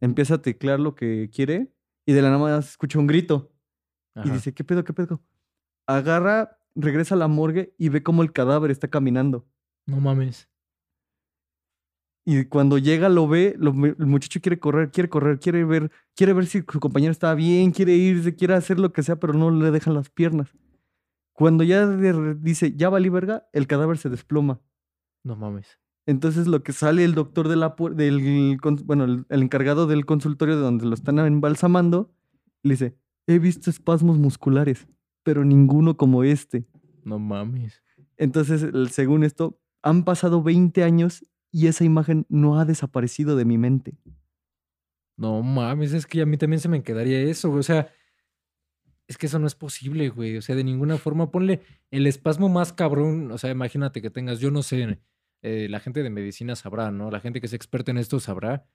Empieza 0.00 0.34
a 0.34 0.42
teclear 0.42 0.78
lo 0.80 0.94
que 0.94 1.28
quiere 1.32 1.72
y 2.06 2.12
de 2.12 2.22
la 2.22 2.30
nada 2.30 2.40
más 2.40 2.70
escucha 2.70 2.98
un 2.98 3.06
grito. 3.06 3.50
Y 4.24 4.30
dice, 4.30 4.52
¿qué 4.52 4.64
pedo, 4.64 4.84
qué 4.84 4.92
pedo? 4.92 5.22
Agarra, 5.86 6.58
regresa 6.74 7.14
a 7.14 7.18
la 7.18 7.28
morgue 7.28 7.74
y 7.78 7.88
ve 7.88 8.02
cómo 8.02 8.22
el 8.22 8.32
cadáver 8.32 8.70
está 8.70 8.88
caminando. 8.88 9.46
No 9.86 10.00
mames. 10.00 10.48
Y 12.24 12.44
cuando 12.44 12.76
llega 12.76 13.08
lo 13.08 13.26
ve, 13.26 13.56
el 13.58 14.06
muchacho 14.06 14.40
quiere 14.42 14.58
correr, 14.58 14.90
quiere 14.90 15.08
correr, 15.08 15.40
quiere 15.40 15.64
ver, 15.64 15.90
quiere 16.14 16.34
ver 16.34 16.44
si 16.44 16.62
su 16.70 16.78
compañero 16.78 17.10
está 17.10 17.34
bien, 17.34 17.70
quiere 17.70 17.94
irse, 17.94 18.34
quiere 18.34 18.52
hacer 18.52 18.78
lo 18.78 18.92
que 18.92 19.02
sea, 19.02 19.16
pero 19.16 19.32
no 19.32 19.50
le 19.50 19.70
dejan 19.70 19.94
las 19.94 20.10
piernas. 20.10 20.54
Cuando 21.32 21.64
ya 21.64 21.86
dice, 21.86 22.74
ya 22.76 22.90
valí 22.90 23.08
verga, 23.08 23.48
el 23.54 23.66
cadáver 23.66 23.96
se 23.96 24.10
desploma. 24.10 24.60
No 25.24 25.36
mames. 25.36 25.78
Entonces 26.04 26.46
lo 26.46 26.62
que 26.62 26.72
sale 26.72 27.04
el 27.04 27.14
doctor 27.14 27.48
de 27.48 27.56
la 27.56 27.76
del 27.94 28.58
bueno, 28.84 29.04
el, 29.04 29.24
encargado 29.28 29.86
del 29.86 30.04
consultorio 30.04 30.56
de 30.56 30.62
donde 30.62 30.84
lo 30.84 30.94
están 30.94 31.18
embalsamando, 31.18 32.12
le 32.62 32.72
dice, 32.72 32.98
he 33.28 33.38
visto 33.38 33.70
espasmos 33.70 34.18
musculares, 34.18 34.88
pero 35.22 35.44
ninguno 35.44 35.96
como 35.96 36.24
este. 36.24 36.66
No 37.04 37.18
mames. 37.18 37.82
Entonces, 38.16 38.66
según 38.90 39.22
esto, 39.22 39.60
han 39.82 40.04
pasado 40.04 40.42
20 40.42 40.82
años 40.82 41.24
y 41.52 41.68
esa 41.68 41.84
imagen 41.84 42.26
no 42.28 42.58
ha 42.58 42.64
desaparecido 42.64 43.36
de 43.36 43.44
mi 43.44 43.58
mente. 43.58 43.96
No 45.16 45.42
mames, 45.42 45.92
es 45.92 46.06
que 46.06 46.22
a 46.22 46.26
mí 46.26 46.36
también 46.36 46.60
se 46.60 46.68
me 46.68 46.82
quedaría 46.82 47.20
eso, 47.20 47.50
o 47.52 47.62
sea, 47.62 47.92
es 49.08 49.18
que 49.18 49.26
eso 49.26 49.38
no 49.38 49.46
es 49.46 49.54
posible, 49.54 50.08
güey. 50.08 50.36
O 50.36 50.42
sea, 50.42 50.54
de 50.54 50.64
ninguna 50.64 50.98
forma, 50.98 51.30
ponle 51.30 51.60
el 51.90 52.06
espasmo 52.06 52.48
más 52.48 52.72
cabrón. 52.72 53.30
O 53.32 53.38
sea, 53.38 53.50
imagínate 53.50 54.02
que 54.02 54.10
tengas, 54.10 54.38
yo 54.38 54.50
no 54.50 54.62
sé, 54.62 55.00
eh, 55.42 55.66
la 55.70 55.80
gente 55.80 56.02
de 56.02 56.10
medicina 56.10 56.54
sabrá, 56.56 56.90
¿no? 56.90 57.10
La 57.10 57.20
gente 57.20 57.40
que 57.40 57.46
es 57.46 57.54
experta 57.54 57.90
en 57.90 57.98
esto 57.98 58.20
sabrá. 58.20 58.66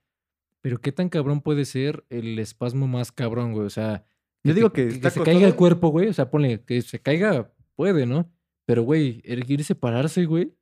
Pero 0.61 0.81
qué 0.81 0.91
tan 0.91 1.09
cabrón 1.09 1.41
puede 1.41 1.65
ser 1.65 2.05
el 2.09 2.39
espasmo 2.39 2.87
más 2.87 3.11
cabrón, 3.11 3.53
güey. 3.53 3.67
O 3.67 3.69
sea, 3.69 4.05
Yo 4.43 4.53
digo 4.53 4.71
que 4.71 4.99
que, 4.99 5.09
se 5.09 5.23
caiga 5.23 5.47
el 5.47 5.55
cuerpo, 5.55 5.89
güey. 5.89 6.07
O 6.07 6.13
sea, 6.13 6.29
ponle 6.29 6.63
que 6.63 6.81
se 6.81 6.99
caiga, 6.99 7.51
puede, 7.75 8.05
¿no? 8.05 8.31
Pero, 8.65 8.83
güey, 8.83 9.21
erguirse, 9.23 9.75
pararse, 9.75 10.25
güey. 10.25 10.53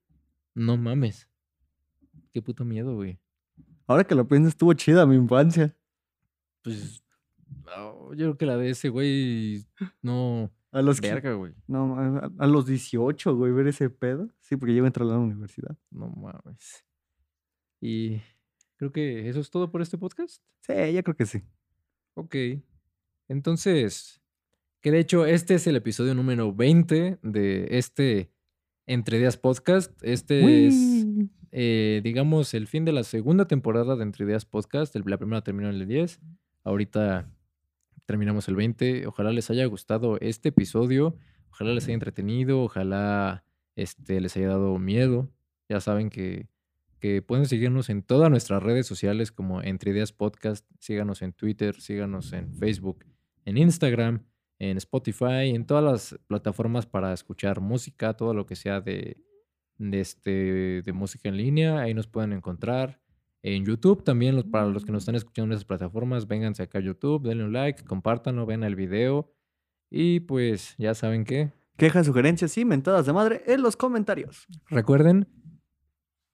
No 0.54 0.78
mames. 0.78 1.30
Qué 2.34 2.42
puto 2.42 2.64
miedo, 2.64 2.96
güey. 2.96 3.20
Ahora 3.88 4.04
que 4.04 4.16
lo 4.16 4.28
pienso, 4.28 4.50
estuvo 4.50 4.74
chida 4.74 5.06
mi 5.06 5.16
infancia. 5.16 5.76
Pues 6.62 7.04
no, 7.66 8.14
yo 8.14 8.26
creo 8.26 8.38
que 8.38 8.46
la 8.46 8.58
de 8.58 8.70
ese, 8.70 8.90
güey, 8.90 9.66
no. 10.02 10.52
A 10.72 10.82
los, 10.82 11.02
Verga, 11.02 11.34
güey. 11.34 11.54
no, 11.68 12.00
a, 12.00 12.32
a 12.38 12.48
los 12.48 12.66
18, 12.66 13.36
güey, 13.36 13.52
ver 13.52 13.68
ese 13.68 13.90
pedo. 13.90 14.30
Sí, 14.40 14.56
porque 14.56 14.74
yo 14.74 14.86
entrar 14.86 15.06
a 15.06 15.12
la 15.12 15.18
universidad. 15.18 15.76
No 15.90 16.08
mames. 16.08 16.86
Y 17.82 18.22
creo 18.78 18.92
que 18.94 19.28
eso 19.28 19.42
es 19.42 19.50
todo 19.50 19.70
por 19.70 19.82
este 19.82 19.98
podcast. 19.98 20.42
Sí, 20.62 20.94
yo 20.94 21.04
creo 21.04 21.16
que 21.18 21.26
sí. 21.26 21.44
Ok. 22.14 22.36
Entonces, 23.32 24.22
que 24.82 24.92
de 24.92 25.00
hecho 25.00 25.26
este 25.26 25.54
es 25.54 25.66
el 25.66 25.78
episodio 25.78 26.14
número 26.14 26.54
20 26.54 27.20
de 27.24 27.68
este 27.78 28.30
Entre 28.86 29.20
Ideas 29.20 29.38
Podcast. 29.38 29.90
Este 30.04 30.68
es, 30.68 31.06
eh, 31.54 32.02
digamos, 32.04 32.54
el 32.54 32.68
fin 32.68 32.84
de 32.84 32.92
la 32.92 33.06
segunda 33.06 33.48
temporada 33.48 33.96
de 33.96 34.04
Entre 34.04 34.26
Ideas 34.26 34.44
Podcast. 34.44 34.94
La 35.06 35.18
primera 35.18 35.42
terminó 35.46 35.70
en 35.70 35.76
el 35.76 35.88
10. 35.88 36.20
Ahorita 36.66 37.32
terminamos 38.06 38.50
el 38.50 38.58
20. 38.58 39.08
Ojalá 39.08 39.32
les 39.32 39.50
haya 39.50 39.66
gustado 39.66 40.20
este 40.20 40.50
episodio. 40.50 41.16
Ojalá 41.52 41.72
les 41.72 41.86
haya 41.86 41.94
entretenido. 41.94 42.62
Ojalá 42.62 43.46
este, 43.78 44.20
les 44.20 44.36
haya 44.36 44.50
dado 44.50 44.78
miedo. 44.78 45.32
Ya 45.70 45.80
saben 45.80 46.10
que, 46.10 46.50
que 47.00 47.22
pueden 47.22 47.46
seguirnos 47.46 47.90
en 47.90 48.04
todas 48.04 48.30
nuestras 48.30 48.62
redes 48.62 48.88
sociales 48.88 49.32
como 49.32 49.62
Entre 49.62 49.92
Ideas 49.92 50.12
Podcast. 50.12 50.66
Síganos 50.80 51.22
en 51.22 51.32
Twitter, 51.32 51.80
síganos 51.80 52.34
en 52.34 52.54
Facebook, 52.56 53.06
en 53.46 53.58
Instagram, 53.58 54.26
en 54.60 54.78
Spotify, 54.78 55.50
en 55.56 55.66
todas 55.66 55.84
las 55.84 56.20
plataformas 56.28 56.86
para 56.86 57.14
escuchar 57.14 57.60
música, 57.62 58.14
todo 58.16 58.34
lo 58.34 58.46
que 58.46 58.56
sea 58.56 58.82
de, 58.82 59.18
de, 59.78 60.00
este, 60.00 60.82
de 60.84 60.94
música 60.94 61.30
en 61.30 61.38
línea. 61.38 61.80
Ahí 61.80 61.94
nos 61.94 62.08
pueden 62.08 62.34
encontrar. 62.34 63.02
En 63.44 63.66
YouTube 63.66 64.04
también, 64.04 64.36
los- 64.36 64.46
para 64.46 64.68
los 64.68 64.86
que 64.86 64.92
nos 64.92 65.02
están 65.02 65.16
escuchando 65.16 65.48
en 65.48 65.54
esas 65.58 65.66
plataformas, 65.66 66.28
vénganse 66.28 66.62
acá 66.62 66.78
a 66.78 66.82
YouTube, 66.82 67.28
denle 67.28 67.44
un 67.46 67.54
like, 67.54 67.84
compártanlo, 67.86 68.46
ven 68.46 68.64
el 68.64 68.76
video. 68.76 69.34
Y 69.90 70.20
pues 70.22 70.76
ya 70.78 70.94
saben 70.94 71.24
que, 71.26 71.52
Quejas, 71.78 72.06
sugerencias 72.06 72.56
y 72.60 72.66
mentadas 72.66 73.08
de 73.08 73.14
madre 73.14 73.42
en 73.48 73.64
los 73.64 73.76
comentarios. 73.76 74.46
recuerden, 74.70 75.28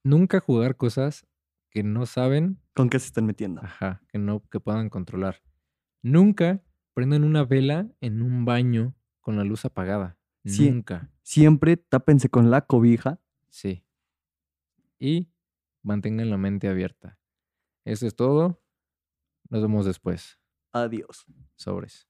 nunca 0.03 0.39
jugar 0.41 0.75
cosas 0.75 1.25
que 1.69 1.83
no 1.83 2.05
saben, 2.05 2.59
¿Con 2.75 2.89
qué 2.89 2.99
se 2.99 3.07
están 3.07 3.25
metiendo? 3.25 3.61
ajá, 3.61 4.01
que 4.09 4.17
no, 4.19 4.43
que 4.49 4.59
puedan 4.59 4.89
controlar. 4.89 5.41
Nunca 6.03 6.61
prendan 6.97 7.23
una 7.23 7.43
vela 7.43 7.87
en 8.01 8.23
un 8.23 8.43
baño 8.43 8.95
con 9.21 9.35
la 9.35 9.43
luz 9.43 9.65
apagada. 9.65 10.17
Nunca. 10.41 11.11
Siempre 11.21 11.77
tápense 11.77 12.27
con 12.27 12.49
la 12.49 12.61
cobija. 12.61 13.21
Sí. 13.49 13.85
Y 14.97 15.29
mantengan 15.83 16.31
la 16.31 16.37
mente 16.37 16.67
abierta. 16.67 17.19
Eso 17.85 18.07
es 18.07 18.15
todo. 18.15 18.63
Nos 19.47 19.61
vemos 19.61 19.85
después. 19.85 20.39
Adiós. 20.71 21.27
Sobres. 21.55 22.09